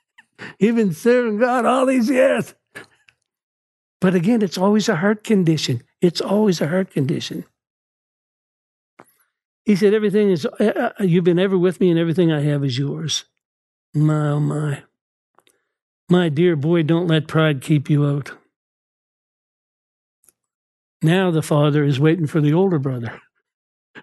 You've 0.58 0.76
been 0.76 0.94
serving 0.94 1.38
God 1.38 1.66
all 1.66 1.84
these 1.84 2.08
years. 2.08 2.54
But 4.00 4.14
again, 4.14 4.40
it's 4.40 4.56
always 4.56 4.88
a 4.88 4.96
heart 4.96 5.24
condition. 5.24 5.82
It's 6.00 6.22
always 6.22 6.60
a 6.62 6.68
heart 6.68 6.90
condition. 6.90 7.44
He 9.66 9.76
said, 9.76 9.92
Everything 9.92 10.30
is, 10.30 10.46
uh, 10.46 10.92
uh, 10.98 11.02
you've 11.04 11.24
been 11.24 11.38
ever 11.38 11.58
with 11.58 11.80
me, 11.80 11.90
and 11.90 11.98
everything 11.98 12.32
I 12.32 12.40
have 12.40 12.64
is 12.64 12.78
yours. 12.78 13.26
My, 13.94 14.30
oh 14.30 14.40
my. 14.40 14.82
My 16.12 16.28
dear 16.28 16.56
boy, 16.56 16.82
don't 16.82 17.06
let 17.06 17.28
pride 17.28 17.62
keep 17.62 17.88
you 17.88 18.04
out. 18.04 18.32
Now 21.02 21.30
the 21.30 21.40
father 21.40 21.84
is 21.84 22.00
waiting 22.00 22.26
for 22.26 22.40
the 22.40 22.52
older 22.52 22.80
brother. 22.80 23.20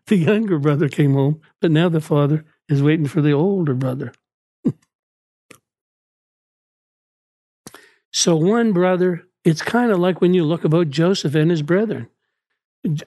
The 0.08 0.18
younger 0.18 0.60
brother 0.60 0.90
came 0.90 1.14
home, 1.14 1.42
but 1.62 1.72
now 1.72 1.88
the 1.90 2.02
father 2.02 2.46
is 2.70 2.84
waiting 2.84 3.08
for 3.08 3.22
the 3.22 3.32
older 3.32 3.74
brother. 3.74 4.12
so 8.12 8.36
one 8.36 8.74
brother, 8.74 9.24
it's 9.44 9.62
kind 9.62 9.92
of 9.92 10.00
like 10.00 10.20
when 10.22 10.34
you 10.34 10.44
look 10.44 10.66
about 10.66 10.90
Joseph 10.90 11.36
and 11.36 11.50
his 11.50 11.62
brethren. 11.62 12.10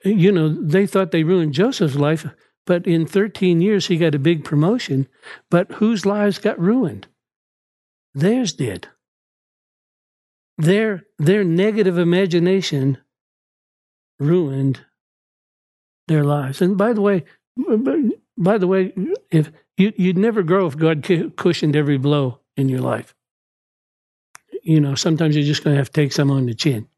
You 0.04 0.32
know, 0.32 0.48
they 0.48 0.86
thought 0.86 1.10
they 1.10 1.22
ruined 1.22 1.52
Joseph's 1.52 1.96
life, 1.96 2.26
but 2.66 2.86
in 2.86 3.06
13 3.06 3.60
years 3.60 3.86
he 3.86 3.98
got 3.98 4.14
a 4.14 4.18
big 4.18 4.42
promotion. 4.42 5.06
But 5.50 5.72
whose 5.72 6.06
lives 6.06 6.38
got 6.38 6.58
ruined? 6.58 7.06
Theirs 8.14 8.52
did. 8.52 8.88
Their, 10.58 11.04
their 11.18 11.44
negative 11.44 11.96
imagination 11.96 12.98
ruined 14.18 14.80
their 16.08 16.24
lives. 16.24 16.60
And 16.60 16.76
by 16.76 16.92
the 16.92 17.00
way, 17.00 17.24
by 18.36 18.58
the 18.58 18.66
way, 18.66 18.92
if 19.30 19.50
you, 19.76 19.92
you'd 19.96 20.18
never 20.18 20.42
grow 20.42 20.66
if 20.66 20.76
God 20.76 21.08
cushioned 21.36 21.76
every 21.76 21.98
blow 21.98 22.40
in 22.56 22.68
your 22.68 22.80
life. 22.80 23.14
You 24.62 24.80
know, 24.80 24.94
sometimes 24.94 25.34
you're 25.34 25.44
just 25.44 25.64
going 25.64 25.74
to 25.74 25.78
have 25.78 25.90
to 25.90 26.00
take 26.00 26.12
some 26.12 26.30
on 26.30 26.46
the 26.46 26.54
chin. 26.54 26.88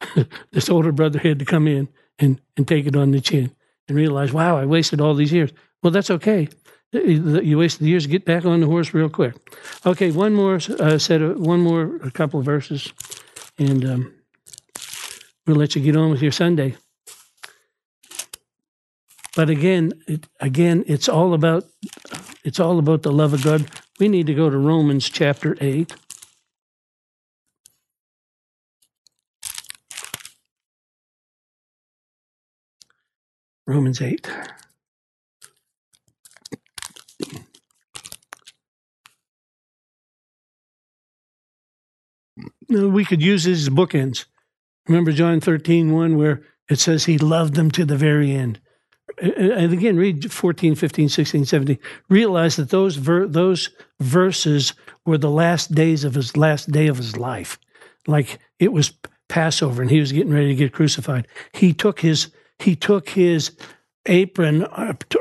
this 0.52 0.68
older 0.68 0.92
brother 0.92 1.18
had 1.18 1.38
to 1.38 1.44
come 1.44 1.66
in 1.66 1.88
and, 2.18 2.40
and 2.56 2.68
take 2.68 2.86
it 2.86 2.96
on 2.96 3.12
the 3.12 3.20
chin 3.20 3.54
and 3.88 3.96
realize, 3.96 4.32
wow, 4.32 4.58
I 4.58 4.66
wasted 4.66 5.00
all 5.00 5.14
these 5.14 5.32
years. 5.32 5.52
Well, 5.82 5.90
that's 5.90 6.10
okay. 6.10 6.48
You 6.92 7.58
wasted 7.58 7.84
the 7.84 7.90
years. 7.90 8.06
Get 8.06 8.24
back 8.24 8.46
on 8.46 8.60
the 8.60 8.66
horse 8.66 8.94
real 8.94 9.10
quick. 9.10 9.34
Okay, 9.84 10.10
one 10.10 10.34
more 10.34 10.58
uh, 10.78 10.98
set 10.98 11.20
of 11.20 11.38
one 11.38 11.60
more 11.60 11.96
a 12.02 12.10
couple 12.10 12.40
of 12.40 12.46
verses, 12.46 12.92
and 13.58 13.84
um, 13.84 14.14
we'll 15.46 15.56
let 15.56 15.76
you 15.76 15.82
get 15.82 15.96
on 15.96 16.10
with 16.10 16.22
your 16.22 16.32
Sunday. 16.32 16.76
But 19.36 19.50
again, 19.50 19.92
it, 20.06 20.26
again, 20.40 20.84
it's 20.86 21.08
all 21.08 21.34
about 21.34 21.64
it's 22.42 22.58
all 22.58 22.78
about 22.78 23.02
the 23.02 23.12
love 23.12 23.34
of 23.34 23.44
God. 23.44 23.70
We 24.00 24.08
need 24.08 24.26
to 24.26 24.34
go 24.34 24.48
to 24.48 24.56
Romans 24.56 25.10
chapter 25.10 25.56
eight. 25.60 25.94
Romans 33.68 34.00
8. 34.00 34.26
We 42.68 43.04
could 43.04 43.22
use 43.22 43.44
these 43.44 43.68
bookends. 43.68 44.26
Remember 44.86 45.12
John 45.12 45.40
13, 45.40 45.92
1, 45.92 46.16
where 46.16 46.42
it 46.68 46.78
says 46.78 47.04
he 47.04 47.18
loved 47.18 47.54
them 47.54 47.70
to 47.72 47.84
the 47.84 47.96
very 47.96 48.32
end 48.32 48.60
and 49.20 49.72
again, 49.72 49.96
read 49.96 50.30
14, 50.30 50.74
15, 50.74 51.08
16, 51.08 51.44
17. 51.44 51.78
Realize 52.08 52.56
that 52.56 52.70
those 52.70 52.96
ver- 52.96 53.26
those 53.26 53.70
verses 54.00 54.74
were 55.04 55.18
the 55.18 55.30
last 55.30 55.74
days 55.74 56.04
of 56.04 56.14
his 56.14 56.36
last 56.36 56.70
day 56.70 56.86
of 56.86 56.96
his 56.96 57.16
life. 57.16 57.58
Like 58.06 58.38
it 58.58 58.72
was 58.72 58.92
Passover 59.28 59.82
and 59.82 59.90
he 59.90 60.00
was 60.00 60.12
getting 60.12 60.32
ready 60.32 60.48
to 60.48 60.54
get 60.54 60.72
crucified. 60.72 61.26
He 61.52 61.72
took 61.72 62.00
his 62.00 62.30
he 62.58 62.76
took 62.76 63.10
his 63.10 63.56
apron, 64.06 64.66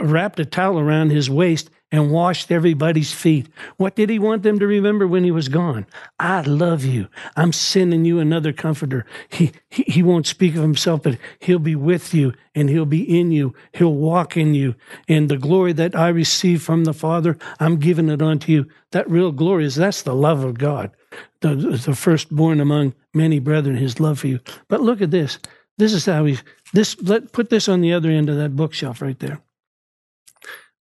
wrapped 0.02 0.40
a 0.40 0.46
towel 0.46 0.80
around 0.80 1.12
his 1.12 1.30
waist, 1.30 1.70
and 1.92 2.12
washed 2.12 2.52
everybody's 2.52 3.14
feet. 3.14 3.48
What 3.78 3.96
did 3.96 4.10
he 4.10 4.20
want 4.20 4.44
them 4.44 4.60
to 4.60 4.68
remember 4.68 5.08
when 5.08 5.24
he 5.24 5.32
was 5.32 5.48
gone? 5.48 5.86
I 6.20 6.42
love 6.42 6.84
you. 6.84 7.08
I'm 7.38 7.54
sending 7.54 8.04
you 8.04 8.20
another 8.20 8.52
comforter. 8.52 9.06
He, 9.30 9.54
he, 9.70 9.84
he 9.84 10.04
won't 10.04 10.28
speak 10.28 10.56
of 10.56 10.62
himself, 10.62 11.04
but 11.04 11.18
he'll 11.40 11.60
be 11.60 11.76
with 11.76 12.14
you 12.14 12.34
and 12.54 12.70
he'll 12.70 12.86
be 12.86 13.20
in 13.20 13.32
you. 13.32 13.54
He'll 13.72 13.94
walk 13.94 14.36
in 14.36 14.54
you. 14.54 14.76
And 15.08 15.30
the 15.30 15.38
glory 15.38 15.72
that 15.74 15.96
I 15.96 16.10
receive 16.10 16.62
from 16.62 16.84
the 16.84 16.94
Father, 16.94 17.38
I'm 17.60 17.78
giving 17.78 18.10
it 18.10 18.22
unto 18.22 18.52
you. 18.52 18.68
That 18.92 19.10
real 19.10 19.32
glory 19.32 19.66
is 19.66 19.76
that's 19.76 20.02
the 20.02 20.16
love 20.16 20.44
of 20.44 20.58
God. 20.58 20.92
The, 21.40 21.56
the 21.56 21.96
firstborn 21.96 22.60
among 22.60 22.96
many 23.14 23.40
brethren, 23.40 23.78
his 23.78 24.00
love 24.00 24.20
for 24.20 24.28
you. 24.28 24.40
But 24.68 24.82
look 24.82 25.02
at 25.02 25.12
this. 25.12 25.40
This 25.78 25.94
is 25.94 26.06
how 26.06 26.26
he, 26.26 26.38
this, 26.74 27.00
let, 27.02 27.32
put 27.32 27.50
this 27.50 27.70
on 27.70 27.82
the 27.82 27.94
other 27.94 28.10
end 28.10 28.30
of 28.30 28.38
that 28.38 28.56
bookshelf 28.56 29.02
right 29.02 29.18
there 29.20 29.40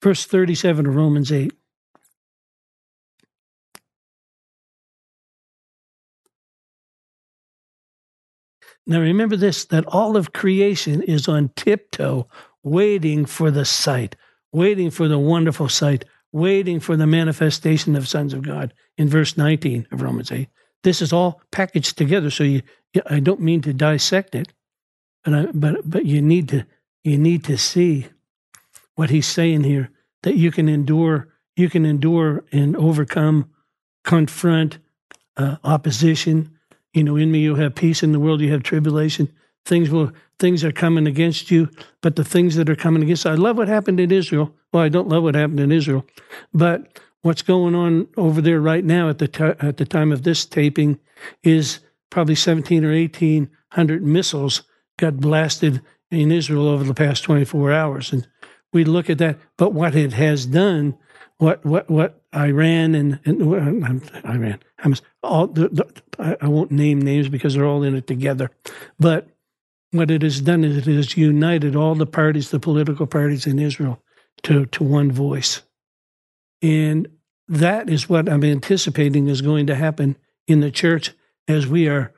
verse 0.03 0.25
37 0.25 0.87
of 0.87 0.95
Romans 0.95 1.33
8. 1.33 1.53
Now 8.87 9.01
remember 9.01 9.37
this 9.37 9.65
that 9.67 9.85
all 9.87 10.17
of 10.17 10.33
creation 10.33 11.03
is 11.03 11.27
on 11.27 11.51
tiptoe, 11.57 12.29
waiting 12.63 13.27
for 13.27 13.51
the 13.51 13.65
sight, 13.65 14.15
waiting 14.53 14.91
for 14.91 15.09
the 15.09 15.19
wonderful 15.19 15.69
sight, 15.69 16.05
waiting 16.33 16.79
for 16.79 16.97
the 16.97 17.07
manifestation 17.07 17.97
of 17.97 18.07
sons 18.07 18.33
of 18.33 18.43
God 18.43 18.73
in 18.97 19.09
verse 19.09 19.37
19 19.37 19.89
of 19.91 20.03
Romans 20.03 20.31
8. 20.31 20.49
This 20.85 21.03
is 21.03 21.13
all 21.13 21.41
packaged 21.51 21.99
together, 21.99 22.31
so 22.31 22.45
you, 22.45 22.63
I 23.07 23.19
don't 23.19 23.41
mean 23.41 23.61
to 23.63 23.73
dissect 23.73 24.37
it, 24.37 24.53
but 25.25 25.35
I, 25.35 25.47
but 25.53 25.89
but 25.89 26.07
you 26.07 26.23
need 26.23 26.49
to 26.51 26.65
you 27.03 27.19
need 27.19 27.43
to 27.45 27.59
see 27.59 28.07
what 28.97 29.11
he's 29.11 29.27
saying 29.27 29.63
here 29.63 29.91
that 30.23 30.37
you 30.37 30.51
can 30.51 30.69
endure, 30.69 31.29
you 31.55 31.71
can 31.71 31.87
endure 31.87 32.45
and 32.51 32.77
overcome, 32.77 33.49
confront 34.05 34.79
uh, 35.37 35.57
opposition. 35.63 36.51
You 36.93 37.05
know, 37.05 37.17
in 37.17 37.31
me 37.31 37.39
you 37.39 37.55
have 37.55 37.75
peace, 37.75 38.03
in 38.03 38.13
the 38.13 38.21
world 38.21 38.41
you 38.41 38.53
have 38.53 38.63
tribulation. 38.63 39.33
things 39.65 39.91
will 39.91 40.11
things 40.39 40.65
are 40.65 40.73
coming 40.73 41.07
against 41.07 41.51
you, 41.51 41.69
but 42.03 42.17
the 42.17 42.25
things 42.25 42.57
that 42.57 42.69
are 42.69 42.77
coming 42.77 43.03
against 43.03 43.27
I 43.27 43.35
love 43.35 43.57
what 43.57 43.69
happened 43.69 44.01
in 44.01 44.11
Israel. 44.11 44.53
Well, 44.73 44.83
I 44.83 44.89
don't 44.89 45.09
love 45.09 45.23
what 45.23 45.35
happened 45.35 45.61
in 45.61 45.73
Israel, 45.73 46.05
but 46.53 46.99
what's 47.23 47.43
going 47.43 47.75
on 47.75 48.09
over 48.17 48.41
there 48.41 48.61
right 48.61 48.85
now 48.85 49.09
at 49.09 49.19
the 49.19 49.29
t- 49.29 49.45
at 49.45 49.77
the 49.77 49.85
time 49.85 50.13
of 50.13 50.23
this 50.23 50.47
taping 50.47 50.99
is 51.43 51.81
probably 52.11 52.35
17 52.35 52.85
or 52.85 52.93
1800 52.93 54.03
missiles 54.03 54.63
got 54.99 55.17
blasted 55.17 55.83
in 56.11 56.31
Israel 56.31 56.69
over 56.69 56.85
the 56.85 56.95
past 56.95 57.25
24 57.25 57.73
hours 57.73 58.13
and 58.13 58.27
we 58.77 58.85
look 58.85 59.11
at 59.11 59.19
that 59.19 59.39
but 59.57 59.73
what 59.73 59.95
it 59.95 60.13
has 60.13 60.47
done 60.47 60.97
what 61.39 61.65
what 61.65 61.91
what 61.91 62.23
Iran 62.35 62.95
and, 62.95 63.19
and 63.25 63.43
Iran 63.43 64.59
all 65.23 65.47
the, 65.47 65.69
the, 65.69 66.37
I 66.41 66.49
won't 66.49 66.71
name 66.71 67.01
names 67.01 67.29
because 67.29 67.55
they're 67.55 67.67
all 67.67 67.83
in 67.83 67.97
it 67.97 68.07
together 68.07 68.51
but 68.99 69.29
what 69.91 70.11
it 70.11 70.23
has 70.23 70.41
done 70.41 70.65
is 70.65 70.87
it 70.87 70.95
has 70.95 71.17
united 71.17 71.75
all 71.75 71.95
the 71.95 72.07
parties 72.07 72.51
the 72.51 72.61
political 72.61 73.07
parties 73.07 73.47
in 73.47 73.59
Israel 73.59 74.01
to 74.45 74.67
to 74.67 74.85
one 74.85 75.11
voice 75.11 75.63
and 76.63 77.09
that 77.49 77.89
is 77.89 78.09
what 78.09 78.29
I'm 78.29 78.45
anticipating 78.45 79.29
is 79.29 79.41
going 79.41 79.67
to 79.67 79.75
happen 79.75 80.17
in 80.47 80.61
the 80.61 80.71
church 80.71 81.13
as 81.49 81.67
we 81.67 81.89
are 81.89 82.13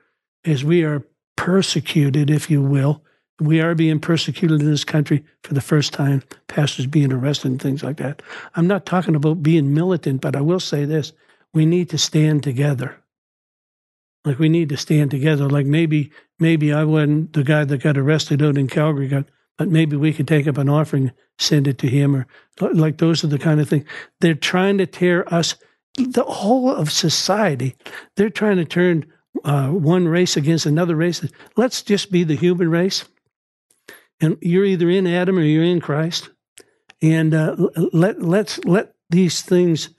as 0.44 0.64
we 0.64 0.84
are 0.84 1.04
persecuted, 1.36 2.30
if 2.30 2.50
you 2.50 2.62
will. 2.62 3.02
We 3.40 3.60
are 3.60 3.74
being 3.74 4.00
persecuted 4.00 4.60
in 4.60 4.70
this 4.70 4.84
country 4.84 5.24
for 5.44 5.54
the 5.54 5.60
first 5.60 5.92
time, 5.92 6.22
pastors 6.48 6.86
being 6.86 7.12
arrested 7.12 7.52
and 7.52 7.62
things 7.62 7.84
like 7.84 7.98
that. 7.98 8.20
I'm 8.56 8.66
not 8.66 8.84
talking 8.84 9.14
about 9.14 9.42
being 9.42 9.72
militant, 9.72 10.20
but 10.20 10.34
I 10.34 10.40
will 10.40 10.60
say 10.60 10.84
this 10.84 11.12
we 11.54 11.64
need 11.64 11.88
to 11.90 11.98
stand 11.98 12.42
together. 12.42 12.96
Like 14.24 14.38
we 14.38 14.48
need 14.48 14.68
to 14.70 14.76
stand 14.76 15.10
together. 15.10 15.48
Like 15.48 15.66
maybe 15.66 16.10
maybe 16.38 16.72
I 16.72 16.84
wasn't 16.84 17.32
the 17.32 17.44
guy 17.44 17.64
that 17.64 17.82
got 17.82 17.96
arrested 17.96 18.42
out 18.42 18.58
in 18.58 18.68
Calgary, 18.68 19.08
got, 19.08 19.26
but 19.56 19.68
maybe 19.68 19.96
we 19.96 20.12
could 20.12 20.28
take 20.28 20.46
up 20.46 20.58
an 20.58 20.68
offering, 20.68 21.12
send 21.38 21.66
it 21.66 21.78
to 21.78 21.88
him, 21.88 22.14
or 22.14 22.26
like 22.60 22.98
those 22.98 23.24
are 23.24 23.28
the 23.28 23.38
kind 23.38 23.60
of 23.60 23.68
things. 23.68 23.84
They're 24.20 24.34
trying 24.34 24.78
to 24.78 24.86
tear 24.86 25.32
us, 25.32 25.54
the 25.96 26.24
whole 26.24 26.70
of 26.70 26.92
society. 26.92 27.76
They're 28.16 28.30
trying 28.30 28.56
to 28.56 28.64
turn 28.64 29.06
uh, 29.44 29.68
one 29.68 30.08
race 30.08 30.36
against 30.36 30.66
another 30.66 30.96
race. 30.96 31.24
Let's 31.56 31.82
just 31.82 32.10
be 32.10 32.24
the 32.24 32.36
human 32.36 32.70
race. 32.70 33.04
And 34.20 34.36
you're 34.40 34.64
either 34.64 34.90
in 34.90 35.06
Adam 35.06 35.38
or 35.38 35.42
you're 35.42 35.64
in 35.64 35.80
Christ. 35.80 36.30
And 37.00 37.34
uh, 37.34 37.56
let, 37.92 38.22
let's 38.22 38.58
let 38.64 38.94
these 39.10 39.42
things 39.42 39.90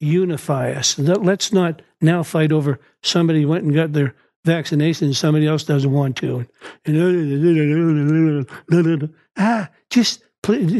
unify 0.00 0.72
us. 0.72 0.98
Let's 0.98 1.52
not 1.52 1.82
now 2.00 2.22
fight 2.22 2.52
over 2.52 2.80
somebody 3.02 3.44
went 3.44 3.64
and 3.64 3.74
got 3.74 3.92
their 3.92 4.14
vaccination 4.44 5.06
and 5.06 5.16
somebody 5.16 5.46
else 5.46 5.64
doesn't 5.64 5.92
want 5.92 6.16
to. 6.16 6.46
ah, 9.36 9.68
just 9.90 10.22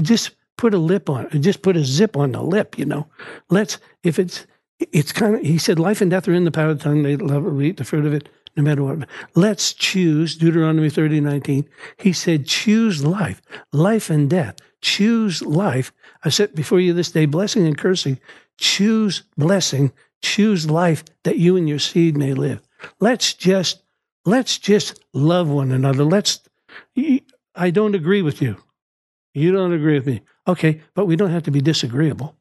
just 0.02 0.30
put 0.56 0.74
a 0.74 0.78
lip 0.78 1.10
on 1.10 1.26
it. 1.26 1.38
Just 1.40 1.62
put 1.62 1.76
a 1.76 1.84
zip 1.84 2.16
on 2.16 2.32
the 2.32 2.42
lip. 2.42 2.78
You 2.78 2.84
know, 2.84 3.08
let's 3.50 3.78
if 4.02 4.18
it's 4.18 4.46
it's 4.78 5.12
kind 5.12 5.34
of, 5.34 5.42
he 5.42 5.58
said, 5.58 5.78
life 5.78 6.00
and 6.00 6.10
death 6.10 6.28
are 6.28 6.32
in 6.32 6.44
the 6.44 6.52
power 6.52 6.70
of 6.70 6.78
the 6.78 6.84
tongue. 6.84 7.02
They 7.02 7.16
love 7.16 7.44
we 7.44 7.68
eat 7.68 7.78
the 7.78 7.84
fruit 7.84 8.06
of 8.06 8.14
it, 8.14 8.28
no 8.58 8.64
matter 8.64 8.82
what. 8.82 9.08
Let's 9.34 9.72
choose, 9.72 10.36
Deuteronomy 10.36 10.90
30, 10.90 11.20
19. 11.20 11.68
He 11.96 12.12
said, 12.12 12.46
choose 12.46 13.04
life, 13.04 13.40
life 13.72 14.10
and 14.10 14.28
death. 14.28 14.56
Choose 14.82 15.40
life. 15.42 15.92
I 16.24 16.28
set 16.28 16.54
before 16.54 16.80
you 16.80 16.92
this 16.92 17.12
day 17.12 17.24
blessing 17.24 17.66
and 17.66 17.78
cursing. 17.78 18.20
Choose 18.58 19.22
blessing, 19.36 19.92
choose 20.20 20.68
life 20.68 21.04
that 21.22 21.38
you 21.38 21.56
and 21.56 21.68
your 21.68 21.78
seed 21.78 22.16
may 22.16 22.34
live. 22.34 22.60
Let's 23.00 23.32
just, 23.32 23.82
let's 24.26 24.58
just 24.58 25.02
love 25.14 25.48
one 25.48 25.72
another. 25.72 26.04
Let's, 26.04 26.40
I 27.54 27.70
don't 27.70 27.94
agree 27.94 28.22
with 28.22 28.42
you. 28.42 28.56
You 29.32 29.52
don't 29.52 29.72
agree 29.72 29.94
with 29.94 30.06
me. 30.06 30.22
Okay, 30.46 30.82
but 30.94 31.06
we 31.06 31.16
don't 31.16 31.30
have 31.30 31.44
to 31.44 31.50
be 31.50 31.60
disagreeable 31.60 32.34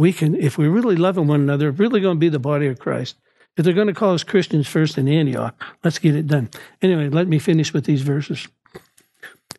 we 0.00 0.14
can, 0.14 0.34
if 0.34 0.56
we're 0.56 0.70
really 0.70 0.96
loving 0.96 1.26
one 1.26 1.42
another, 1.42 1.70
really 1.72 2.00
going 2.00 2.16
to 2.16 2.18
be 2.18 2.30
the 2.30 2.38
body 2.38 2.66
of 2.68 2.78
Christ. 2.78 3.16
If 3.60 3.64
they're 3.64 3.74
going 3.74 3.88
to 3.88 3.92
call 3.92 4.14
us 4.14 4.24
Christians 4.24 4.66
first 4.66 4.96
in 4.96 5.06
Antioch, 5.06 5.54
let's 5.84 5.98
get 5.98 6.16
it 6.16 6.26
done. 6.26 6.48
Anyway, 6.80 7.10
let 7.10 7.28
me 7.28 7.38
finish 7.38 7.74
with 7.74 7.84
these 7.84 8.00
verses. 8.00 8.48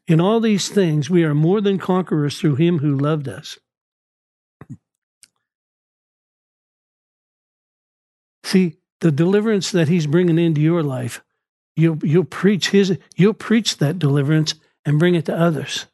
In 0.07 0.19
all 0.19 0.39
these 0.39 0.69
things, 0.69 1.07
we 1.07 1.23
are 1.23 1.35
more 1.35 1.61
than 1.61 1.77
conquerors 1.77 2.39
through 2.39 2.55
him 2.55 2.79
who 2.79 2.97
loved 2.97 3.27
us. 3.27 3.59
See, 8.43 8.77
the 9.01 9.11
deliverance 9.11 9.69
that 9.69 9.87
he's 9.87 10.07
bringing 10.07 10.39
into 10.39 10.61
your 10.61 10.81
life, 10.81 11.23
you'll, 11.75 12.03
you'll 12.03 12.23
preach 12.23 12.71
his, 12.71 12.97
you'll 13.15 13.35
preach 13.35 13.77
that 13.77 13.99
deliverance 13.99 14.55
and 14.83 14.97
bring 14.97 15.13
it 15.13 15.25
to 15.25 15.37
others. 15.37 15.85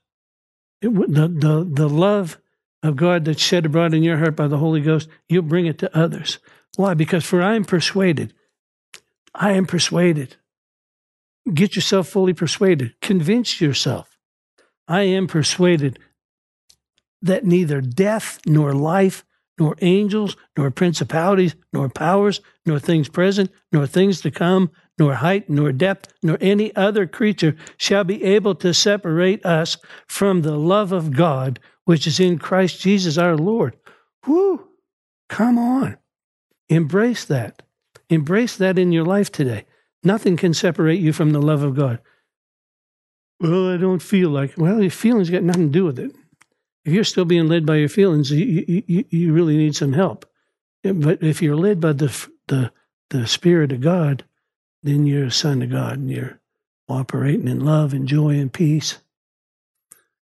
It, 0.82 0.94
the, 0.94 1.28
the, 1.28 1.70
the 1.70 1.90
love 1.90 2.40
of 2.82 2.96
God 2.96 3.26
that's 3.26 3.42
shed 3.42 3.66
abroad 3.66 3.94
in 3.94 4.02
your 4.02 4.20
heart 4.20 4.38
by 4.38 4.48
the 4.48 4.60
Holy 4.60 4.80
Ghost, 4.80 5.10
you'll 5.28 5.42
bring 5.42 5.66
it 5.66 5.78
to 5.80 5.94
others. 5.94 6.40
Why? 6.78 6.94
Because 6.94 7.26
for 7.26 7.42
I 7.42 7.56
am 7.56 7.66
persuaded. 7.66 8.34
I 9.34 9.54
am 9.54 9.66
persuaded. 9.66 10.36
Get 11.52 11.76
yourself 11.76 12.08
fully 12.08 12.34
persuaded. 12.34 12.94
Convince 13.02 13.60
yourself. 13.60 14.16
I 14.88 15.02
am 15.02 15.26
persuaded 15.26 15.98
that 17.24 17.46
neither 17.46 17.82
death 17.82 18.40
nor 18.46 18.74
life, 18.74 19.26
nor 19.58 19.76
angels, 19.82 20.38
nor 20.56 20.70
principalities, 20.70 21.56
nor 21.74 21.90
powers, 21.90 22.42
nor 22.64 22.78
things 22.78 23.10
present, 23.10 23.52
nor 23.72 23.88
things 23.88 24.22
to 24.22 24.30
come, 24.30 24.70
nor 25.00 25.16
height, 25.16 25.50
nor 25.50 25.72
depth, 25.72 26.14
nor 26.22 26.38
any 26.40 26.76
other 26.76 27.08
creature 27.08 27.56
shall 27.78 28.04
be 28.04 28.24
able 28.24 28.54
to 28.54 28.72
separate 28.72 29.44
us 29.44 29.78
from 30.06 30.44
the 30.44 30.56
love 30.56 30.92
of 30.92 31.12
God 31.12 31.60
which 31.86 32.06
is 32.06 32.20
in 32.20 32.38
Christ 32.38 32.82
Jesus 32.82 33.18
our 33.18 33.36
Lord. 33.36 33.76
Whoo! 34.28 34.68
Come 35.28 35.58
on. 35.58 35.98
Embrace 36.70 37.26
that. 37.26 37.64
Embrace 38.10 38.58
that 38.58 38.78
in 38.80 38.92
your 38.92 39.06
life 39.06 39.32
today. 39.32 39.66
Nothing 40.04 40.38
can 40.38 40.54
separate 40.54 41.00
you 41.00 41.14
from 41.14 41.32
the 41.32 41.42
love 41.42 41.64
of 41.64 41.76
God. 41.76 42.00
Well, 43.40 43.72
I 43.72 43.78
don't 43.78 44.02
feel 44.02 44.30
like. 44.30 44.54
Well, 44.58 44.82
your 44.82 44.92
feelings 44.92 45.30
got 45.30 45.44
nothing 45.44 45.68
to 45.68 45.80
do 45.80 45.86
with 45.86 46.00
it. 46.00 46.16
If 46.86 46.94
you're 46.94 47.04
still 47.04 47.26
being 47.26 47.48
led 47.48 47.66
by 47.66 47.76
your 47.76 47.90
feelings, 47.90 48.32
you, 48.32 48.64
you, 48.88 49.06
you 49.10 49.34
really 49.34 49.58
need 49.58 49.76
some 49.76 49.94
help. 49.94 50.26
But 50.84 51.22
if 51.22 51.42
you're 51.42 51.58
led 51.58 51.82
by 51.82 51.94
the, 51.94 52.28
the, 52.48 52.72
the 53.10 53.28
Spirit 53.28 53.72
of 53.72 53.82
God, 53.82 54.24
then 54.84 55.06
you're 55.06 55.26
a 55.26 55.32
son 55.32 55.62
of 55.62 55.70
God 55.70 55.98
and 55.98 56.10
you're 56.10 56.40
operating 56.88 57.48
in 57.48 57.60
love 57.60 57.94
and 57.94 58.08
joy 58.08 58.36
and 58.36 58.52
peace. 58.52 59.00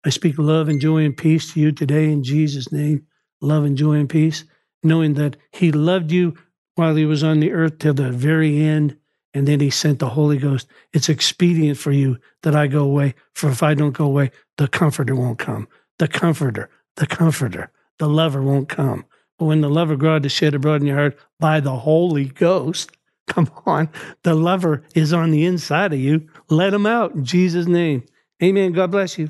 I 0.06 0.10
speak 0.10 0.38
love 0.38 0.68
and 0.68 0.82
joy 0.82 1.06
and 1.06 1.16
peace 1.16 1.54
to 1.54 1.60
you 1.60 1.72
today 1.72 2.12
in 2.12 2.24
Jesus' 2.24 2.72
name. 2.72 3.06
Love 3.42 3.64
and 3.64 3.78
joy 3.78 3.94
and 3.94 4.10
peace, 4.10 4.44
knowing 4.84 5.16
that 5.16 5.38
He 5.52 5.72
loved 5.72 6.12
you 6.12 6.36
while 6.76 6.96
He 6.96 7.06
was 7.06 7.24
on 7.24 7.40
the 7.40 7.52
earth 7.52 7.80
till 7.80 7.94
the 7.94 8.12
very 8.12 8.62
end, 8.64 8.98
and 9.34 9.48
then 9.48 9.60
He 9.60 9.70
sent 9.70 10.00
the 10.00 10.10
Holy 10.10 10.38
Ghost. 10.38 10.68
It's 10.94 11.10
expedient 11.10 11.78
for 11.78 11.92
you 11.92 12.18
that 12.44 12.56
I 12.56 12.68
go 12.68 12.84
away, 12.84 13.16
for 13.34 13.50
if 13.50 13.64
I 13.64 13.74
don't 13.74 13.92
go 13.92 14.06
away, 14.06 14.32
the 14.58 14.68
Comforter 14.68 15.16
won't 15.16 15.40
come. 15.40 15.68
The 15.98 16.08
Comforter, 16.08 16.70
the 16.96 17.08
Comforter, 17.08 17.72
the 17.98 18.08
Lover 18.08 18.42
won't 18.42 18.70
come. 18.70 19.06
But 19.40 19.46
when 19.46 19.62
the 19.62 19.70
love 19.70 19.90
of 19.90 20.00
God 20.00 20.26
is 20.26 20.34
shed 20.34 20.54
abroad 20.54 20.82
in 20.82 20.88
your 20.88 20.98
heart 20.98 21.18
by 21.40 21.62
the 21.62 21.78
Holy 21.78 22.26
Ghost, 22.26 22.92
come 23.28 23.50
on, 23.66 23.90
the 24.24 24.34
lover 24.34 24.84
is 24.94 25.14
on 25.14 25.32
the 25.32 25.46
inside 25.46 25.94
of 25.94 26.00
you. 26.00 26.28
Let 26.50 26.74
him 26.74 26.86
out 26.86 27.16
in 27.16 27.24
Jesus' 27.24 27.68
name. 27.68 28.04
Amen. 28.44 28.74
God 28.74 28.92
bless 28.92 29.18
you. 29.18 29.30